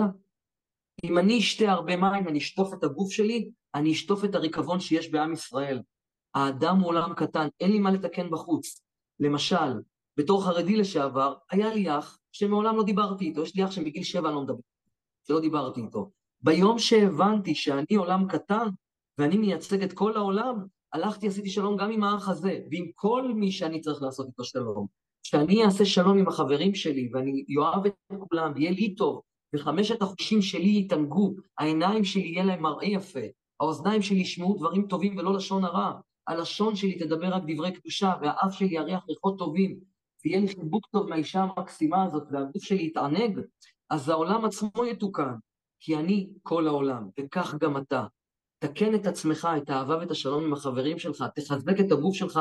אם 1.03 1.17
אני 1.17 1.39
אשתה 1.39 1.71
הרבה 1.71 1.95
מים, 1.95 2.27
אני 2.27 2.39
אשטוף 2.39 2.73
את 2.73 2.83
הגוף 2.83 3.11
שלי, 3.11 3.51
אני 3.75 3.91
אשטוף 3.91 4.25
את 4.25 4.35
הריקבון 4.35 4.79
שיש 4.79 5.11
בעם 5.11 5.33
ישראל. 5.33 5.81
האדם 6.35 6.79
הוא 6.79 6.87
עולם 6.87 7.13
קטן, 7.13 7.47
אין 7.59 7.71
לי 7.71 7.79
מה 7.79 7.91
לתקן 7.91 8.29
בחוץ. 8.29 8.81
למשל, 9.19 9.81
בתור 10.17 10.45
חרדי 10.45 10.75
לשעבר, 10.75 11.35
היה 11.51 11.73
לי 11.73 11.97
אח 11.99 12.18
שמעולם 12.31 12.77
לא 12.77 12.83
דיברתי 12.83 13.25
איתו, 13.25 13.43
יש 13.43 13.55
לי 13.55 13.65
אח 13.65 13.71
שמגיל 13.71 14.03
שבע 14.03 14.31
לא 14.31 14.41
מדבר, 14.41 14.59
שלא 15.27 15.39
דיברתי 15.39 15.81
איתו. 15.81 16.09
ביום 16.41 16.79
שהבנתי 16.79 17.55
שאני 17.55 17.95
עולם 17.97 18.27
קטן, 18.27 18.67
ואני 19.17 19.37
מייצג 19.37 19.83
את 19.83 19.93
כל 19.93 20.17
העולם, 20.17 20.65
הלכתי, 20.93 21.27
עשיתי 21.27 21.49
שלום 21.49 21.77
גם 21.77 21.91
עם 21.91 22.03
האח 22.03 22.29
הזה, 22.29 22.59
ועם 22.71 22.85
כל 22.95 23.33
מי 23.35 23.51
שאני 23.51 23.81
צריך 23.81 24.01
לעשות 24.01 24.27
איתו 24.27 24.43
שלום. 24.43 24.87
כשאני 25.23 25.65
אעשה 25.65 25.85
שלום 25.85 26.17
עם 26.17 26.27
החברים 26.27 26.75
שלי, 26.75 27.09
ואני 27.13 27.45
אוהב 27.57 27.85
את 27.85 27.93
כולם, 28.29 28.51
ויהיה 28.55 28.71
לי 28.71 28.95
טוב, 28.95 29.21
וחמשת 29.55 30.01
החושים 30.01 30.41
שלי 30.41 30.79
יתענגו, 30.79 31.35
העיניים 31.57 32.03
שלי 32.03 32.27
יהיה 32.27 32.43
להם 32.43 32.61
מראה 32.61 32.87
יפה, 32.87 33.19
האוזניים 33.59 34.01
שלי 34.01 34.19
ישמעו 34.19 34.57
דברים 34.57 34.87
טובים 34.87 35.17
ולא 35.17 35.33
לשון 35.33 35.65
הרע, 35.65 35.99
הלשון 36.27 36.75
שלי 36.75 36.99
תדבר 36.99 37.27
רק 37.27 37.43
דברי 37.47 37.71
קדושה, 37.71 38.13
והאף 38.21 38.53
שלי 38.53 38.75
יריח 38.75 39.05
ריחות 39.09 39.37
טובים, 39.37 39.79
ויהיה 40.25 40.39
לי 40.39 40.47
חיבוק 40.47 40.87
טוב 40.91 41.09
מהאישה 41.09 41.39
המקסימה 41.39 42.03
הזאת, 42.03 42.23
והגוף 42.31 42.63
שלי 42.63 42.85
יתענג, 42.85 43.39
אז 43.89 44.09
העולם 44.09 44.45
עצמו 44.45 44.85
יתוקן, 44.85 45.33
כי 45.79 45.95
אני 45.95 46.29
כל 46.43 46.67
העולם, 46.67 47.09
וכך 47.19 47.55
גם 47.59 47.77
אתה. 47.77 48.05
תקן 48.59 48.95
את 48.95 49.05
עצמך, 49.05 49.47
את 49.57 49.69
האהבה 49.69 49.97
ואת 49.97 50.11
השלום 50.11 50.43
עם 50.43 50.53
החברים 50.53 50.99
שלך, 50.99 51.23
תחזק 51.35 51.79
את 51.79 51.91
הגוף 51.91 52.15
שלך 52.15 52.39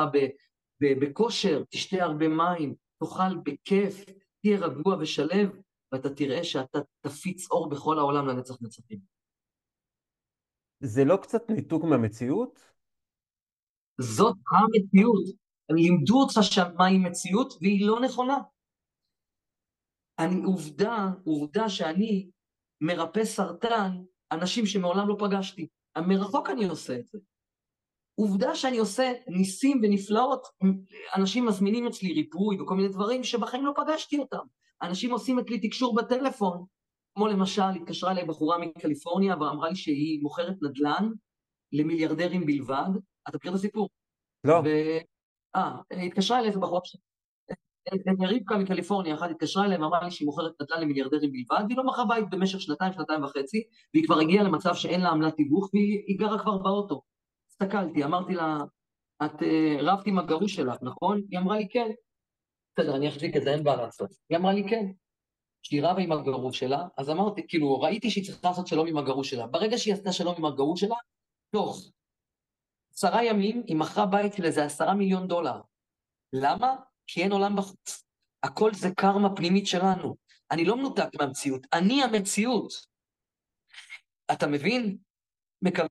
בכושר, 0.81 1.63
תשתה 1.69 2.03
הרבה 2.03 2.27
מים, 2.27 2.75
תאכל 2.99 3.37
בכיף, 3.43 4.05
תהיה 4.41 4.59
רגוע 4.59 4.97
ושלב, 4.99 5.49
ואתה 5.91 6.09
תראה 6.09 6.43
שאתה 6.43 6.79
תפיץ 7.01 7.51
אור 7.51 7.69
בכל 7.69 7.99
העולם 7.99 8.27
לנצח 8.27 8.55
נצחים. 8.61 8.99
זה 10.79 11.05
לא 11.05 11.17
קצת 11.17 11.49
ניתוק 11.49 11.83
מהמציאות? 11.83 12.59
זאת 14.01 14.35
המציאות. 14.51 15.48
הם 15.69 15.75
לימדו 15.75 16.21
אותך 16.21 16.39
שהיא 16.41 16.99
מציאות 16.99 17.53
והיא 17.61 17.87
לא 17.87 17.99
נכונה. 17.99 18.37
אני, 20.19 20.43
עובדה, 20.43 21.07
עובדה 21.25 21.69
שאני 21.69 22.29
מרפא 22.81 23.25
סרטן 23.25 23.91
אנשים 24.31 24.65
שמעולם 24.65 25.09
לא 25.09 25.15
פגשתי. 25.19 25.67
מרחוק 25.97 26.49
אני 26.49 26.65
עושה 26.65 26.99
את 26.99 27.07
זה. 27.07 27.19
עובדה 28.15 28.55
שאני 28.55 28.77
עושה 28.77 29.13
ניסים 29.27 29.81
ונפלאות, 29.83 30.47
אנשים 31.15 31.45
מזמינים 31.45 31.87
אצלי 31.87 32.13
ריפוי 32.13 32.61
וכל 32.61 32.75
מיני 32.75 32.89
דברים 32.89 33.23
שבחיים 33.23 33.65
לא 33.65 33.73
פגשתי 33.75 34.19
אותם. 34.19 34.45
אנשים 34.81 35.11
עושים 35.11 35.39
אצלי 35.39 35.59
תקשור 35.59 35.95
בטלפון, 35.95 36.65
כמו 37.15 37.27
למשל, 37.27 37.61
התקשרה 37.81 38.11
אליי 38.11 38.25
בחורה 38.25 38.57
מקליפורניה 38.57 39.35
ואמרה 39.35 39.69
לי 39.69 39.75
שהיא 39.75 40.21
מוכרת 40.21 40.55
נדל"ן 40.61 41.09
למיליארדרים 41.71 42.45
בלבד. 42.45 42.89
אתה 43.29 43.37
מכיר 43.37 43.51
את 43.51 43.55
הסיפור? 43.55 43.89
לא. 44.43 44.61
ו... 44.65 44.67
אה, 45.55 45.79
התקשרה 46.05 46.37
אליי 46.37 46.47
איזה 46.47 46.59
בחורה, 46.59 46.79
רבקה 47.93 48.57
מקליפורניה 48.57 49.15
אחת 49.15 49.29
התקשרה 49.29 49.65
אליהם 49.65 49.81
ואמרה 49.81 50.03
לי 50.03 50.11
שהיא 50.11 50.25
מוכרת 50.25 50.51
נדל"ן 50.61 50.81
למיליארדרים 50.81 51.31
בלבד, 51.31 51.63
והיא 51.65 51.77
לא 51.77 51.83
מכרה 51.83 52.05
בית 52.05 52.29
במשך 52.29 52.61
שנתיים, 52.61 52.93
שנתיים 52.93 53.23
וחצי, 53.23 53.63
והיא 53.93 54.05
כבר 54.05 54.19
הגיעה 54.19 54.43
למצב 54.43 54.73
שאין 54.73 55.01
לה 55.01 55.09
עמלת 55.09 55.35
תיווך, 55.35 55.69
והיא 55.73 56.19
גרה 56.19 56.39
כבר 56.39 56.57
באוטו. 56.57 57.01
הסתכלתי, 57.49 58.03
אמרתי 58.03 58.33
לה, 58.33 58.57
את 59.25 59.43
אה, 59.43 59.77
רבת 59.81 60.07
עם 60.07 60.19
הגרוש 60.19 60.55
שלך, 60.55 60.75
נכון? 60.81 61.21
היא 61.31 61.39
אמרה 61.39 61.57
לי 61.57 61.67
כן. 61.69 61.91
בסדר, 62.73 62.95
אני 62.95 63.07
אחזיק 63.09 63.37
את 63.37 63.43
זה, 63.43 63.53
אין 63.53 63.63
בעיה 63.63 63.77
לעשות. 63.77 64.09
היא 64.29 64.37
אמרה 64.37 64.53
לי 64.53 64.69
כן. 64.69 64.85
שהיא 65.61 65.83
רבה 65.83 66.01
עם 66.01 66.11
הגרוש 66.11 66.59
שלה, 66.59 66.87
אז 66.97 67.09
אמרתי, 67.09 67.41
כאילו, 67.47 67.79
ראיתי 67.79 68.09
שהיא 68.09 68.25
צריכה 68.25 68.47
לעשות 68.47 68.67
שלום 68.67 68.87
עם 68.87 68.97
הגרוש 68.97 69.29
שלה. 69.29 69.47
ברגע 69.47 69.77
שהיא 69.77 69.93
עשתה 69.93 70.11
שלום 70.11 70.35
עם 70.37 70.45
הגרוש 70.45 70.81
שלה, 70.81 70.95
תוך 71.51 71.91
עשרה 72.99 73.23
ימים 73.23 73.63
היא 73.67 73.75
מכרה 73.75 74.05
בית 74.05 74.33
של 74.33 74.45
איזה 74.45 74.65
עשרה 74.65 74.93
מיליון 74.93 75.27
דולר. 75.27 75.61
למה? 76.33 76.75
כי 77.07 77.23
אין 77.23 77.31
עולם 77.31 77.55
בחוץ. 77.55 78.03
הכל 78.43 78.73
זה 78.73 78.89
קרמה 78.97 79.35
פנימית 79.35 79.67
שלנו. 79.67 80.15
אני 80.51 80.65
לא 80.65 80.77
מנותק 80.77 81.09
מהמציאות, 81.19 81.67
אני 81.73 82.03
המציאות. 82.03 82.73
אתה 84.31 84.47
מבין? 84.47 84.97
מקווה... 85.61 85.87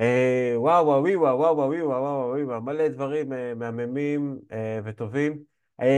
אה, 0.00 0.52
וואו 0.56 0.86
וואו 0.86 1.02
וואו 1.02 1.38
וואו 1.38 1.56
וואו 1.56 1.70
וואו 1.70 2.02
וואו 2.02 2.46
וואו 2.46 2.60
מלא 2.60 2.88
דברים 2.88 3.32
אה, 3.32 3.54
מהממים 3.54 4.38
אה, 4.52 4.80
וטובים. 4.84 5.42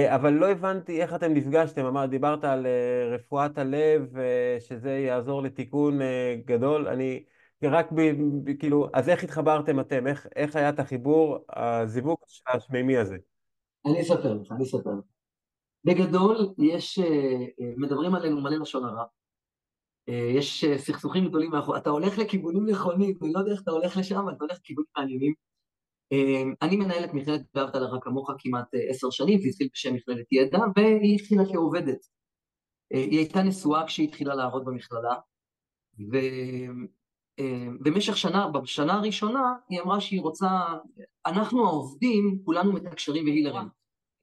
אבל 0.09 0.33
לא 0.33 0.51
הבנתי 0.51 1.03
איך 1.03 1.15
אתם 1.15 1.35
נפגשתם, 1.35 1.85
אמר, 1.85 2.07
דיברת 2.07 2.45
על 2.45 2.67
רפואת 3.15 3.59
הלב, 3.59 4.15
שזה 4.61 4.91
יעזור 4.91 5.43
לתיקון 5.43 5.99
גדול. 6.45 6.89
אני 6.89 7.25
רק 7.69 7.93
ב, 7.93 8.01
ב, 8.45 8.57
כאילו, 8.59 8.89
אז 8.95 9.09
איך 9.09 9.25
התחברתם 9.25 9.81
אתם? 9.81 10.07
איך, 10.07 10.27
איך 10.37 10.57
היה 10.57 10.69
את 10.69 10.79
החיבור, 10.79 11.39
הזיווג 11.49 12.17
השמימי 12.47 12.97
הזה? 12.97 13.17
אני 13.87 14.01
אספר 14.03 14.35
לך, 14.35 14.53
אני 14.53 14.65
אספר 14.65 14.91
לך. 14.91 15.05
בגדול, 15.85 16.55
יש, 16.59 16.99
מדברים 17.77 18.15
עלינו 18.15 18.41
מלא 18.41 18.57
לשון 18.57 18.85
הרע. 18.85 19.05
יש 20.37 20.65
סכסוכים 20.77 21.29
גדולים, 21.29 21.51
אתה 21.77 21.91
הולך 21.91 22.19
לכיוונים 22.19 22.67
נכונים, 22.67 23.15
אני 23.23 23.33
לא 23.33 23.39
יודע 23.39 23.53
איך 23.53 23.63
אתה 23.63 23.71
הולך 23.71 23.97
לשם, 23.97 24.29
אתה 24.29 24.45
הולך 24.45 24.59
לכיוונים 24.59 24.91
מעניינים. 24.97 25.35
אני 26.63 26.77
מנהל 26.77 27.05
את 27.05 27.15
מכללת 27.15 27.41
ואהבת 27.55 27.75
לרע 27.75 28.01
כמוך 28.01 28.31
כמעט 28.39 28.67
עשר 28.89 29.11
שנים, 29.11 29.41
זה 29.41 29.49
התחיל 29.49 29.69
בשם 29.73 29.95
מכללת 29.95 30.33
ידע, 30.33 30.59
והיא 30.77 31.15
התחילה 31.15 31.43
כעובדת. 31.53 31.99
היא 32.91 33.19
הייתה 33.19 33.43
נשואה 33.43 33.87
כשהיא 33.87 34.09
התחילה 34.09 34.35
לעבוד 34.35 34.65
במכללה, 34.65 35.15
ובמשך 37.81 38.17
שנה, 38.17 38.49
בשנה 38.49 38.95
הראשונה, 38.95 39.55
היא 39.69 39.81
אמרה 39.81 40.01
שהיא 40.01 40.21
רוצה, 40.21 40.49
אנחנו 41.27 41.67
העובדים, 41.67 42.43
כולנו 42.45 42.73
מתקשרים 42.73 43.25
בהילרים. 43.25 43.69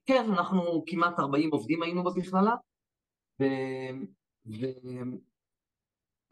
כן, 0.06 0.30
אנחנו 0.32 0.84
כמעט 0.86 1.18
40 1.18 1.50
עובדים 1.52 1.82
היינו 1.82 2.04
במכללה, 2.04 2.54
ו... 3.40 3.44
ו... 4.46 4.66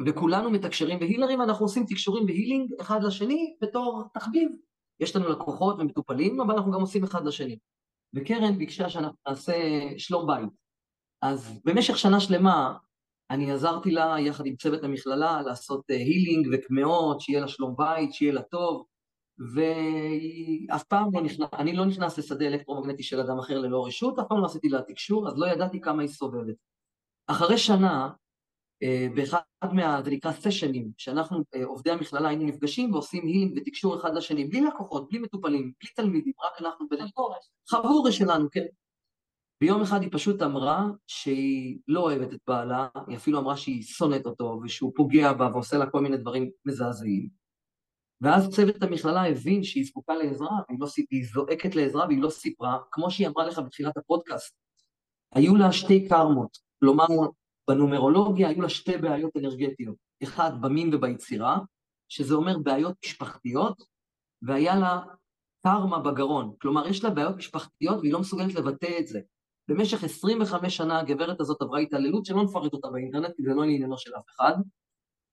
וכולנו 0.06 0.50
מתקשרים 0.50 0.98
בהילרים, 0.98 1.42
אנחנו 1.42 1.64
עושים 1.64 1.86
תקשורים 1.86 2.26
בהילינג 2.26 2.72
אחד 2.80 3.02
לשני 3.02 3.56
בתור 3.60 4.04
תחביב. 4.14 4.48
יש 5.00 5.16
לנו 5.16 5.28
לקוחות 5.28 5.76
ומטופלים, 5.78 6.40
אבל 6.40 6.54
אנחנו 6.54 6.72
גם 6.72 6.80
עושים 6.80 7.04
אחד 7.04 7.26
לשני. 7.26 7.58
וקרן 8.14 8.58
ביקשה 8.58 8.88
שאנחנו 8.88 9.16
נעשה 9.28 9.54
שלום 9.98 10.26
בית. 10.26 10.48
אז 11.22 11.60
במשך 11.64 11.98
שנה 11.98 12.20
שלמה 12.20 12.76
אני 13.30 13.52
עזרתי 13.52 13.90
לה 13.90 14.16
יחד 14.20 14.46
עם 14.46 14.56
צוות 14.56 14.84
המכללה 14.84 15.42
לעשות 15.42 15.90
הילינג 15.90 16.48
וקמעות, 16.52 17.20
שיהיה 17.20 17.40
לה 17.40 17.48
שלום 17.48 17.74
בית, 17.76 18.12
שיהיה 18.12 18.32
לה 18.32 18.42
טוב, 18.42 18.84
ואף 19.38 20.84
פעם 20.84 21.08
לא 21.14 21.22
נכנס, 21.22 21.48
אני 21.52 21.72
לא 21.72 21.84
נכנס 21.84 22.18
לשדה 22.18 22.46
אלקטרומגנטי 22.46 23.02
של 23.02 23.20
אדם 23.20 23.38
אחר 23.38 23.58
ללא 23.58 23.86
רשות, 23.86 24.18
אף 24.18 24.24
פעם 24.28 24.40
לא 24.40 24.46
עשיתי 24.46 24.68
לה 24.68 24.82
תקשור, 24.82 25.28
אז 25.28 25.34
לא 25.38 25.46
ידעתי 25.46 25.80
כמה 25.80 26.02
היא 26.02 26.08
סובבת. 26.08 26.54
אחרי 27.26 27.58
שנה, 27.58 28.10
אה, 28.82 29.06
באחד 29.14 29.72
מה, 29.72 30.02
זה 30.04 30.10
נקרא 30.10 30.32
סשנים, 30.32 30.90
שאנחנו, 30.96 31.42
אה, 31.54 31.64
עובדי 31.64 31.90
המכללה, 31.90 32.28
היינו 32.28 32.44
נפגשים 32.44 32.92
ועושים 32.92 33.26
הילינג 33.26 33.52
ותקשור 33.56 33.96
אחד 33.96 34.14
לשני, 34.14 34.44
בלי 34.44 34.60
לקוחות, 34.60 35.08
בלי 35.10 35.18
מטופלים, 35.18 35.72
בלי 35.80 35.90
תלמידים, 35.96 36.32
רק 36.44 36.60
אנחנו 36.60 36.88
בינינו. 36.88 37.10
חבורה 37.70 38.12
שלנו, 38.12 38.48
כן. 38.52 38.66
ביום 39.60 39.82
אחד 39.82 40.02
היא 40.02 40.08
פשוט 40.12 40.42
אמרה 40.42 40.86
שהיא 41.06 41.78
לא 41.88 42.00
אוהבת 42.00 42.34
את 42.34 42.40
בעלה, 42.46 42.88
היא 43.06 43.16
אפילו 43.16 43.38
אמרה 43.38 43.56
שהיא 43.56 43.82
שונאת 43.82 44.26
אותו 44.26 44.60
ושהוא 44.64 44.92
פוגע 44.96 45.32
בה 45.32 45.48
ועושה 45.52 45.78
לה 45.78 45.90
כל 45.90 46.00
מיני 46.00 46.16
דברים 46.16 46.50
מזעזעים. 46.64 47.28
ואז 48.20 48.48
צוות 48.50 48.82
המכללה 48.82 49.28
הבין 49.28 49.64
שהיא 49.64 49.84
זקוקה 49.84 50.14
לעזרה, 50.14 50.50
והיא 50.68 50.80
לא, 50.80 50.86
היא 51.10 51.26
זועקת 51.34 51.74
לעזרה 51.74 52.06
והיא 52.06 52.22
לא 52.22 52.30
סיפרה, 52.30 52.78
כמו 52.90 53.10
שהיא 53.10 53.28
אמרה 53.28 53.46
לך 53.46 53.58
בתחילת 53.58 53.96
הפודקאסט. 53.96 54.54
היו 55.34 55.56
לה 55.56 55.72
שתי 55.72 56.08
קרמות, 56.08 56.58
כלומר, 56.80 57.06
בנומרולוגיה 57.68 58.48
היו 58.48 58.62
לה 58.62 58.68
שתי 58.68 58.96
בעיות 58.96 59.36
אנרגטיות, 59.36 59.96
אחד 60.22 60.50
במין 60.60 60.94
וביצירה, 60.94 61.58
שזה 62.08 62.34
אומר 62.34 62.58
בעיות 62.58 62.94
משפחתיות, 63.04 63.82
והיה 64.42 64.76
לה 64.76 65.00
קרמה 65.66 65.98
בגרון, 65.98 66.54
כלומר 66.60 66.86
יש 66.86 67.04
לה 67.04 67.10
בעיות 67.10 67.36
משפחתיות 67.36 67.98
והיא 67.98 68.12
לא 68.12 68.20
מסוגלת 68.20 68.54
לבטא 68.54 68.98
את 69.00 69.06
זה. 69.06 69.20
במשך 69.68 70.04
25 70.04 70.76
שנה 70.76 70.98
הגברת 71.00 71.40
הזאת 71.40 71.62
עברה 71.62 71.78
התעללות 71.78 72.26
שלא 72.26 72.44
נפרט 72.44 72.72
אותה 72.72 72.88
באינטרנט, 72.90 73.36
כי 73.36 73.42
זה 73.42 73.54
לא 73.54 73.60
לעניינו 73.66 73.98
של 73.98 74.10
אף 74.16 74.24
אחד, 74.28 74.52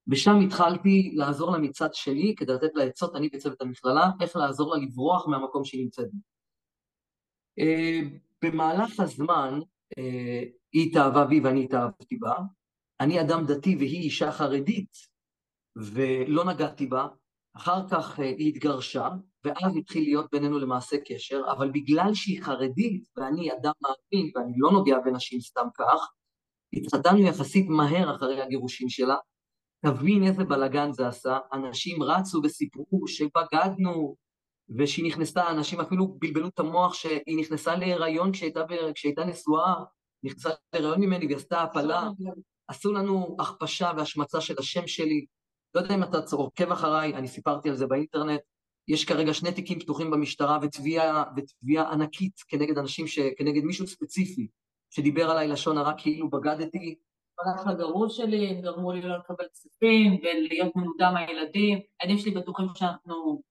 ושם 0.07 0.39
התחלתי 0.45 1.11
לעזור 1.15 1.51
לה 1.51 1.57
מצד 1.57 1.93
שלי, 1.93 2.36
כדי 2.38 2.53
לתת 2.53 2.75
לה 2.75 2.84
עצות, 2.84 3.15
אני 3.15 3.29
בצוות 3.29 3.61
המכללה, 3.61 4.11
איך 4.21 4.36
לעזור 4.36 4.75
לה 4.75 4.81
לברוח 4.81 5.27
מהמקום 5.27 5.65
שהיא 5.65 5.84
נמצאת 5.84 6.11
בו. 6.11 6.19
אה, 7.59 7.99
במהלך 8.41 8.99
הזמן, 8.99 9.59
אה, 9.97 10.43
היא 10.71 10.89
התאהבה 10.89 11.25
בי 11.25 11.39
ואני 11.39 11.63
התאהבתי 11.63 12.17
בה. 12.17 12.34
אני 12.99 13.21
אדם 13.21 13.45
דתי 13.45 13.75
והיא 13.75 14.01
אישה 14.01 14.31
חרדית, 14.31 14.97
ולא 15.75 16.45
נגעתי 16.45 16.88
בה. 16.88 17.07
אחר 17.53 17.89
כך 17.89 18.19
אה, 18.19 18.25
היא 18.25 18.49
התגרשה, 18.49 19.09
ואז 19.46 19.78
התחיל 19.78 20.04
להיות 20.04 20.26
בינינו 20.32 20.60
למעשה 20.60 20.98
קשר, 21.08 21.41
אבל 21.52 21.72
בגלל 21.72 22.14
שהיא 22.14 22.44
חרדית 22.44 23.04
ואני 23.18 23.52
אדם 23.52 23.72
מאמין 23.82 24.32
ואני 24.36 24.54
לא 24.58 24.72
נוגע 24.72 24.98
בנשים 25.06 25.39
סתם 25.39 25.68
כך, 25.78 26.12
התחתנו 26.74 27.20
יחסית 27.20 27.66
מהר 27.70 28.16
אחרי 28.16 28.41
הגירושים 28.41 28.89
שלה, 28.89 29.16
תבין 29.86 30.24
איזה 30.24 30.44
בלאגן 30.44 30.91
זה 30.91 31.08
עשה, 31.08 31.38
אנשים 31.54 32.04
רצו 32.04 32.41
וסיפרו 32.44 33.08
שבגדנו, 33.08 34.16
ושהיא 34.78 35.06
נכנסה, 35.06 35.50
אנשים 35.52 35.80
אפילו 35.80 36.08
בלבלו 36.20 36.48
את 36.48 36.60
המוח 36.60 36.94
שהיא 36.94 37.38
נכנסה 37.39 37.76
להיריון 37.76 38.32
כשהייתה, 38.32 38.62
כשהייתה 38.96 39.26
נשואה, 39.26 39.74
נכנסה 40.24 40.50
להיריון 40.74 41.02
ממני 41.02 41.34
ועשתה 41.34 41.62
הפלה, 41.62 42.10
עשו 42.68 42.94
לנו 42.94 43.38
הכפשה 43.39 43.91
והשמצה 43.98 44.41
של 44.41 44.56
השם 44.60 44.88
שלי. 44.88 45.26
לא 45.76 45.82
יודע 45.82 45.96
אם 45.96 46.04
אתה 46.04 46.18
עוקב 46.32 46.72
אחריי, 46.72 47.16
אני 47.16 47.28
סיפרתי 47.28 47.70
על 47.70 47.76
זה 47.76 47.88
באינטרנט, 47.88 48.41
יש 48.88 49.05
כרגע 49.05 49.34
שני 49.34 49.51
תיקים 49.51 49.79
פתוחים 49.79 50.11
במשטרה 50.11 50.59
ותביעה, 50.61 51.23
ותביעה 51.38 51.91
ענקית 51.91 52.34
כנגד 52.47 52.77
אנשים, 52.77 53.07
ש... 53.07 53.19
כנגד 53.38 53.63
מישהו 53.63 53.88
ספציפי 53.88 54.47
שדיבר 54.89 55.31
עליי 55.31 55.47
לשון 55.47 55.77
הרע 55.77 55.93
כאילו 55.97 56.29
בגדתי, 56.29 56.95
הלך 57.39 57.67
לגרוש 57.67 58.17
שלי, 58.17 58.61
גרמו 58.61 58.91
לי 58.91 59.01
לא 59.01 59.17
לקבל 59.17 59.45
כספים 59.53 60.19
ולהיות 60.23 60.75
מנודה 60.75 61.11
מהילדים, 61.11 61.79
הילדים 61.99 62.17
שלי 62.17 62.31
בטוחים 62.31 62.67
שאנחנו, 62.75 63.41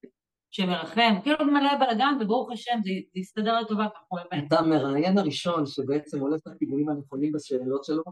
שמרחם, 0.51 1.15
כאילו 1.23 1.45
מלא 1.45 1.77
בלאגן 1.79 2.15
וברוך 2.21 2.53
השם 2.53 2.81
זה 2.85 2.91
יסתדר 3.15 3.61
לטובה 3.61 3.87
ככה 3.89 4.05
באמת. 4.31 4.45
אתה 4.49 4.59
המראיין 4.59 5.19
הראשון 5.19 5.67
שבעצם 5.67 6.21
הולך 6.21 6.41
לכיוונים 6.47 6.89
הנכונים 6.89 7.33
בשאלות 7.33 7.85
שלו, 7.85 8.03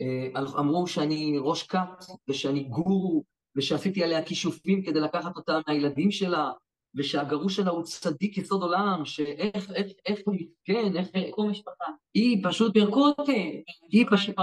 אה, 0.00 0.40
אמרו 0.58 0.86
שאני 0.86 1.38
ראש 1.40 1.62
כת 1.62 2.04
ושאני 2.28 2.64
גורו 2.64 3.24
ושעשיתי 3.58 4.04
עליה 4.04 4.24
כישופים 4.24 4.82
כדי 4.82 5.00
לקחת 5.00 5.36
אותה 5.36 5.58
מהילדים 5.68 6.10
שלה 6.10 6.50
ושהגרוש 6.94 7.56
שלה 7.56 7.70
הוא 7.70 7.82
צדיק 7.82 8.38
יסוד 8.38 8.62
עולם, 8.62 9.04
שאיך, 9.04 9.70
איך, 9.70 9.86
איך 10.06 10.18
הוא 10.26 10.34
מסכן, 10.34 10.96
איך... 10.96 11.08
פירקו 11.10 11.46
משפחה. 11.46 11.84
היא 12.14 12.44
פשוט... 12.48 12.72
פירקו 12.72 13.06
אותי. 13.18 13.62
היא 13.90 14.06
פשוט... 14.10 14.36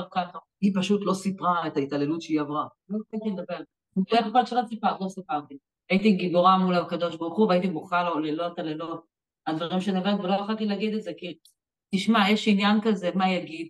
היא 0.61 0.71
פשוט 0.75 1.01
לא 1.05 1.13
סיפרה 1.13 1.67
את 1.67 1.77
ההתעללות 1.77 2.21
שהיא 2.21 2.41
עברה. 2.41 2.67
לא 2.89 2.97
רציתי 2.99 3.29
לדבר. 3.29 3.63
איך 4.11 4.27
יכול 4.27 4.45
שלא 4.45 4.61
סיפרת? 4.69 5.01
לא 5.01 5.09
סיפרתי. 5.09 5.57
הייתי 5.89 6.11
גיבורה 6.11 6.57
מול 6.57 6.75
הקדוש 6.75 7.15
ברוך 7.15 7.37
הוא, 7.37 7.47
והייתי 7.47 7.67
בוכה 7.67 8.03
לו 8.03 8.19
לילות 8.19 8.59
על 8.59 8.65
לילות 8.65 9.05
הדברים 9.47 9.79
עוברת, 9.95 10.19
ולא 10.19 10.33
יכולתי 10.33 10.65
להגיד 10.65 10.93
את 10.93 11.03
זה, 11.03 11.11
כי 11.17 11.37
תשמע, 11.95 12.29
יש 12.29 12.47
עניין 12.47 12.81
כזה, 12.81 13.09
מה 13.15 13.29
יגיד? 13.29 13.67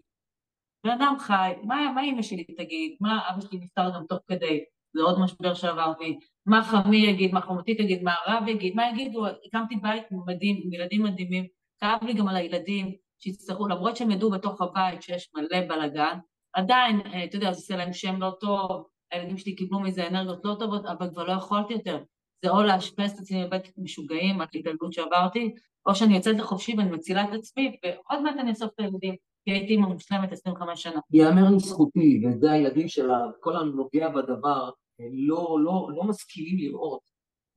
בן 0.84 0.92
אדם 0.92 1.16
חי, 1.20 1.54
מה, 1.64 1.92
מה 1.96 2.04
אמא 2.04 2.22
שלי 2.22 2.44
תגיד? 2.44 2.96
מה 3.02 3.30
אבא 3.30 3.42
שלי 3.42 3.60
נפטר 3.60 3.90
גם 3.96 4.06
תוך 4.10 4.20
כדי? 4.28 4.64
זה 4.96 5.02
עוד 5.02 5.20
משבר 5.20 5.54
שעברתי. 5.54 6.20
מה 6.46 6.64
חמי 6.64 6.98
יגיד, 6.98 7.34
מה 7.34 7.42
חמותי 7.42 7.76
תגיד, 7.76 8.04
מה 8.04 8.14
הרב 8.26 8.48
יגיד, 8.48 8.76
מה 8.76 8.90
יגידו, 8.90 9.26
הקמתי 9.28 9.76
בית 9.76 10.04
מדהים, 10.26 10.62
עם 10.64 10.74
ילדים 10.74 11.04
מדהימים, 11.04 11.46
כאב 11.80 12.04
לי 12.04 12.14
גם 12.14 12.28
על 12.28 12.36
הילדים 12.36 12.96
שיצטרכו, 13.20 13.68
למרות 13.68 13.98
שהם 13.98 14.12
ידעו 14.12 14.32
בתוך 14.32 14.62
הבית 14.62 15.02
שיש 15.02 15.30
מלא 15.36 15.68
בלאגן, 15.68 16.18
עדיין, 16.54 17.02
אה, 17.06 17.24
אתה 17.24 17.36
יודע, 17.36 17.52
זה 17.52 17.60
עושה 17.60 17.76
להם 17.76 17.94
שם 17.94 18.22
לא 18.22 18.32
טוב, 18.40 18.88
הילדים 19.12 19.38
שלי 19.38 19.56
קיבלו 19.56 19.80
מזה 19.80 20.08
אנרגיות 20.08 20.46
לא 20.46 20.56
טובות, 20.60 20.86
אבל 20.86 21.10
כבר 21.10 21.24
לא 21.24 21.32
יכולתי 21.32 21.74
יותר. 21.74 22.04
זה 22.44 22.50
או 22.50 22.64
לאשפז 22.64 23.12
את 23.12 23.20
עצמי 23.20 23.46
בבית 23.46 23.78
משוגעים 23.78 24.42
על 24.42 24.48
התעללות 24.54 24.94
שעברתי, 24.94 25.56
או 25.86 25.96
שאני 25.96 26.16
יוצאת 26.16 26.36
לחופשי 26.38 26.76
ואני 26.78 26.92
מצילה 26.92 27.24
את 27.24 27.34
עצמי, 27.34 27.76
ועוד 27.86 28.22
מעט 28.22 28.36
אני 28.40 28.50
אאסוף 28.50 28.72
את 28.74 28.80
הילדים, 28.80 29.16
כי 29.46 29.52
הייתי 29.52 29.74
אימא 29.74 29.88
מושלמת 29.88 30.32
25 30.32 30.84
שנה. 30.84 31.00
יאמר 31.12 31.50
לזכותי, 31.56 32.22
וזה 32.26 32.52
הילדים 32.52 32.88
שלה, 32.88 33.18
כל 33.40 33.56
הנוגע 33.56 34.10
בדבר, 34.10 34.70
לא, 35.00 35.58
לא, 35.64 35.90
לא 35.96 36.04
משכילים 36.04 36.58
לראות. 36.58 37.02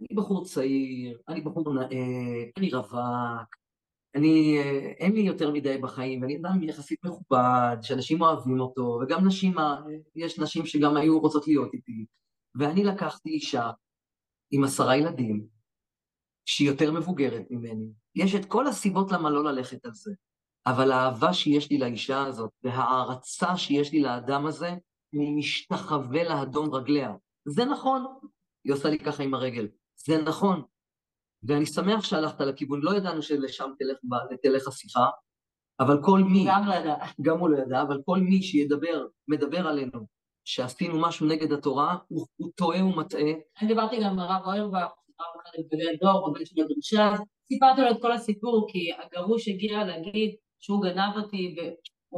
אני 0.01 0.17
בחור 0.17 0.45
צעיר, 0.45 1.19
אני 1.29 1.41
בחור 1.41 1.75
נאה, 1.75 1.87
אני 2.59 2.71
רווק, 2.75 3.57
אני, 4.15 4.59
אין 4.99 5.13
לי 5.13 5.21
יותר 5.21 5.51
מדי 5.51 5.79
בחיים, 5.79 6.23
ואני 6.23 6.37
אדם 6.37 6.63
יחסית 6.63 7.05
מכובד, 7.05 7.77
שאנשים 7.83 8.21
אוהבים 8.21 8.61
אותו, 8.61 9.01
וגם 9.03 9.27
נשים, 9.27 9.55
יש 10.17 10.39
נשים 10.39 10.67
שגם 10.67 10.97
היו 10.97 11.21
רוצות 11.21 11.47
להיות 11.47 11.75
איתי. 11.75 12.07
ואני 12.55 12.85
לקחתי 12.85 13.31
אישה 13.31 13.71
עם 14.51 14.65
עשרה 14.65 14.97
ילדים, 14.97 15.47
שהיא 16.45 16.69
יותר 16.69 16.93
מבוגרת 16.93 17.43
ממני. 17.51 17.93
יש 18.15 18.35
את 18.35 18.45
כל 18.45 18.67
הסיבות 18.67 19.13
למה 19.13 19.31
לא 19.31 19.45
ללכת 19.45 19.85
על 19.85 19.95
זה, 19.95 20.13
אבל 20.67 20.93
האהבה 20.93 21.33
שיש 21.33 21.71
לי 21.71 21.79
לאישה 21.79 22.25
הזאת, 22.25 22.51
וההערצה 22.63 23.57
שיש 23.57 23.93
לי 23.93 24.01
לאדם 24.01 24.47
הזה, 24.47 24.71
אני 25.15 25.35
משתחווה 25.39 26.25
לאדום 26.25 26.75
רגליה. 26.75 27.15
זה 27.49 27.65
נכון. 27.65 28.07
היא 28.65 28.73
עושה 28.73 28.89
לי 28.89 28.99
ככה 28.99 29.23
עם 29.23 29.35
הרגל. 29.35 29.69
זה 29.97 30.23
נכון. 30.23 30.63
ואני 31.43 31.67
שמח 31.67 32.05
שהלכת 32.05 32.41
לכיוון, 32.41 32.81
לא 32.83 32.97
ידענו 32.97 33.23
שלשם 33.23 33.71
תלך, 33.79 33.97
תלך 34.43 34.69
השיחה, 34.69 35.07
אבל 35.81 36.03
כל 36.03 36.21
מי... 36.21 36.45
גם 36.49 36.67
לא 36.67 36.75
ידע. 36.75 36.97
גם 37.21 37.39
הוא 37.39 37.49
לא 37.49 37.59
ידע, 37.59 37.83
אבל 37.83 38.03
כל 38.05 38.19
מי 38.19 38.43
שידבר, 38.43 39.07
מדבר 39.29 39.69
עלינו, 39.69 40.07
שעשינו 40.45 41.01
משהו 41.01 41.27
נגד 41.27 41.53
התורה, 41.53 41.97
הוא, 42.09 42.27
הוא 42.37 42.51
טועה 42.55 42.85
ומטעה. 42.85 43.33
אני 43.61 43.69
דיברתי 43.69 43.97
גם 44.01 44.13
עם 44.13 44.19
הרב 44.19 44.47
אוירבך, 44.47 44.75
הרב 44.75 45.43
עם 45.59 45.65
בגלל 45.73 45.97
דור, 46.01 46.31
בבן 46.31 46.45
של 46.45 46.63
הדרשה, 46.63 47.23
סיפרתי 47.49 47.81
לו 47.81 47.91
את 47.91 47.97
כל 48.03 48.13
הסיפור, 48.13 48.67
כי 48.71 48.91
הגרוש 48.93 49.49
הגיע 49.49 49.85
להגיד 49.85 50.35
שהוא 50.61 50.83
גנב 50.83 51.17
אותי, 51.17 51.57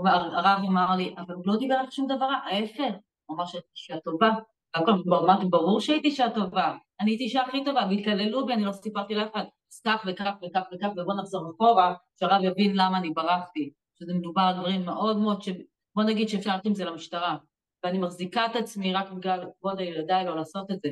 והרב 0.04 0.58
אמר 0.68 0.96
לי, 0.96 1.14
אבל 1.18 1.34
הוא 1.34 1.44
לא 1.46 1.56
דיבר 1.56 1.74
על 1.74 1.90
שום 1.90 2.06
דבר, 2.06 2.28
ההפך, 2.50 2.94
הוא 3.26 3.36
אמר 3.36 3.46
שהייתי 3.46 3.68
אישה 3.76 4.00
טובה. 4.00 4.30
אמרתי, 4.76 5.46
ברור 5.50 5.80
שהייתי 5.80 6.08
אישה 6.08 6.30
טובה, 6.34 6.76
אני 7.00 7.10
הייתי 7.10 7.24
אישה 7.24 7.42
הכי 7.42 7.64
טובה, 7.64 7.86
והתעללו 7.90 8.46
בי, 8.46 8.52
אני 8.52 8.64
לא 8.64 8.72
סיפרתי 8.72 9.14
לאף 9.14 9.30
אחד, 9.32 9.44
אז 9.72 9.80
כך 9.86 10.04
וכך 10.06 10.32
וכך 10.42 10.62
וכך, 10.72 10.88
ובוא 10.96 11.14
נחזור 11.14 11.50
אחורה, 11.50 11.94
שהרב 12.20 12.44
יבין 12.44 12.72
למה 12.74 12.98
אני 12.98 13.10
ברחתי, 13.10 13.70
שזה 13.98 14.14
מדובר 14.14 14.42
על 14.42 14.54
דברים 14.54 14.84
מאוד 14.84 15.18
מאוד, 15.18 15.42
ש... 15.42 15.48
בוא 15.94 16.04
נגיד 16.04 16.28
שאפשר 16.28 16.50
ללכת 16.50 16.66
עם 16.66 16.74
זה 16.74 16.84
למשטרה, 16.84 17.36
ואני 17.84 17.98
מחזיקה 17.98 18.46
את 18.46 18.56
עצמי 18.56 18.92
רק 18.92 19.10
בגלל 19.10 19.46
כבוד 19.58 19.80
הילדיי 19.80 20.24
לא 20.24 20.36
לעשות 20.36 20.70
את 20.70 20.80
זה. 20.82 20.88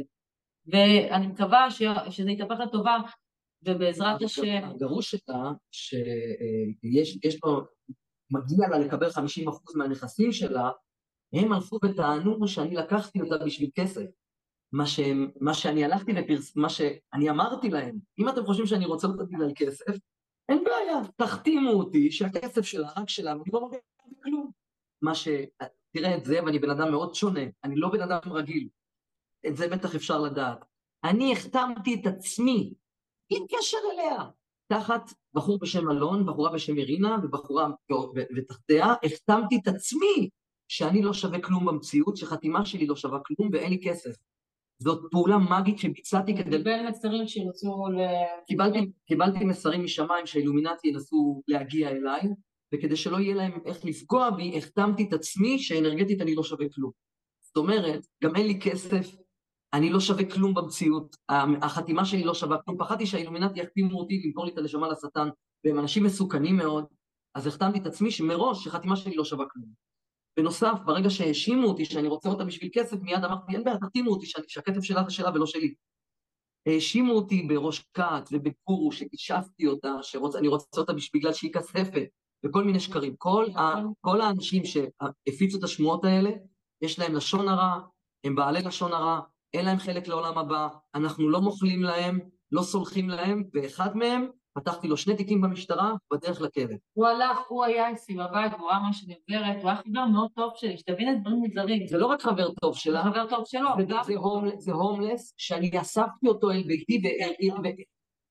ואני 0.67 1.27
מקווה 1.27 1.71
ש... 1.71 1.83
שזה 2.11 2.31
יתהפך 2.31 2.61
לטובה, 2.61 2.99
ובעזרת 3.63 4.23
השם... 4.23 4.65
הגרוש 4.65 5.15
שלה, 5.15 5.53
שיש 5.73 7.39
לו, 7.45 7.61
מגיע 8.31 8.69
לה 8.69 8.79
לקבל 8.79 9.09
50% 9.09 9.19
מהנכסים 9.75 10.33
שלה, 10.33 10.71
הם 11.33 11.53
הלכו 11.53 11.79
וטענו 11.85 12.49
שאני 12.49 12.75
לקחתי 12.75 13.21
אותה 13.21 13.45
בשביל 13.45 13.71
כסף. 13.75 14.05
מה, 14.73 14.87
שהם, 14.87 15.31
מה 15.41 15.55
שאני 15.55 15.85
הלכתי 15.85 16.13
לפרס... 16.13 16.57
מה 16.57 16.69
שאני 16.69 17.31
אמרתי 17.31 17.71
להם, 17.71 17.99
אם 18.19 18.29
אתם 18.29 18.47
חושבים 18.47 18.67
שאני 18.67 18.87
רוצה 18.87 19.07
אותה 19.07 19.25
בגלל 19.25 19.53
כסף, 19.57 19.95
אין 20.49 20.65
בעיה, 20.65 21.01
תחתימו 21.17 21.71
אותי 21.71 22.11
שהכסף 22.11 22.63
שלה 22.63 22.89
רק 22.97 23.09
שלה, 23.09 23.31
ואני 23.31 23.51
לא 23.53 23.61
מרגיש 23.61 23.81
כלום. 24.23 24.51
מה 25.03 25.15
ש... 25.15 25.29
תראה 25.93 26.17
את 26.17 26.25
זה, 26.25 26.45
ואני 26.45 26.59
בן 26.59 26.71
אדם 26.71 26.91
מאוד 26.91 27.15
שונה, 27.15 27.41
אני 27.65 27.77
לא 27.77 27.89
בן 27.89 28.01
אדם 28.01 28.33
רגיל. 28.33 28.69
את 29.47 29.57
זה 29.57 29.69
בטח 29.69 29.95
אפשר 29.95 30.21
לדעת. 30.21 30.65
אני 31.05 31.33
החתמתי 31.33 31.95
את 31.95 32.07
עצמי, 32.07 32.75
עם 33.31 33.43
קשר 33.49 33.79
אליה, 33.93 34.31
תחת 34.73 35.11
בחור 35.35 35.59
בשם 35.59 35.91
אלון, 35.91 36.27
בחורה 36.27 36.53
בשם 36.53 36.77
אירינה, 36.77 37.17
ובחורה 37.23 37.69
ותחתיה, 38.37 38.95
החתמתי 39.05 39.59
את 39.63 39.69
עצמי 39.69 40.31
שאני 40.69 41.03
לא 41.03 41.13
שווה 41.13 41.41
כלום 41.41 41.67
במציאות, 41.67 42.17
שחתימה 42.17 42.67
שלי 42.67 42.87
לא 42.87 42.97
שווה 42.97 43.19
כלום 43.25 43.51
ואין 43.53 43.71
לי 43.71 43.81
כסף. 43.83 44.11
זאת 44.83 45.11
פעולה 45.11 45.39
מגית 45.39 45.79
שביצעתי 45.79 46.37
כדי... 46.37 46.59
בין 46.59 46.87
מסרים 46.87 47.29
שירצו 47.29 47.87
ל... 47.89 48.01
קיבלתי, 48.47 48.79
קיבלתי 49.07 49.45
מסרים 49.45 49.85
משמיים 49.85 50.27
שהאילומינטי 50.27 50.89
ינסו 50.89 51.43
להגיע 51.49 51.91
אליי, 51.91 52.21
וכדי 52.75 52.97
שלא 52.97 53.17
יהיה 53.17 53.35
להם 53.35 53.53
איך 53.65 53.85
לפגוע 53.85 54.31
בי, 54.31 54.59
החתמתי 54.59 55.07
את 55.09 55.13
עצמי 55.13 55.59
שאנרגטית 55.59 56.21
אני 56.21 56.35
לא 56.35 56.43
שווה 56.43 56.67
כלום. 56.75 56.91
זאת 57.41 57.57
אומרת, 57.57 58.07
גם 58.25 58.37
אין 58.37 58.47
לי 58.47 58.61
כסף, 58.61 59.17
אני 59.75 59.91
לא 59.91 60.01
שווה 60.01 60.25
כלום 60.25 60.55
במציאות, 60.55 61.17
החתימה 61.63 62.05
שלי 62.05 62.25
לא 62.25 62.35
שווה 62.35 62.57
כלום. 62.63 62.79
פחדתי 62.79 63.07
שהאילומינטי 63.07 63.61
יחתימו 63.61 63.99
אותי 63.99 64.23
למכור 64.25 64.45
לי 64.45 64.53
את 64.53 64.59
הנשמה 64.59 64.89
לשטן, 64.89 65.29
והם 65.65 65.79
אנשים 65.79 66.05
מסוכנים 66.05 66.57
מאוד, 66.57 66.85
אז 67.35 67.47
החתמתי 67.47 67.79
את 67.79 67.87
עצמי 67.87 68.11
שמראש 68.11 68.65
שחתימה 68.65 68.97
שלי 68.97 69.17
לא 69.17 69.25
שווה 69.25 69.47
כלום. 69.49 69.88
בנוסף, 70.39 70.79
ברגע 70.85 71.11
שהאשימו 71.11 71.67
אותי 71.67 71.85
שאני 71.85 72.09
רוצה 72.09 72.29
אותה 72.29 72.45
בשביל 72.45 72.71
כסף, 72.73 72.97
מיד 73.01 73.25
אמרתי, 73.25 73.53
אין 73.53 73.65
בעיה, 73.65 73.79
תחתימו 73.79 74.11
אותי 74.11 74.27
שהכסף 74.27 74.83
שלה 74.83 75.05
זה 75.05 75.11
שלה 75.11 75.31
ולא 75.35 75.47
שלי. 75.47 75.75
האשימו 76.67 77.13
אותי 77.13 77.43
בראש 77.43 77.85
כת 77.95 78.29
ובגורו 78.33 78.93
שהשפתי 78.93 79.67
אותה, 79.67 79.95
שאני 80.03 80.49
רוצה 80.49 80.81
אותה 80.81 80.93
בגלל 81.15 81.33
שהיא 81.33 81.53
כספת, 81.53 82.07
וכל 82.45 82.65
מיני 82.65 82.81
שקרים. 82.81 83.15
כל, 83.19 83.47
ה, 83.57 83.75
כל 84.01 84.21
האנשים 84.21 84.63
שהפיצו 84.65 85.59
את 85.59 85.65
השמועות 85.65 86.05
האלה, 86.05 86.31
יש 86.83 86.99
להם 86.99 87.15
לשון 87.15 87.49
הרע, 87.49 87.81
הם 88.25 88.35
בעלי 88.35 88.63
לשון 88.63 88.93
הרע, 88.93 89.21
אין 89.55 89.65
להם 89.65 89.79
חלק 89.79 90.09
לעולם 90.09 90.39
הבא, 90.39 90.69
אנחנו 90.95 91.29
לא 91.29 91.41
מוכלים 91.41 91.83
להם, 91.83 92.21
לא 92.53 92.63
סולחים 92.63 93.09
להם, 93.09 93.45
ואחד 93.55 93.97
מהם 93.97 94.27
פתחתי 94.61 94.89
לו 94.89 94.97
שני 94.97 95.17
תיקים 95.17 95.41
במשטרה, 95.41 95.93
בדרך 96.13 96.41
לכלא. 96.41 96.75
הוא 96.93 97.07
הלך, 97.07 97.39
הוא 97.49 97.65
היה 97.65 97.93
אצלי 97.93 98.15
בבית, 98.17 98.53
הוא 98.59 98.69
ראה 98.69 98.81
מה 98.81 98.93
שאני 98.93 99.15
עוברת, 99.15 99.63
הוא 99.63 99.71
היה 99.71 99.77
חבר 99.77 100.05
מאוד 100.13 100.29
טוב 100.35 100.53
שלי, 100.57 100.79
שתבין 100.79 101.13
את 101.13 101.21
דברים 101.21 101.37
מוזרים. 101.37 101.87
זה 101.87 101.99
לא 101.99 102.07
רק 102.07 102.23
חבר 102.23 102.51
טוב 102.61 102.77
שלה, 102.77 103.03
זה 103.03 103.11
חבר 103.11 103.27
טוב 103.29 103.45
שלו. 103.47 103.69
זה, 103.79 104.15
זה 104.59 104.73
הומלס, 104.73 105.35
שאני 105.37 105.81
אספתי 105.81 106.29
אותו 106.29 106.51
אל 106.51 106.63
ביתי 106.63 107.03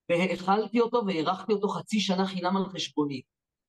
והאכלתי 0.10 0.80
אותו 0.80 1.02
והארחתי 1.08 1.54
אותו 1.54 1.68
חצי 1.68 2.00
שנה 2.00 2.26
חינם 2.26 2.58
על 2.58 2.66
חשבוני, 2.66 3.22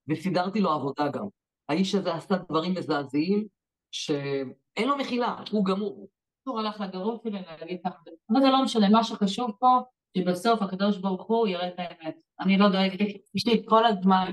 וסידרתי 0.08 0.60
לו 0.60 0.70
עבודה 0.70 1.08
גם. 1.08 1.26
האיש 1.68 1.94
הזה 1.94 2.14
עשה 2.14 2.36
דברים 2.36 2.74
מזעזעים, 2.74 3.46
שאין 3.90 4.88
לו 4.88 4.96
מחילה, 4.96 5.36
הוא 5.50 5.64
גמור. 5.64 6.08
הוא 6.48 6.60
הלך 6.60 6.80
לגרות 6.80 7.22
שלי 7.22 7.42
להגיד 7.60 7.78
ככה, 7.84 7.98
אבל 8.30 8.40
זה 8.40 8.48
לא 8.48 8.64
משנה, 8.64 8.88
מה 8.88 9.04
שחשוב 9.04 9.50
פה 9.58 9.80
שבסוף 10.16 10.62
הקדוש 10.62 10.98
ברוך 10.98 11.26
הוא 11.26 11.48
יראה 11.48 11.68
את 11.68 11.74
האמת. 11.78 12.16
אני 12.40 12.58
לא 12.58 12.68
דואגת, 12.68 13.00
יש 13.34 13.46
לי 13.46 13.62
כל 13.68 13.86
הזמן, 13.86 14.30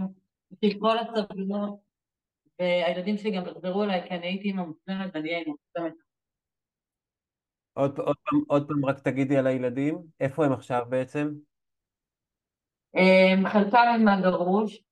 יש 0.51 0.59
לי 0.63 0.79
כל 0.79 0.97
הסבלנות, 0.97 1.79
והילדים 2.59 3.17
שלי 3.17 3.31
גם 3.31 3.43
יחזרו 3.47 3.83
אליי, 3.83 4.07
כי 4.07 4.15
אני 4.15 4.27
הייתי 4.27 4.47
אימא 4.47 4.63
מושלמת 4.63 5.11
ואני 5.13 5.29
אהיה 5.29 5.43
מושלמת. 5.47 5.93
עוד, 7.73 7.99
עוד, 7.99 8.15
פעם, 8.25 8.39
עוד 8.47 8.67
פעם 8.67 8.85
רק 8.85 8.99
תגידי 8.99 9.37
על 9.37 9.47
הילדים, 9.47 9.97
איפה 10.19 10.45
הם 10.45 10.51
עכשיו 10.51 10.85
בעצם? 10.89 11.33
חלקם 13.47 13.77
הם 13.77 14.05
מהגרוש, 14.05 14.83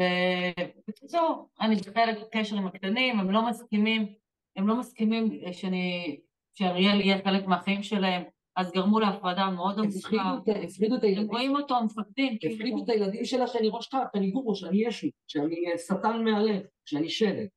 ובקיצור, 0.00 1.50
אני 1.60 1.76
בחלק 1.76 2.18
קשר 2.32 2.56
עם 2.56 2.66
הקטנים, 2.66 3.20
הם 3.20 3.30
לא 3.30 3.48
מסכימים, 3.48 4.14
הם 4.56 4.68
לא 4.68 4.78
מסכימים 4.80 5.52
שאני, 5.52 6.20
שאריאל 6.54 7.00
יהיה 7.00 7.24
חלק 7.24 7.46
מהחיים 7.46 7.82
שלהם, 7.82 8.22
אז 8.58 8.72
גרמו 8.72 9.00
להפרדה 9.00 9.50
מאוד 9.50 9.78
עמוקה. 9.78 10.52
הפרידו 10.64 10.96
את 10.96 11.02
הילדים. 11.02 11.28
רואים 11.28 11.56
אותו, 11.56 11.84
מפקדים. 11.84 12.38
כאילו. 12.38 12.54
הפרידו 12.54 12.84
את 12.84 12.88
הילדים 12.88 13.24
שלה 13.24 13.46
שאני 13.46 13.68
ראש 13.72 13.86
קאפ, 13.86 14.08
שאני 14.16 14.30
גורו, 14.30 14.54
שאני 14.54 14.86
ישו, 14.86 15.06
שאני 15.26 15.56
שטן 15.86 16.24
מהלב, 16.24 16.62
שאני 16.84 17.08
שלט. 17.08 17.48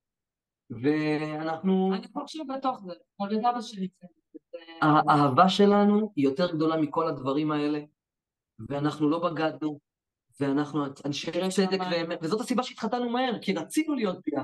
ואנחנו... 0.70 1.94
אני 1.94 2.08
חושב 2.14 2.40
בתוך 2.58 2.80
זה, 2.80 2.94
כל 3.18 3.28
אבא 3.50 3.62
שלי. 3.62 3.88
האהבה 4.82 5.50
שלנו 5.50 6.12
היא 6.16 6.26
יותר 6.26 6.56
גדולה 6.56 6.78
מכל 6.78 7.08
הדברים 7.08 7.52
האלה, 7.52 7.80
ואנחנו 8.70 9.10
לא 9.10 9.30
בגדנו, 9.30 9.80
ואנחנו 10.40 10.86
אנשי 11.06 11.32
צדק, 11.50 11.80
וזאת 12.22 12.42
הסיבה 12.42 12.64
שהתחתנו 12.64 13.10
מהר, 13.10 13.40
כי 13.42 13.54
רצינו 13.54 13.96
להיות 13.96 14.18
ביחד. 14.26 14.44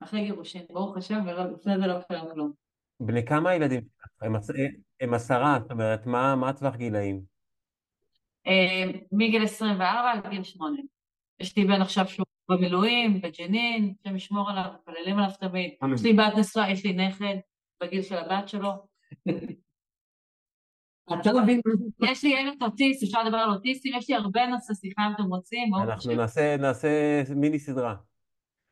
אחרי 0.00 0.24
גירושין, 0.24 0.66
ברוך 0.72 0.96
השם, 0.96 1.20
ולפני 1.26 1.78
זה 1.78 1.86
לא 1.86 2.00
קרה 2.08 2.32
כלום. 2.32 2.67
בני 3.00 3.26
כמה 3.26 3.54
ילדים 3.54 3.80
הם, 4.20 4.32
הם 5.00 5.14
עשרה, 5.14 5.58
זאת 5.62 5.70
אומרת, 5.70 6.06
מה, 6.06 6.36
מה 6.36 6.48
הטווח 6.48 6.76
גילאים? 6.76 7.22
אה, 8.46 8.98
מגיל 9.12 9.44
24 9.44 10.12
עד 10.12 10.30
גיל 10.30 10.42
8. 10.42 10.78
יש 11.40 11.56
לי 11.56 11.64
בן 11.64 11.82
עכשיו 11.82 12.08
שהוא 12.08 12.26
במילואים, 12.48 13.20
בג'נין, 13.20 13.94
השם 14.00 14.16
ישמור 14.16 14.50
עליו, 14.50 14.64
מתפללים 14.74 15.18
עליו 15.18 15.30
תמיד. 15.40 15.70
יש 15.94 16.02
לי 16.02 16.12
בת 16.12 16.32
נשואה, 16.38 16.70
יש 16.70 16.84
לי 16.84 16.92
נכד 16.92 17.36
בגיל 17.82 18.02
של 18.02 18.14
הבת 18.14 18.48
שלו. 18.48 18.70
מבין? 21.42 21.60
יש 22.02 22.24
לי 22.24 22.30
ילד 22.30 22.62
אוטיסט, 22.62 23.02
אפשר 23.02 23.22
לדבר 23.22 23.36
על 23.36 23.50
אוטיסטים, 23.50 23.92
יש 23.96 24.10
לי 24.10 24.16
הרבה 24.16 24.46
נושא 24.46 24.74
שיחה 24.74 25.02
אם 25.06 25.12
אתם 25.14 25.22
רוצים. 25.22 25.74
אנחנו 25.74 26.12
נעשה 26.58 27.22
מיני 27.36 27.58
סדרה. 27.58 27.94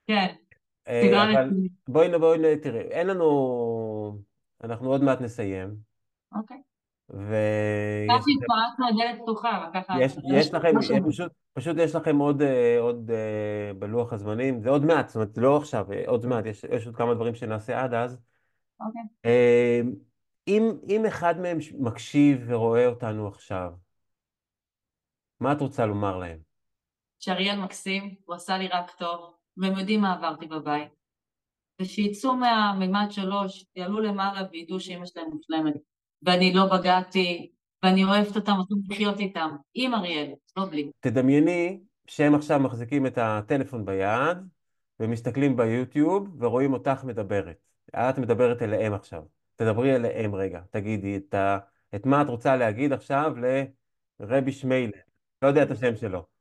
כן. 0.07 0.35
אה, 0.89 1.33
אבל 1.33 1.51
בואי, 1.89 2.19
בואי, 2.19 2.59
תראי, 2.63 2.81
אין 2.81 3.07
לנו, 3.07 3.27
אנחנו 4.65 4.91
עוד 4.91 5.03
מעט 5.03 5.21
נסיים. 5.21 5.77
אוקיי. 6.35 6.61
ויש 7.11 8.25
יש 10.33 10.55
לכם, 10.55 10.73
פשוט, 11.09 11.33
פשוט 11.53 11.77
יש 11.81 11.95
לכם 11.95 12.19
עוד, 12.19 12.43
אה, 12.43 12.77
עוד 12.81 13.11
אה, 13.11 13.73
בלוח 13.79 14.13
הזמנים, 14.13 14.61
זה 14.61 14.71
עוד 14.71 14.85
מעט, 14.85 15.09
זאת 15.09 15.17
אומרת, 15.17 15.39
לא 15.39 15.57
עכשיו, 15.57 15.87
עוד 16.07 16.27
מעט, 16.27 16.47
יש, 16.47 16.65
יש 16.65 16.87
עוד 16.87 16.97
כמה 16.97 17.15
דברים 17.15 17.35
שנעשה 17.35 17.83
עד 17.83 17.95
אז. 17.95 18.19
אוקיי. 18.81 19.03
אם, 20.49 20.73
אם 20.89 21.07
אחד 21.07 21.41
מהם 21.41 21.59
מקשיב 21.79 22.45
ורואה 22.47 22.87
אותנו 22.87 23.29
עכשיו, 23.29 23.73
מה 25.41 25.53
את 25.53 25.61
רוצה 25.61 25.87
לומר 25.87 26.17
להם? 26.17 26.39
שאריאל 27.19 27.61
מקסים, 27.61 28.15
הוא 28.25 28.35
עשה 28.35 28.59
לי 28.59 28.69
רק 28.69 28.91
טוב, 28.91 29.35
והם 29.57 29.79
יודעים 29.79 30.01
מה 30.01 30.13
עברתי 30.13 30.47
בבית. 30.47 30.96
ושיצאו 31.81 32.37
מהמימד 32.37 33.07
שלוש, 33.11 33.67
יעלו 33.77 34.01
למעלה 34.01 34.41
וידעו 34.53 34.81
שאימא 34.81 35.07
שלהם 35.07 35.27
מושלמת. 35.33 35.75
ואני 36.23 36.53
לא 36.53 36.67
בגעתי, 36.67 37.51
ואני 37.83 38.05
אוהבת 38.05 38.37
אותם, 38.37 38.53
רוצים 38.53 38.77
לחיות 38.91 39.21
איתם, 39.21 39.57
עם 39.75 39.95
אריאל, 39.95 40.33
לא 40.57 40.65
בלי. 40.65 40.91
תדמייני 41.01 41.81
שהם 42.07 42.35
עכשיו 42.35 42.61
מחזיקים 42.61 43.07
את 43.07 43.19
הטלפון 43.19 43.85
ביד, 43.85 44.39
ומסתכלים 45.01 45.57
ביוטיוב, 45.57 46.43
ורואים 46.43 46.73
אותך 46.73 47.05
מדברת. 47.05 47.57
את 47.95 48.19
מדברת 48.19 48.63
אליהם 48.63 48.95
עכשיו. 48.95 49.23
תדברי 49.57 49.97
אליהם 49.97 50.35
רגע, 50.35 50.61
תגידי 50.71 51.17
את, 51.17 51.35
ה... 51.35 51.59
את 51.95 52.07
מה 52.07 52.23
את 52.23 52.29
רוצה 52.29 52.57
להגיד 52.57 52.93
עכשיו 52.93 53.35
לרבי 54.21 54.53
שמיילר. 54.53 54.99
לא 55.43 55.49
יודע 55.49 55.63
את 55.63 55.71
השם 55.71 55.97
שלו. 55.97 56.36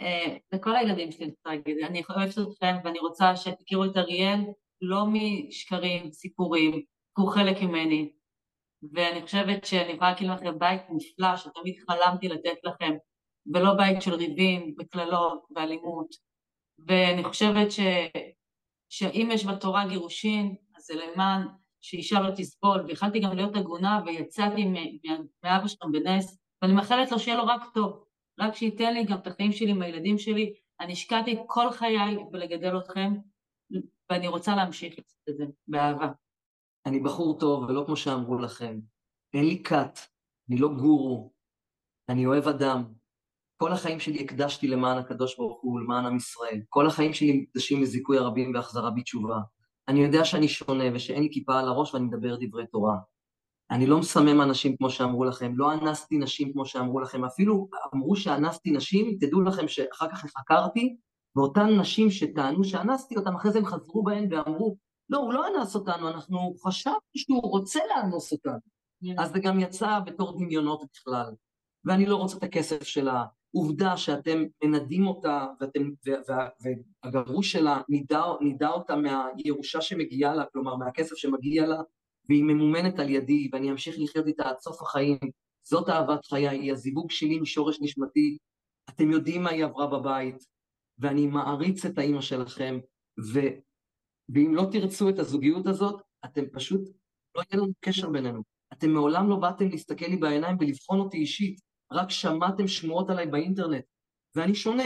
אה, 0.00 0.36
לכל 0.52 0.76
הילדים 0.76 1.12
שלי 1.12 1.24
אני 1.24 1.32
רוצה 1.32 1.50
להגיד, 1.50 1.76
אני 1.84 2.02
אוהבת 2.10 2.38
אתכם 2.38 2.76
ואני 2.84 2.98
רוצה 2.98 3.36
שתכירו 3.36 3.84
את 3.84 3.96
אריאל 3.96 4.40
לא 4.80 5.04
משקרים, 5.06 6.12
סיפורים, 6.12 6.82
קחו 7.12 7.26
חלק 7.26 7.62
ממני. 7.62 8.12
ואני 8.92 9.22
חושבת 9.22 9.64
שאני 9.64 9.92
יכולה 9.92 10.10
להגיד 10.10 10.28
לכם 10.28 10.58
בית 10.58 10.82
נפלא 10.90 11.36
שתמיד 11.36 11.74
חלמתי 11.88 12.28
לתת 12.28 12.58
לכם, 12.64 12.92
ולא 13.54 13.74
בית 13.74 14.02
של 14.02 14.14
ריבים 14.14 14.74
וקללות 14.78 15.44
ואלימות. 15.56 16.08
ואני 16.86 17.24
חושבת 17.24 17.72
ש... 17.72 17.80
שאם 18.88 19.28
יש 19.32 19.46
בתורה 19.46 19.88
גירושין, 19.88 20.54
אז 20.76 20.82
זה 20.82 20.94
למען 20.94 21.46
שאישה 21.80 22.20
לא 22.20 22.30
תסבול, 22.36 22.84
ויכלתי 22.86 23.20
גם 23.20 23.36
להיות 23.36 23.56
עגונה 23.56 24.00
ויצאתי 24.06 24.64
מאבא 25.44 25.68
שלכם 25.68 25.92
בנס, 25.92 26.38
ואני 26.62 26.74
מאחלת 26.74 27.12
לו 27.12 27.18
שיהיה 27.18 27.36
לו 27.36 27.46
רק 27.46 27.62
טוב, 27.74 28.05
רק 28.40 28.54
שייתן 28.54 28.94
לי 28.94 29.04
גם 29.04 29.18
את 29.18 29.26
החיים 29.26 29.52
שלי 29.52 29.70
עם 29.70 29.82
הילדים 29.82 30.18
שלי. 30.18 30.54
אני 30.80 30.92
השקעתי 30.92 31.36
כל 31.46 31.70
חיי 31.70 32.16
בלגדל 32.30 32.78
אתכם, 32.78 33.12
ואני 34.10 34.28
רוצה 34.28 34.56
להמשיך 34.56 34.98
את 34.98 35.36
זה 35.36 35.44
באהבה. 35.68 36.08
אני 36.86 37.00
בחור 37.00 37.38
טוב, 37.38 37.64
ולא 37.64 37.82
כמו 37.86 37.96
שאמרו 37.96 38.38
לכם. 38.38 38.80
אין 39.34 39.44
לי 39.44 39.62
כת, 39.62 39.98
אני 40.50 40.58
לא 40.58 40.68
גורו, 40.68 41.32
אני 42.08 42.26
אוהב 42.26 42.48
אדם. 42.48 42.84
כל 43.56 43.72
החיים 43.72 44.00
שלי 44.00 44.24
הקדשתי 44.24 44.68
למען 44.68 44.98
הקדוש 44.98 45.36
ברוך 45.36 45.60
הוא, 45.62 45.80
למען 45.80 46.06
עם 46.06 46.16
ישראל. 46.16 46.60
כל 46.68 46.86
החיים 46.86 47.12
שלי 47.12 47.32
מוקדשים 47.32 47.82
לזיכוי 47.82 48.18
הרבים 48.18 48.54
והחזרה 48.54 48.90
בתשובה. 48.90 49.38
אני 49.88 50.00
יודע 50.00 50.24
שאני 50.24 50.48
שונה 50.48 50.84
ושאין 50.94 51.22
לי 51.22 51.28
כיפה 51.32 51.58
על 51.60 51.68
הראש 51.68 51.94
ואני 51.94 52.04
מדבר 52.04 52.36
דברי 52.40 52.66
תורה. 52.66 52.96
אני 53.70 53.86
לא 53.86 53.98
מסמם 53.98 54.40
אנשים 54.40 54.76
כמו 54.76 54.90
שאמרו 54.90 55.24
לכם, 55.24 55.52
לא 55.56 55.72
אנסתי 55.72 56.18
נשים 56.18 56.52
כמו 56.52 56.66
שאמרו 56.66 57.00
לכם, 57.00 57.24
אפילו 57.24 57.68
אמרו 57.94 58.16
שאנסתי 58.16 58.70
נשים, 58.70 59.16
תדעו 59.20 59.40
לכם 59.40 59.68
שאחר 59.68 60.08
כך 60.08 60.26
חקרתי, 60.38 60.96
ואותן 61.36 61.80
נשים 61.80 62.10
שטענו 62.10 62.64
שאנסתי 62.64 63.16
אותן, 63.16 63.34
אחרי 63.34 63.50
זה 63.50 63.58
הם 63.58 63.66
חזרו 63.66 64.02
בהן 64.02 64.28
ואמרו, 64.30 64.76
לא, 65.08 65.18
הוא 65.18 65.32
לא 65.32 65.46
אנס 65.48 65.74
אותנו, 65.74 66.08
אנחנו 66.08 66.54
חשבנו 66.64 66.96
שהוא 67.16 67.42
רוצה 67.42 67.80
לאנוס 67.96 68.32
אותנו. 68.32 68.58
Yeah. 69.04 69.22
אז 69.22 69.32
זה 69.32 69.38
גם 69.38 69.60
יצא 69.60 70.00
בתור 70.06 70.38
דמיונות 70.38 70.84
בכלל. 70.92 71.32
ואני 71.84 72.06
לא 72.06 72.16
רוצה 72.16 72.36
את 72.38 72.42
הכסף 72.42 72.82
שלה. 72.82 73.24
עובדה 73.54 73.96
שאתם 73.96 74.44
מנדים 74.64 75.06
אותה, 75.06 75.46
ואתם, 75.60 75.90
והגרוש 77.04 77.52
שלה 77.52 77.80
נידה, 77.88 78.24
נידה 78.40 78.68
אותה 78.68 78.94
מהירושה 78.96 79.80
שמגיעה 79.80 80.34
לה, 80.34 80.44
כלומר 80.52 80.76
מהכסף 80.76 81.16
שמגיע 81.16 81.66
לה, 81.66 81.80
והיא 82.28 82.44
ממומנת 82.44 82.98
על 82.98 83.08
ידי, 83.08 83.48
ואני 83.52 83.70
אמשיך 83.70 83.96
לחיות 83.98 84.26
איתה 84.26 84.48
עד 84.48 84.58
סוף 84.58 84.82
החיים. 84.82 85.18
זאת 85.62 85.88
אהבת 85.88 86.24
חיי, 86.24 86.48
היא 86.48 86.72
הזיווג 86.72 87.10
שלי 87.10 87.38
משורש 87.40 87.78
נשמתי. 87.80 88.38
אתם 88.90 89.10
יודעים 89.10 89.42
מה 89.42 89.50
היא 89.50 89.64
עברה 89.64 89.86
בבית, 89.86 90.44
ואני 90.98 91.26
מעריץ 91.26 91.84
את 91.84 91.98
האימא 91.98 92.20
שלכם, 92.20 92.78
ו, 93.32 93.40
ואם 94.28 94.54
לא 94.54 94.68
תרצו 94.72 95.08
את 95.08 95.18
הזוגיות 95.18 95.66
הזאת, 95.66 96.02
אתם 96.24 96.42
פשוט, 96.52 96.80
לא 97.36 97.42
יהיה 97.50 97.62
לנו 97.62 97.72
קשר 97.80 98.10
בינינו. 98.10 98.42
אתם 98.72 98.90
מעולם 98.90 99.28
לא 99.28 99.36
באתם 99.36 99.68
להסתכל 99.68 100.06
לי 100.06 100.16
בעיניים 100.16 100.56
ולבחון 100.60 101.00
אותי 101.00 101.16
אישית, 101.16 101.60
רק 101.92 102.10
שמעתם 102.10 102.68
שמועות 102.68 103.10
עליי 103.10 103.26
באינטרנט, 103.26 103.84
ואני 104.34 104.54
שונה. 104.54 104.84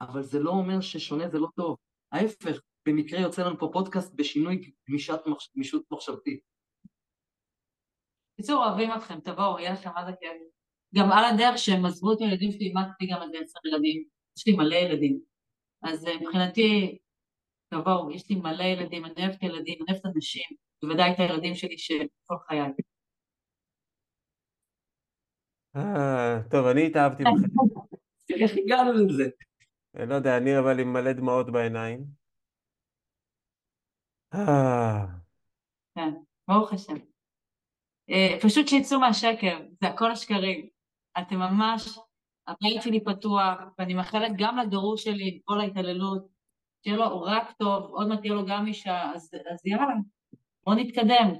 אבל 0.00 0.22
זה 0.22 0.38
לא 0.38 0.50
אומר 0.50 0.80
ששונה 0.80 1.28
זה 1.28 1.38
לא 1.38 1.48
טוב. 1.56 1.76
ההפך, 2.12 2.60
במקרה 2.86 3.20
יוצא 3.20 3.46
לנו 3.46 3.58
פה 3.58 3.70
פודקאסט 3.72 4.14
בשינוי 4.14 4.72
גמישות 4.88 5.84
מחשבתית. 5.92 6.49
בקיצור, 8.40 8.66
אוהבים 8.66 8.90
אתכם, 8.96 9.20
תבואו, 9.20 9.58
יהיה 9.58 9.72
לכם 9.72 9.90
מה 9.94 10.04
זה 10.04 10.12
כיף. 10.20 10.32
גם 10.94 11.12
על 11.12 11.24
הדרך 11.24 11.58
שהם 11.58 11.84
עזבו 11.84 12.12
את 12.12 12.20
הילדים 12.20 12.52
שלי, 12.52 12.66
אימדתי 12.66 13.06
גם 13.06 13.22
איזה 13.22 13.36
עשר 13.44 13.58
ילדים. 13.68 14.04
יש 14.36 14.46
לי 14.46 14.56
מלא 14.56 14.74
ילדים. 14.74 15.20
אז 15.82 16.06
אה, 16.06 16.12
מבחינתי, 16.20 16.98
תבואו, 17.74 18.10
יש 18.10 18.30
לי 18.30 18.36
מלא 18.36 18.62
ילדים, 18.62 19.04
אני 19.04 19.14
אוהבת 19.18 19.42
ילדים, 19.42 19.78
אני 19.82 19.92
אוהבת 19.92 20.06
אנשים, 20.16 20.48
בוודאי 20.82 21.12
את 21.12 21.18
הילדים 21.18 21.54
שלי 21.54 21.78
של 21.78 22.06
כל 22.26 22.36
חיי. 22.48 22.60
אה, 25.76 26.38
טוב, 26.50 26.66
אני 26.66 26.86
התאהבתי 26.86 27.22
בכם. 27.22 27.46
איך 28.42 28.52
הגענו 28.64 28.92
לזה? 28.92 29.30
לא 29.94 30.14
יודע, 30.14 30.36
אני 30.36 30.58
אבל 30.58 30.80
עם 30.80 30.92
מלא 30.92 31.12
דמעות 31.12 31.52
בעיניים. 31.52 32.04
אה. 34.34 35.06
כן, 35.94 36.10
ברוך 36.48 36.72
השם. 36.72 37.09
אה, 38.10 38.38
פשוט 38.42 38.68
שיצאו 38.68 39.00
מהשקר, 39.00 39.58
זה 39.80 39.88
הכל 39.88 40.10
השקרים. 40.10 40.68
אתם 41.18 41.36
ממש, 41.36 41.98
הבית 42.46 42.82
שלי 42.82 43.04
פתוח, 43.04 43.58
ואני 43.78 43.94
מאחלת 43.94 44.32
גם 44.36 44.58
לגרוש 44.58 45.04
שלי, 45.04 45.40
כל 45.44 45.60
ההתעללות, 45.60 46.26
שיהיה 46.84 46.96
לו 46.96 47.22
רק 47.22 47.52
טוב, 47.52 47.82
עוד 47.82 48.08
מעט 48.08 48.20
תהיה 48.20 48.34
לו 48.34 48.46
גם 48.46 48.66
אישה, 48.66 49.12
אז, 49.14 49.30
אז 49.52 49.66
יאללה, 49.66 49.94
בואו 50.64 50.76
נתקדם. 50.76 51.34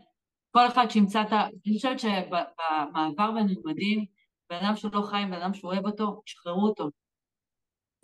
כל 0.51 0.67
אחד 0.67 0.91
שימצא 0.91 1.23
את 1.23 1.33
ה... 1.33 1.47
אני 1.47 1.75
חושבת 1.77 2.01
שבמעבר 2.01 3.31
בין 3.35 3.47
לימודים, 3.47 4.05
בן 4.51 4.57
אדם 4.57 4.77
שלא 4.77 5.03
חי 5.03 5.17
עם 5.17 5.31
בן 5.31 5.43
אדם 5.43 5.55
שאוהב 5.55 5.87
אותו, 5.87 6.23
תשחררו 6.25 6.69
אותו. 6.69 6.89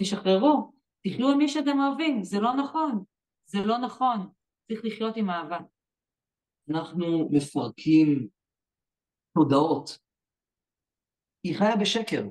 תשחררו, 0.02 0.72
תחיו 1.04 1.30
עם 1.30 1.38
מי 1.38 1.48
שאתם 1.48 1.80
אוהבים, 1.80 2.22
זה 2.22 2.40
לא 2.40 2.52
נכון, 2.54 3.04
זה 3.46 3.64
לא 3.64 3.78
נכון, 3.78 4.28
צריך 4.68 4.84
לחיות 4.84 5.16
עם 5.16 5.30
אהבה. 5.30 5.58
אנחנו 6.70 7.28
מפרקים 7.30 8.28
תודעות. 9.36 9.98
היא 11.44 11.58
חיה 11.58 11.76
בשקר. 11.76 12.22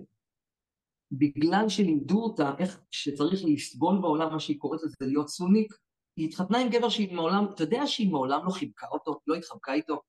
בגלל 1.11 1.69
שלימדו 1.69 2.23
אותה 2.23 2.51
איך 2.59 2.81
שצריך 2.91 3.41
לסבול 3.45 4.01
בעולם 4.01 4.33
מה 4.33 4.39
שהיא 4.39 4.59
קוראת 4.59 4.83
לזה 4.83 4.95
להיות 5.01 5.29
סוניק, 5.29 5.73
היא 6.17 6.27
התחתנה 6.27 6.57
עם 6.57 6.69
גבר 6.69 6.89
שהיא 6.89 7.15
מעולם, 7.15 7.45
אתה 7.53 7.63
יודע 7.63 7.87
שהיא 7.87 8.11
מעולם 8.11 8.45
לא 8.45 8.51
חיבקה 8.51 8.87
אותו, 8.87 9.19
לא 9.27 9.35
התחבקה 9.35 9.73
איתו, 9.73 10.01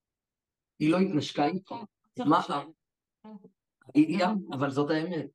היא 0.79 0.93
לא 0.93 0.99
התנשקה 0.99 1.47
איתו, 1.47 1.77
כן, 2.15 2.29
מה, 2.29 2.41
היא, 3.95 4.25
אבל 4.53 4.71
זאת 4.71 4.91
האמת, 4.91 5.27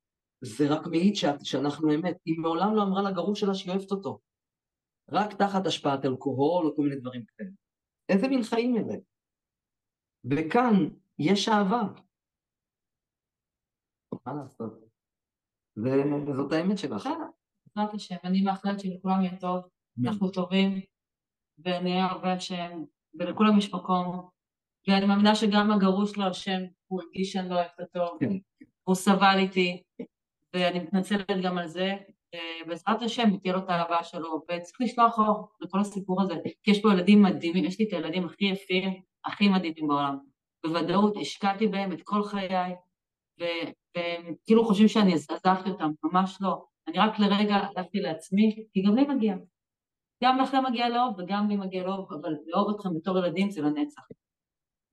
זה 0.41 0.65
רק 0.69 0.87
מעיד 0.87 1.15
שאנחנו 1.43 1.95
אמת, 1.95 2.17
היא 2.25 2.39
מעולם 2.39 2.75
לא 2.75 2.83
אמרה 2.83 3.11
לגרוש 3.11 3.39
שלה 3.39 3.53
שהיא 3.53 3.73
אוהבת 3.73 3.91
אותו, 3.91 4.19
רק 5.11 5.33
תחת 5.33 5.65
השפעת 5.65 6.05
אלכוהול 6.05 6.65
או 6.65 6.75
כל 6.75 6.81
מיני 6.81 6.95
דברים 6.95 7.25
כאלה. 7.25 7.49
איזה 8.09 8.27
מין 8.27 8.43
חיים 8.43 8.77
אלה? 8.77 8.95
וכאן 10.31 10.89
יש 11.23 11.49
אהבה. 11.49 11.81
מה 14.25 14.33
לעשות? 14.33 14.73
וזאת 15.77 16.51
האמת 16.51 16.77
שלך. 16.77 17.09
בעזרת 17.75 17.93
השם, 17.93 18.15
אני 18.23 18.41
מאחלת 18.41 18.79
שלכולם 18.79 19.21
יהיה 19.21 19.39
טוב, 19.39 19.63
אנחנו 20.05 20.31
טובים, 20.31 20.81
ונהיה 21.65 22.05
הרבה 22.05 22.33
השם, 22.33 22.83
ולכולם 23.19 23.57
יש 23.57 23.73
מקום, 23.73 24.29
ואני 24.87 25.05
מאמינה 25.05 25.35
שגם 25.35 25.71
הגרוש 25.71 26.17
לו 26.17 26.25
השם, 26.25 26.59
הוא 26.87 27.01
הרגיש 27.01 27.31
שאני 27.31 27.49
לא 27.49 27.55
אוהבת 27.55 27.79
אותו, 27.79 28.17
כן. 28.19 28.29
הוא 28.83 28.95
סבל 28.95 29.37
איתי, 29.37 29.83
ואני 30.53 30.79
מתנצלת 30.79 31.27
גם 31.43 31.57
על 31.57 31.67
זה, 31.67 31.93
בעזרת 32.67 33.01
השם 33.01 33.37
תהיה 33.37 33.53
לו 33.53 33.59
את 33.59 33.69
האהבה 33.69 34.03
שלו, 34.03 34.41
וצריך 34.43 34.81
לשלוח 34.81 35.19
אור 35.19 35.49
לכל 35.61 35.79
הסיפור 35.79 36.21
הזה, 36.21 36.33
כי 36.63 36.71
יש 36.71 36.81
פה 36.81 36.93
ילדים 36.93 37.23
מדהימים, 37.23 37.65
יש 37.65 37.79
לי 37.79 37.87
את 37.87 37.93
הילדים 37.93 38.25
הכי 38.25 38.45
יפים, 38.45 39.01
הכי 39.25 39.49
מדהימים 39.49 39.87
בעולם. 39.87 40.30
בוודאות 40.65 41.13
השקעתי 41.21 41.67
בהם 41.67 41.91
את 41.91 42.01
כל 42.03 42.23
חיי, 42.23 42.75
והם 43.39 44.35
כאילו 44.45 44.65
חושבים 44.65 44.87
שאני 44.87 45.13
עזבתי 45.13 45.69
אותם, 45.69 45.91
ממש 46.03 46.37
לא. 46.41 46.65
אני 46.87 46.99
רק 46.99 47.19
לרגע 47.19 47.55
הלכתי 47.55 47.99
לעצמי, 47.99 48.65
כי 48.73 48.81
גם 48.81 48.95
לי 48.95 49.03
מגיע. 49.07 49.35
גם 50.23 50.39
לכם 50.39 50.63
מגיע 50.69 50.89
לאהוב 50.89 51.19
וגם 51.19 51.49
לי 51.49 51.55
מגיע 51.55 51.83
לאהוב, 51.83 52.13
אבל 52.13 52.33
לאהוב 52.47 52.75
אתכם 52.75 52.89
בתור 52.95 53.17
ילדים 53.17 53.51
זה 53.51 53.61
לנצח. 53.61 54.01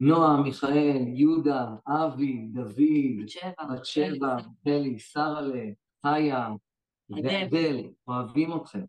נועה, 0.01 0.43
מיכאל, 0.43 1.03
יהודה, 1.15 1.67
אבי, 1.89 2.49
דוד, 2.53 3.73
בת 3.73 3.85
שבע, 3.85 4.37
פלי, 4.63 4.99
שרלה, 4.99 5.65
חיה, 6.07 6.49
ואדל, 7.11 7.77
אוהבים 8.09 8.57
אתכם. 8.57 8.85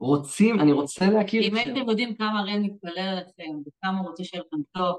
רוצים, 0.00 0.60
אני 0.60 0.72
רוצה 0.72 1.10
להכיר 1.10 1.46
אתכם. 1.46 1.56
אם 1.56 1.66
הייתם 1.66 1.88
יודעים 1.88 2.14
כמה 2.14 2.42
רן 2.42 2.62
מתפלל 2.62 2.98
עליכם, 2.98 3.58
וכמה 3.66 3.98
הוא 3.98 4.08
רוצה 4.08 4.24
שיהיה 4.24 4.42
לכם 4.46 4.62
טוב, 4.72 4.96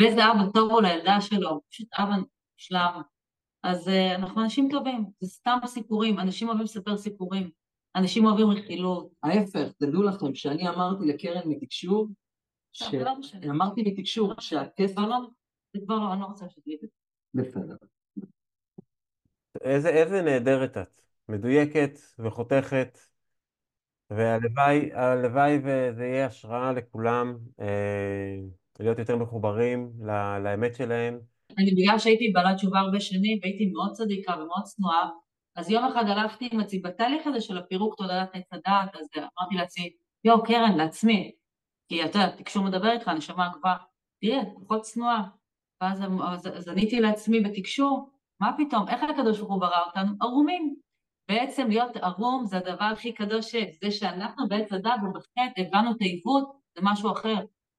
ואיזה 0.00 0.20
אבא 0.24 0.50
טוב 0.54 0.70
הוא 0.70 0.82
לילדה 0.82 1.20
שלו, 1.20 1.60
פשוט 1.70 1.88
אבא 1.98 2.14
מושלם. 2.54 3.00
אז 3.62 3.88
uh, 3.88 4.14
אנחנו 4.14 4.42
אנשים 4.42 4.68
טובים, 4.70 5.04
זה 5.20 5.28
סתם 5.28 5.58
סיפורים, 5.66 6.18
אנשים 6.18 6.48
אוהבים 6.48 6.64
לספר 6.64 6.96
סיפורים, 6.96 7.50
אנשים 7.96 8.26
אוהבים 8.26 8.50
רכילות. 8.50 9.12
ההפך, 9.22 9.72
תדעו 9.78 10.02
לכם, 10.02 10.34
שאני 10.34 10.68
אמרתי 10.68 11.04
לקרן 11.04 11.48
מתקשור, 11.48 12.08
לא, 12.92 13.22
שאמרתי 13.22 13.82
מתקשור 13.82 14.34
שהכסף... 14.40 14.98
לא, 14.98 15.18
זה 15.72 15.80
כבר 15.84 15.94
לא, 15.94 16.12
אני 16.12 16.20
לא 16.20 16.26
רוצה 16.26 16.48
שתגיד 16.48 16.78
את 16.84 16.88
זה. 16.90 17.42
בסדר. 17.42 17.76
איזה 19.60 20.22
נהדרת 20.22 20.76
את, 20.76 21.00
מדויקת 21.28 21.98
וחותכת, 22.18 22.98
והלוואי 24.10 24.92
הלוואי 24.92 25.58
וזה 25.58 26.04
יהיה 26.04 26.26
השראה 26.26 26.72
לכולם 26.72 27.38
אה, 27.60 28.36
להיות 28.80 28.98
יותר 28.98 29.16
מחוברים 29.16 29.92
לאמת 30.44 30.74
שלהם. 30.74 31.18
אני 31.58 31.70
בגלל 31.70 31.98
שהייתי 31.98 32.30
בעלת 32.34 32.56
תשובה 32.56 32.78
הרבה 32.78 33.00
שנים 33.00 33.38
והייתי 33.42 33.66
מאוד 33.66 33.92
צדיקה 33.92 34.32
ומאוד 34.32 34.62
צנועה, 34.64 35.10
אז 35.56 35.70
יום 35.70 35.84
אחד 35.84 36.04
הלכתי 36.06 36.48
עם 36.52 36.60
עצמי 36.60 36.80
בתהליך 36.80 37.26
הזה 37.26 37.40
של 37.40 37.58
הפירוק 37.58 37.94
תודעת 37.94 38.30
עץ 38.32 38.52
הדעת, 38.52 38.96
אז 38.96 39.06
אמרתי 39.16 39.54
לעצמי, 39.54 39.90
יואו 40.24 40.42
קרן, 40.42 40.76
לעצמי, 40.76 41.32
כי 41.88 42.04
אתה 42.04 42.18
יודע, 42.18 42.36
תקשור 42.36 42.64
מדבר 42.64 42.90
איתך, 42.90 43.08
נשמה 43.08 43.52
כבר, 43.60 43.74
תראה, 44.20 44.40
פחות 44.64 44.80
צנועה. 44.80 45.28
ואז 45.80 46.02
אז, 46.22 46.46
אז 46.46 46.68
עניתי 46.68 47.00
לעצמי 47.00 47.40
בתקשור, 47.40 48.10
מה 48.40 48.52
פתאום, 48.58 48.88
איך 48.88 49.02
הקדוש 49.02 49.38
ברוך 49.38 49.50
הוא 49.50 49.60
ברא 49.60 49.86
אותנו? 49.86 50.12
ערומים. 50.20 50.74
בעצם 51.28 51.68
להיות 51.68 51.96
ערום 51.96 52.44
זה 52.44 52.56
הדבר 52.56 52.84
הכי 52.84 53.12
קדוש 53.12 53.54
זה 53.54 53.90
שאנחנו 53.90 54.48
בעץ 54.48 54.72
הדת 54.72 55.00
ובחטא 55.02 55.60
הבנו 55.60 55.90
את 55.90 55.96
העיוות 56.00 56.44
זה 56.76 56.80
משהו 56.82 57.12
אחר, 57.12 57.36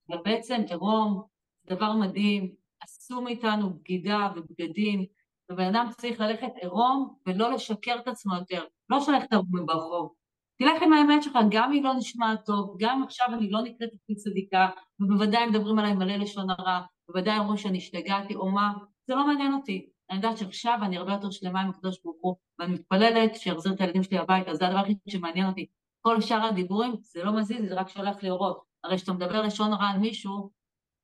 ובעצם 0.10 0.62
עירום 0.70 1.24
דבר 1.68 1.94
מדהים, 1.94 2.56
עשו 2.82 3.22
מאיתנו 3.22 3.74
בגידה 3.74 4.30
ובגדים, 4.36 5.06
ובן 5.52 5.64
אדם 5.64 5.90
צריך 5.98 6.20
ללכת 6.20 6.52
עירום 6.62 7.16
ולא 7.28 7.52
לשקר 7.52 7.96
את 8.04 8.08
עצמו 8.08 8.36
יותר, 8.36 8.64
לא 8.90 9.02
שללכת 9.02 9.34
ערומים 9.34 9.66
ברחוב. 9.66 10.14
תלך 10.58 10.82
עם 10.82 10.94
האמת 10.94 11.24
שלך, 11.24 11.38
גם 11.50 11.74
אם 11.74 11.84
לא 11.84 11.94
נשמעת 11.94 12.46
טוב, 12.46 12.76
גם 12.80 12.98
אם 12.98 13.04
עכשיו 13.04 13.28
אני 13.34 13.50
לא 13.50 13.62
נקראת 13.62 13.90
לפי 13.94 14.16
צדיקה, 14.16 14.70
ובוודאי 15.00 15.48
מדברים 15.48 15.80
עליי 15.80 15.94
מלא 15.94 16.16
לשון 16.16 16.50
הרע, 16.50 16.82
בוודאי 17.08 17.40
אומרים 17.40 17.58
שאני 17.58 17.78
השתגעתי 17.78 18.36
או 18.36 18.52
מה, 18.52 18.74
זה 19.08 19.16
לא 19.16 19.28
מעניין 19.28 19.54
אותי. 19.54 19.90
אני 20.10 20.18
יודעת 20.18 20.38
שעכשיו 20.38 20.80
אני 20.82 20.98
הרבה 20.98 21.14
יותר 21.14 21.32
שלמה 21.32 21.62
עם 21.62 21.70
הקדוש 21.70 21.98
ברוך 22.04 22.18
הוא, 22.22 22.36
ואני 22.60 22.74
מתפללת 22.74 23.36
שיחזיר 23.36 23.74
את 23.74 23.82
הילדים 23.82 24.04
שלי 24.04 24.18
הביתה, 24.18 24.54
זה 24.54 24.68
הדבר 24.68 24.80
הכי 24.80 24.94
שמעניין 25.10 25.48
אותי. 25.48 25.66
כל 26.02 26.22
שאר 26.22 26.44
הדיבורים, 26.44 26.96
זה 27.02 27.24
לא 27.24 27.32
מזיז, 27.32 27.70
זה 27.70 27.76
רק 27.76 27.90
שולח 27.90 28.24
לי 28.24 28.30
אורות. 28.30 28.64
הרי 28.86 28.98
כשאתה 28.98 29.14
מדבר 29.14 29.42
לשון 29.42 29.74
רע 29.74 29.88
על 29.94 30.00
מישהו, 30.00 30.52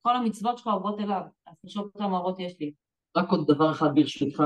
כל 0.02 0.16
המצוות 0.16 0.58
שלך 0.58 0.68
עוברות 0.68 1.00
אליו, 1.00 1.22
אז 1.48 1.56
תחשוב 1.66 1.90
כמה 1.98 2.18
אורות 2.18 2.40
יש 2.40 2.60
לי. 2.60 2.74
רק 3.18 3.30
עוד 3.30 3.48
דבר 3.48 3.72
אחד 3.72 3.96
ברשותך, 3.96 4.44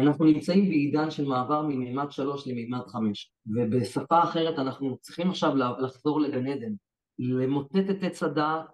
אנחנו 0.00 0.24
נמצאים 0.24 0.68
בעידן 0.68 1.10
של 1.10 1.24
מעבר 1.24 1.62
ממימד 1.62 2.10
שלוש 2.10 2.48
למימד 2.48 2.86
חמש, 2.86 3.32
ובשפה 3.46 4.22
אחרת 4.22 4.58
אנחנו 4.58 4.96
צריכים 5.00 5.30
עכשיו 5.30 5.54
לחזור 5.56 6.20
לגן 6.20 6.46
עדן, 6.46 6.72
למוטט 7.18 7.90
את 7.90 8.02
עץ 8.02 8.22
הדעת 8.22 8.66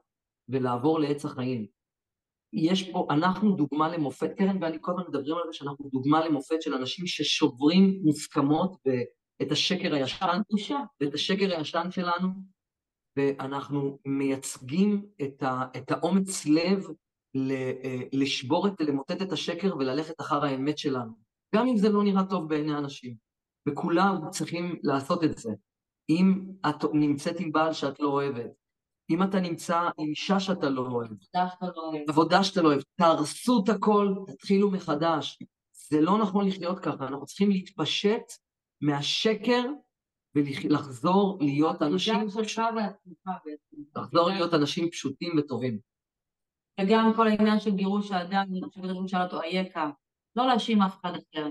ולעבור 0.48 1.00
לעץ 1.00 1.24
החיים. 1.24 1.66
יש 2.52 2.90
פה, 2.90 3.06
אנחנו 3.10 3.52
דוגמה 3.56 3.88
למופת, 3.88 4.30
קרן 4.36 4.62
ואני 4.62 4.78
כל 4.80 4.92
הזמן 4.92 5.04
מדברים 5.08 5.36
על 5.36 5.42
זה 5.46 5.52
שאנחנו 5.52 5.88
דוגמה 5.92 6.26
למופת 6.26 6.62
של 6.62 6.74
אנשים 6.74 7.06
ששוברים 7.06 8.00
מוסכמות 8.04 8.76
ואת 8.86 9.52
השקר 9.52 9.94
הישן, 9.94 10.38
ואת 11.00 11.14
השקר 11.14 11.56
הישן 11.56 11.90
שלנו, 11.90 12.28
ואנחנו 13.18 13.98
מייצגים 14.04 15.06
את, 15.22 15.42
ה, 15.42 15.64
את 15.76 15.90
האומץ 15.90 16.46
לב 16.46 16.86
אה, 17.36 18.02
לשבור 18.12 18.68
את, 18.68 18.80
למוטט 18.80 19.22
את 19.22 19.32
השקר 19.32 19.76
וללכת 19.76 20.20
אחר 20.20 20.44
האמת 20.44 20.78
שלנו, 20.78 21.12
גם 21.54 21.66
אם 21.66 21.76
זה 21.76 21.88
לא 21.88 22.02
נראה 22.02 22.24
טוב 22.24 22.48
בעיני 22.48 22.78
אנשים. 22.78 23.14
וכולם 23.68 24.30
צריכים 24.30 24.76
לעשות 24.82 25.24
את 25.24 25.38
זה. 25.38 25.50
אם 26.10 26.44
את 26.68 26.84
נמצאת 26.92 27.40
עם 27.40 27.52
בעל 27.52 27.72
שאת 27.72 28.00
לא 28.00 28.08
אוהבת, 28.08 28.50
אם 29.10 29.22
אתה 29.22 29.40
נמצא 29.40 29.88
עם 29.98 30.08
אישה 30.08 30.40
שאתה 30.40 30.68
לא 30.68 30.80
אוהב, 30.80 31.10
עבודה 32.08 32.44
שאתה 32.44 32.62
לא 32.62 32.68
אוהב, 32.68 32.80
תהרסו 32.94 33.62
את 33.64 33.68
הכל, 33.68 34.14
תתחילו 34.26 34.70
מחדש. 34.70 35.38
זה 35.90 36.00
לא 36.00 36.18
נכון 36.18 36.46
לחיות 36.46 36.78
ככה, 36.78 37.06
אנחנו 37.06 37.26
צריכים 37.26 37.50
להתפשט 37.50 38.32
מהשקר 38.80 39.64
ולחזור 40.34 41.38
להיות 41.40 41.82
אנשים... 41.82 42.14
לחזור 43.96 44.28
להיות 44.28 44.54
אנשים 44.54 44.90
פשוטים 44.90 45.38
וטובים. 45.38 45.78
וגם 46.80 47.12
כל 47.16 47.28
העניין 47.28 47.60
של 47.60 47.70
גירוש 47.70 48.10
האדם, 48.10 48.44
אני 48.50 48.60
חושבת 48.68 49.08
שאלה 49.08 49.24
אותו 49.24 49.42
אייכה, 49.42 49.90
לא 50.36 50.46
להאשים 50.46 50.82
אף 50.82 51.00
אחד 51.00 51.10
אחר. 51.10 51.48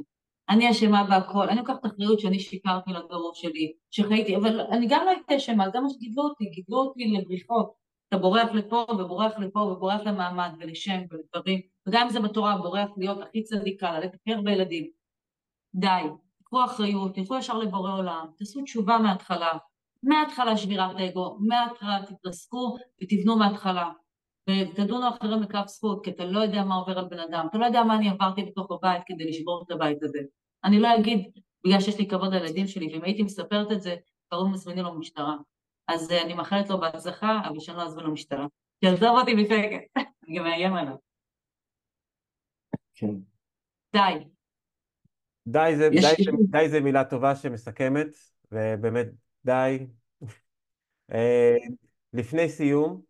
אני 0.49 0.71
אשמה 0.71 1.03
בהכל, 1.03 1.49
אני 1.49 1.57
לוקחת 1.57 1.85
אחריות 1.85 2.19
שאני 2.19 2.39
שיקרתי 2.39 2.91
לדור 2.91 3.31
שלי, 3.35 3.73
שחייתי, 3.91 4.35
אבל 4.35 4.61
אני 4.61 4.87
גם 4.89 5.01
לא 5.05 5.09
הייתי 5.09 5.37
אשמה, 5.37 5.69
זה 5.69 5.79
מה 5.79 5.89
שגידלו 5.89 6.23
אותי, 6.23 6.45
גידלו 6.45 6.77
אותי 6.77 7.05
לבריחות. 7.05 7.73
אתה 8.07 8.17
בורח 8.17 8.49
לפה 8.53 8.85
ובורח 8.89 9.31
לפה 9.39 9.59
ובורח 9.59 10.01
למעמד 10.05 10.51
ולשם 10.59 10.99
ולדברים, 11.11 11.61
וגם 11.87 12.03
אם 12.03 12.09
זה 12.09 12.19
בתורה, 12.19 12.57
בורח 12.57 12.89
להיות 12.97 13.21
הכי 13.21 13.43
צדיקה, 13.43 13.99
לתקר 13.99 14.41
בילדים. 14.43 14.87
די, 15.75 16.01
תקחו 16.47 16.65
אחריות, 16.65 17.15
תלכו 17.15 17.35
ישר 17.35 17.57
לבורא 17.57 17.91
עולם, 17.91 18.27
תעשו 18.37 18.61
תשובה 18.61 18.97
מההתחלה, 18.97 19.51
מההתחלה 20.03 20.57
שבירת 20.57 20.95
אגו, 20.95 21.37
מההתחלה 21.39 21.99
תתרסקו 22.05 22.75
ותבנו 23.01 23.37
מההתחלה. 23.37 23.91
ותדונו 24.49 25.09
אחרים 25.09 25.41
לכף 25.41 25.67
זכות, 25.67 26.03
כי 26.03 26.11
אתה 26.11 26.25
לא 26.25 26.39
יודע 26.39 26.63
מה 26.63 26.75
עובר 26.75 26.99
על 26.99 27.05
בן 27.05 27.19
אדם, 27.19 27.47
אתה 27.49 27.57
לא 27.57 27.65
יודע 27.65 27.83
מה 27.83 27.95
אני 27.95 28.09
עברתי 28.09 28.43
בתוך 28.43 28.71
הבית 28.71 29.01
כדי 29.05 29.29
לשבור 29.29 29.63
את 29.65 29.71
הבית 29.71 30.03
הזה. 30.03 30.19
אני 30.63 30.79
לא 30.79 30.95
אגיד, 30.95 31.31
בגלל 31.65 31.79
שיש 31.79 31.99
לי 31.99 32.07
כבוד 32.07 32.33
לילדים 32.33 32.67
שלי, 32.67 32.87
ואם 32.93 33.03
הייתי 33.03 33.23
מספרת 33.23 33.71
את 33.71 33.81
זה, 33.81 33.95
קראו 34.29 34.49
מזמינים 34.49 34.83
לו 34.83 34.99
משטרה. 34.99 35.35
אז 35.87 36.11
uh, 36.11 36.25
אני 36.25 36.33
מאחלת 36.33 36.69
לו 36.69 36.79
בהצלחה, 36.79 37.41
אבל 37.47 37.59
שאני 37.59 37.77
לא 37.77 37.83
אזמין 37.83 38.05
לו 38.05 38.11
משטרה. 38.11 38.47
שיעזוב 38.83 39.17
אותי 39.19 39.35
בשקט, 39.35 39.97
אני 40.23 40.37
גם 40.37 40.43
מאיים 40.43 40.73
עליו. 40.73 40.95
כן. 42.95 43.15
די. 43.93 44.36
די 45.47 45.73
זה, 45.77 45.89
די, 45.89 46.01
זה, 46.01 46.31
די 46.49 46.69
זה 46.69 46.79
מילה 46.79 47.03
טובה 47.03 47.35
שמסכמת, 47.35 48.07
ובאמת 48.51 49.07
די. 49.45 49.87
אה, 51.13 51.55
לפני 52.13 52.49
סיום, 52.49 53.01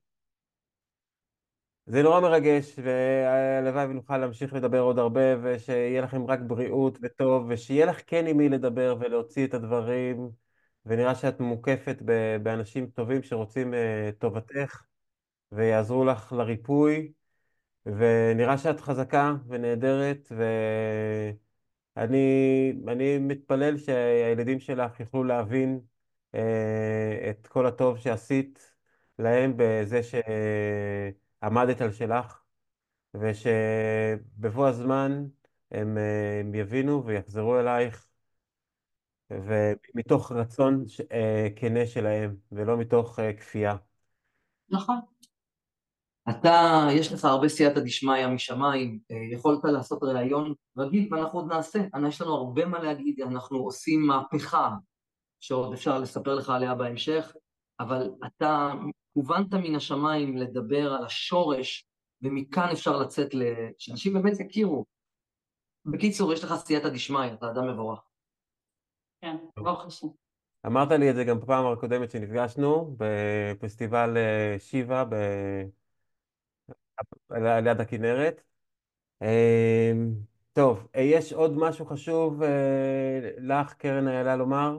זה 1.85 2.03
נורא 2.03 2.19
מרגש, 2.19 2.79
והלוואי 2.83 3.85
ונוכל 3.85 4.17
להמשיך 4.17 4.53
לדבר 4.53 4.79
עוד 4.79 4.99
הרבה, 4.99 5.21
ושיהיה 5.43 6.01
לכם 6.01 6.25
רק 6.25 6.39
בריאות 6.39 6.97
וטוב, 7.01 7.45
ושיהיה 7.49 7.85
לך 7.85 8.01
כן 8.07 8.27
עם 8.27 8.37
מי 8.37 8.49
לדבר 8.49 8.95
ולהוציא 8.99 9.45
את 9.47 9.53
הדברים, 9.53 10.29
ונראה 10.85 11.15
שאת 11.15 11.39
מוקפת 11.39 12.01
באנשים 12.43 12.87
טובים 12.87 13.23
שרוצים 13.23 13.73
אה, 13.73 14.09
טובתך, 14.19 14.83
ויעזרו 15.51 16.05
לך 16.05 16.33
לריפוי, 16.33 17.11
ונראה 17.85 18.57
שאת 18.57 18.79
חזקה 18.79 19.35
ונהדרת, 19.47 20.31
ואני 21.97 23.17
מתפלל 23.19 23.77
שהילדים 23.77 24.59
שלך 24.59 24.99
יוכלו 24.99 25.23
להבין 25.23 25.79
אה, 26.35 27.29
את 27.29 27.47
כל 27.47 27.65
הטוב 27.65 27.97
שעשית 27.97 28.73
להם 29.19 29.53
בזה 29.57 30.03
ש... 30.03 30.15
עמדת 31.43 31.81
על 31.81 31.91
שלך, 31.91 32.43
ושבבוא 33.13 34.67
הזמן 34.67 35.25
הם, 35.71 35.97
אה, 35.97 36.39
הם 36.39 36.55
יבינו 36.55 37.05
ויחזרו 37.05 37.59
אלייך, 37.59 38.07
ומתוך 39.31 40.31
רצון 40.31 40.83
אה, 41.11 41.47
כנה 41.55 41.85
שלהם, 41.85 42.35
ולא 42.51 42.77
מתוך 42.77 43.19
אה, 43.19 43.33
כפייה. 43.33 43.75
נכון. 44.69 44.99
אתה, 46.29 46.87
יש 46.91 47.13
לך 47.13 47.25
הרבה 47.25 47.49
סייעתא 47.49 47.79
דשמיא 47.79 48.27
משמיים, 48.27 48.99
יכולת 49.33 49.63
לעשות 49.63 50.03
ראיון 50.03 50.53
רגיל, 50.77 51.09
ואנחנו 51.11 51.39
עוד 51.39 51.53
נעשה. 51.53 51.79
יש 52.07 52.21
לנו 52.21 52.35
הרבה 52.35 52.65
מה 52.65 52.79
להגיד, 52.79 53.21
אנחנו 53.21 53.57
עושים 53.57 54.07
מהפכה 54.07 54.69
שעוד 55.39 55.73
אפשר 55.73 55.99
לספר 55.99 56.35
לך 56.35 56.49
עליה 56.49 56.75
בהמשך, 56.75 57.33
אבל 57.79 58.11
אתה 58.25 58.73
הובנת 59.13 59.53
מן 59.53 59.75
השמיים 59.75 60.37
לדבר 60.37 60.93
על 60.93 61.05
השורש, 61.05 61.87
ומכאן 62.21 62.69
אפשר 62.71 62.97
לצאת 62.97 63.33
ל... 63.33 63.41
שאנשים 63.77 64.13
באמת 64.13 64.39
יכירו. 64.39 64.85
בקיצור, 65.85 66.33
יש 66.33 66.43
לך 66.43 66.53
סייעתא 66.53 66.89
דשמיא, 66.89 67.33
אתה 67.33 67.51
אדם 67.51 67.67
מבורך. 67.69 67.99
כן, 69.21 69.35
ברוך 69.57 69.85
השם. 69.85 70.07
אמרת 70.65 70.91
לי 70.91 71.09
את 71.09 71.15
זה 71.15 71.23
גם 71.23 71.39
בפעם 71.39 71.65
הקודמת 71.73 72.11
שנפגשנו, 72.11 72.95
בפסטיבל 72.97 74.17
אה, 74.17 74.55
שיבה 74.59 75.03
ב... 75.05 75.15
על 77.29 77.67
יד 77.67 77.81
הכנרת. 77.81 78.41
אמ, 79.21 80.13
טוב, 80.53 80.87
אה, 80.95 81.01
יש 81.01 81.33
עוד 81.33 81.57
משהו 81.57 81.85
חשוב 81.85 82.43
אה, 82.43 83.29
לך, 83.37 83.73
קרן 83.73 84.07
איילה, 84.07 84.35
לומר? 84.35 84.77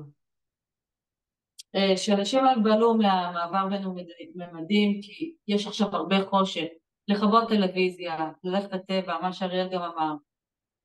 אה, 1.74 1.96
שאנשים 1.96 2.44
לא 2.44 2.50
יגבלו 2.50 2.94
מהמעבר 2.94 3.66
בין 3.68 3.82
הממדים, 4.42 5.00
כי 5.02 5.34
יש 5.48 5.66
עכשיו 5.66 5.88
הרבה 5.96 6.16
חושך, 6.28 6.66
לכבות 7.08 7.48
טלוויזיה, 7.48 8.30
ללכת 8.44 8.72
לטבע, 8.72 9.18
מה 9.22 9.32
שאריאל 9.32 9.68
גם 9.72 9.82
אמר, 9.82 10.14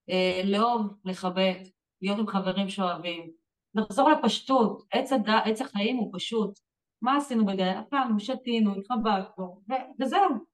אה, 0.09 0.41
לאהוב, 0.45 0.93
לכבד, 1.05 1.55
להיות 2.01 2.19
עם 2.19 2.27
חברים 2.27 2.69
שאוהבים, 2.69 3.31
לחזור 3.75 4.09
לפשטות, 4.09 4.83
עץ, 4.91 5.11
הד... 5.11 5.29
עץ 5.29 5.61
החיים 5.61 5.97
הוא 5.97 6.11
פשוט, 6.13 6.59
מה 7.01 7.17
עשינו 7.17 7.45
בגלל? 7.45 7.81
אכלנו, 7.87 8.19
שתינו, 8.19 8.75
התחבקנו, 8.75 9.61
וזהו, 10.01 10.52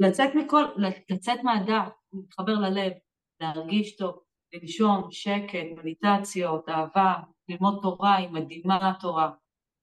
לצאת 0.00 0.34
מכל, 0.34 0.64
לצאת 1.10 1.40
מהדעת, 1.42 1.92
להתחבר 2.12 2.52
ללב, 2.52 2.92
להרגיש 3.40 3.96
טוב, 3.96 4.18
לנשום, 4.52 5.08
שקט, 5.10 5.66
מדיטציות, 5.76 6.68
אהבה, 6.68 7.14
ללמוד 7.48 7.78
תורה, 7.82 8.16
היא 8.16 8.28
מדהימה 8.28 8.90
התורה, 8.90 9.30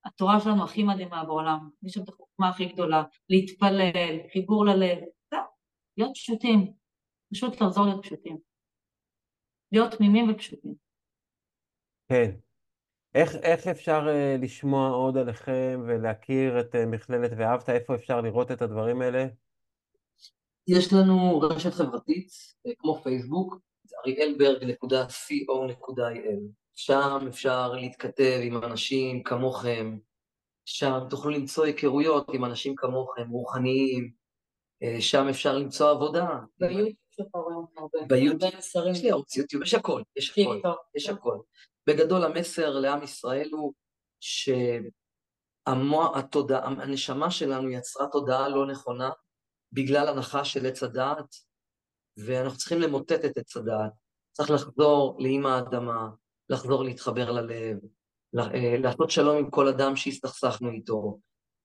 התורה 0.05 0.39
שלנו 0.39 0.63
הכי 0.63 0.83
מדהימה 0.83 1.25
בעולם, 1.25 1.69
יש 1.83 1.93
שם 1.93 2.03
את 2.03 2.09
החוכמה 2.09 2.49
הכי 2.49 2.65
גדולה, 2.65 3.03
להתפלל, 3.29 4.19
חיבור 4.33 4.65
ללב, 4.65 4.97
זהו, 5.31 5.41
להיות 5.97 6.11
פשוטים, 6.13 6.73
פשוט 7.33 7.61
לחזור 7.61 7.85
להיות 7.85 8.03
פשוטים. 8.03 8.37
להיות 9.71 9.91
תמימים 9.91 10.29
ופשוטים. 10.29 10.73
כן. 12.09 12.31
איך, 13.15 13.35
איך 13.35 13.67
אפשר 13.67 14.07
uh, 14.07 14.41
לשמוע 14.43 14.89
עוד 14.89 15.17
עליכם 15.17 15.83
ולהכיר 15.87 16.59
את 16.59 16.75
uh, 16.75 16.85
מכללת 16.87 17.31
ואהבת? 17.37 17.69
איפה 17.69 17.95
אפשר 17.95 18.21
לראות 18.21 18.51
את 18.51 18.61
הדברים 18.61 19.01
האלה? 19.01 19.25
יש 20.68 20.93
לנו 20.93 21.39
רשת 21.39 21.74
חברתית, 21.74 22.28
uh, 22.68 22.72
כמו 22.80 23.01
פייסבוק, 23.03 23.57
אריאלברג.co.il. 24.05 26.39
שם 26.76 27.26
אפשר 27.28 27.74
להתכתב 27.74 28.39
עם 28.43 28.64
אנשים 28.64 29.24
כמוכם, 29.24 29.97
שם 30.66 30.99
תוכלו 31.10 31.32
למצוא 31.32 31.66
היכרויות 31.66 32.30
עם 32.34 32.45
אנשים 32.45 32.76
כמוכם, 32.76 33.30
רוחניים, 33.30 34.12
אה, 34.84 35.01
שם 35.01 35.28
אפשר 35.30 35.57
למצוא 35.57 35.91
עבודה. 35.91 36.39
ביוטיוב. 38.07 38.53
יש 38.91 39.03
לי 39.03 39.12
ערוץ 39.12 39.38
יוטיוב, 39.38 39.64
יש 39.64 39.74
הכל, 39.74 40.01
יש 40.16 40.39
הכל. 40.39 40.62
יש 40.95 41.10
הכל. 41.10 41.38
בגדול 41.88 42.24
המסר 42.24 42.80
לעם 42.80 43.03
ישראל 43.03 43.49
הוא 43.51 43.74
שהתודעה, 45.68 46.66
הנשמה 46.66 47.32
שלנו 47.32 47.70
יצרה 47.70 48.07
תודעה 48.07 48.49
לא 48.49 48.68
נכונה 48.68 49.10
בגלל 49.74 50.07
הנחה 50.07 50.45
של 50.45 50.65
עץ 50.65 50.84
הדעת, 50.84 51.36
ואנחנו 52.17 52.57
צריכים 52.57 52.82
למוטט 52.82 53.26
את 53.26 53.38
עץ 53.38 53.57
הדעת. 53.57 53.91
צריך 54.32 54.51
לחזור 54.51 55.17
לאימא 55.20 55.47
האדמה, 55.47 56.09
לחזור 56.49 56.84
להתחבר 56.84 57.32
ללב, 57.32 57.78
אה, 58.38 58.78
לעשות 58.78 59.11
שלום 59.11 59.38
עם 59.38 59.49
כל 59.49 59.67
אדם 59.67 59.95
שהסתכסכנו 59.95 60.72
איתו, 60.72 61.20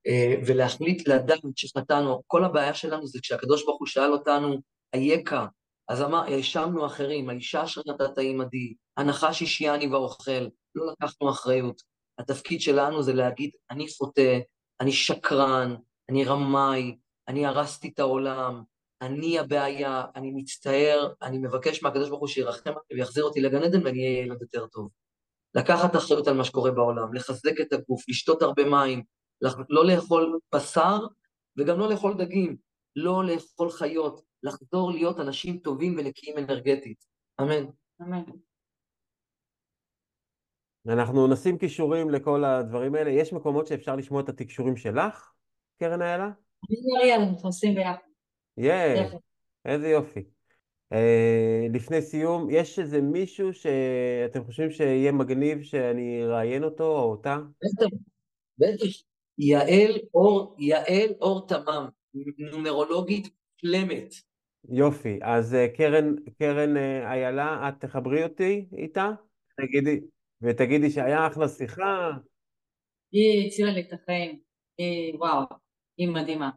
אה, 0.07 0.35
ולהחליט 0.47 1.09
לדעת 1.09 1.41
שחטאנו. 1.57 2.23
כל 2.27 2.45
הבעיה 2.45 2.75
שלנו 2.75 3.07
זה 3.07 3.19
כשהקדוש 3.23 3.65
ברוך 3.65 3.79
הוא 3.79 3.87
שאל 3.87 4.13
אותנו, 4.13 4.61
אייכה, 4.95 5.47
אז 5.89 6.03
אמר, 6.03 6.25
האשמנו 6.25 6.87
אחרים, 6.87 7.31
האישה 7.31 7.65
אשר 7.65 7.81
נתת 7.87 8.19
עימדי, 8.19 8.75
הנחש 8.97 9.43
השעיני 9.43 9.87
ואוכל, 9.87 10.49
לא 10.75 10.93
לקחנו 10.93 11.31
אחריות. 11.31 11.83
התפקיד 12.19 12.61
שלנו 12.61 13.03
זה 13.03 13.13
להגיד, 13.13 13.51
אני 13.71 13.87
חוטא, 13.99 14.39
אני 14.81 14.93
שקרן, 14.93 15.75
אני 16.11 16.25
רמאי, 16.25 16.97
אני 17.29 17.47
הרסתי 17.47 17.89
את 17.95 17.99
העולם, 17.99 18.63
אני 19.01 19.39
הבעיה, 19.39 20.05
אני 20.17 20.31
מצטער, 20.31 21.13
אני 21.23 21.39
מבקש 21.39 21.83
מהקדוש 21.83 22.09
ברוך 22.09 22.21
הוא 22.21 22.29
שירחם 22.29 22.73
אותי 22.75 22.95
ויחזיר 22.95 23.25
אותי 23.25 23.41
לגן 23.41 23.63
עדן 23.63 23.87
ואני 23.87 23.99
אהיה 23.99 24.25
ילד 24.25 24.43
יותר 24.43 24.67
טוב. 24.67 24.89
לקחת 25.55 25.97
אחריות 25.97 26.29
על 26.29 26.37
מה 26.37 26.45
שקורה 26.45 26.71
בעולם, 26.71 27.15
לחזק 27.15 27.61
את 27.61 27.73
הגוף, 27.73 28.09
לשתות 28.09 28.43
הרבה 28.43 28.65
מים, 28.65 29.03
לא 29.69 29.87
לאכול 29.87 30.39
בשר 30.55 30.99
וגם 31.59 31.79
לא 31.79 31.91
לאכול 31.91 32.15
דגים, 32.15 32.57
לא 32.97 33.25
לאכול 33.25 33.71
חיות, 33.71 34.23
לחזור 34.43 34.91
להיות 34.91 35.21
אנשים 35.21 35.59
טובים 35.59 35.95
ונקיים 35.99 36.39
אנרגטית. 36.39 37.05
אמן. 37.41 37.65
אמן. 38.03 38.23
אנחנו 40.89 41.27
נשים 41.27 41.59
קישורים 41.59 42.11
לכל 42.11 42.45
הדברים 42.45 42.95
האלה. 42.95 43.11
יש 43.11 43.33
מקומות 43.33 43.67
שאפשר 43.67 43.97
לשמוע 43.97 44.21
את 44.23 44.29
התקשורים 44.29 44.77
שלך, 44.77 45.33
קרן 45.79 46.03
איילה? 46.03 46.31
אני 46.71 46.79
ואריאל, 46.93 47.21
אנחנו 47.21 47.49
עושים 47.49 47.75
ביחד. 47.75 47.99
יאי, 48.59 49.01
יחד. 49.01 49.17
איזה 49.65 49.89
יופי. 49.89 50.25
אה, 50.93 51.67
לפני 51.73 52.03
סיום, 52.03 52.49
יש 52.51 52.79
איזה 52.79 53.01
מישהו 53.01 53.55
שאתם 53.55 54.45
חושבים 54.45 54.71
שיהיה 54.71 55.13
מגניב 55.13 55.63
שאני 55.63 56.23
אראיין 56.25 56.65
אותו 56.65 56.85
או 56.85 57.11
אותה? 57.11 57.39
בטח, 57.63 57.97
בטח. 58.59 58.87
יעל 59.39 59.99
אור, 60.15 60.57
יעל 60.59 61.11
אור 61.21 61.47
תמם, 61.49 61.89
נומרולוגית 62.53 63.29
שלמת. 63.57 64.15
יופי, 64.69 65.19
אז 65.23 65.55
אה, 65.55 65.69
קרן, 65.69 66.15
קרן 66.39 66.77
אה, 66.77 67.13
איילה, 67.13 67.69
את 67.69 67.75
תחברי 67.81 68.25
אותי 68.25 68.67
איתה? 68.77 69.11
תגידי, 69.57 70.01
ותגידי 70.43 70.91
שהיה 70.91 71.27
אחלה 71.27 71.49
שיחה. 71.49 72.11
היא 73.13 73.47
הצילה 73.47 73.73
לי 73.73 73.81
את 73.81 73.93
החיים. 73.93 74.39
היא, 74.79 75.15
וואו, 75.15 75.45
היא 75.99 76.09
מדהימה. 76.09 76.51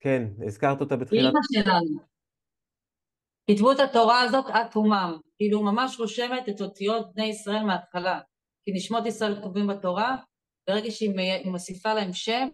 כן, 0.00 0.22
הזכרת 0.46 0.80
אותה 0.80 0.96
בתחילת... 0.96 1.32
אימא 1.52 1.64
שלנו. 1.64 2.16
כתבו 3.50 3.72
את 3.72 3.78
התורה 3.80 4.20
הזאת 4.22 4.44
עד 4.48 4.66
תומם. 4.70 5.18
כאילו 5.36 5.62
ממש 5.62 6.00
רושמת 6.00 6.48
את 6.48 6.60
אותיות 6.60 7.14
בני 7.14 7.24
ישראל 7.24 7.62
מההתחלה. 7.62 8.20
כי 8.64 8.72
נשמות 8.72 9.06
ישראל 9.06 9.40
כתובים 9.40 9.66
בתורה, 9.66 10.16
ברגע 10.68 10.90
שהיא 10.90 11.10
מוסיפה 11.44 11.94
להם 11.94 12.12
שם, 12.12 12.48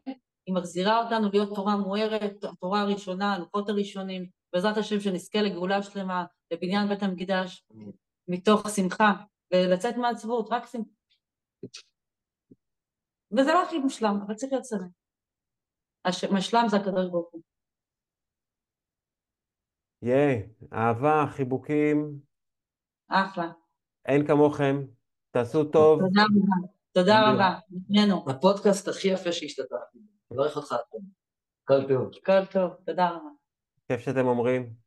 היא 0.46 0.54
מחזירה 0.54 1.04
אותנו 1.04 1.28
להיות 1.32 1.54
תורה 1.54 1.76
מוארת, 1.76 2.44
התורה 2.44 2.80
הראשונה, 2.80 3.34
הלוחות 3.34 3.68
הראשונים, 3.68 4.26
בעזרת 4.52 4.76
השם 4.76 5.00
שנזכה 5.00 5.42
לגאולה 5.42 5.82
שלמה, 5.82 6.24
לבניין 6.52 6.88
בית 6.88 7.02
המקדש, 7.02 7.64
מתוך 8.28 8.68
שמחה, 8.68 9.12
ולצאת 9.52 9.96
מעצבות, 9.96 10.48
רק 10.50 10.66
שמחה. 10.66 10.90
וזה 13.32 13.52
לא 13.52 13.62
הכי 13.62 13.78
מושלם, 13.78 14.18
אבל 14.26 14.34
צריך 14.34 14.52
להיות 14.52 14.64
שמח. 14.64 14.80
הש- 16.04 16.24
המשלם 16.24 16.64
זה 16.70 16.76
הקדוש 16.76 17.10
ברוך 17.10 17.32
הוא. 17.32 17.42
ייי, 20.02 20.48
אהבה, 20.72 21.24
חיבוקים, 21.30 22.20
אחלה. 23.08 23.52
אין 24.04 24.26
כמוכם, 24.26 24.76
תעשו 25.30 25.64
טוב. 25.64 26.00
תודה 26.00 26.22
רבה. 26.22 26.68
תודה 26.92 27.32
רבה. 27.32 27.58
נתננו. 27.70 28.30
הפודקאסט 28.30 28.88
הכי 28.88 29.08
יפה 29.08 29.32
שהשתתפתי. 29.32 29.98
בו. 29.98 30.34
מברך 30.34 30.56
אותך. 30.56 30.74
כל 31.64 31.88
טוב. 31.88 32.10
כל 32.26 32.46
טוב. 32.52 32.72
תודה 32.86 33.10
רבה. 33.10 33.28
כיף 33.88 34.00
שאתם 34.00 34.26
אומרים. 34.26 34.81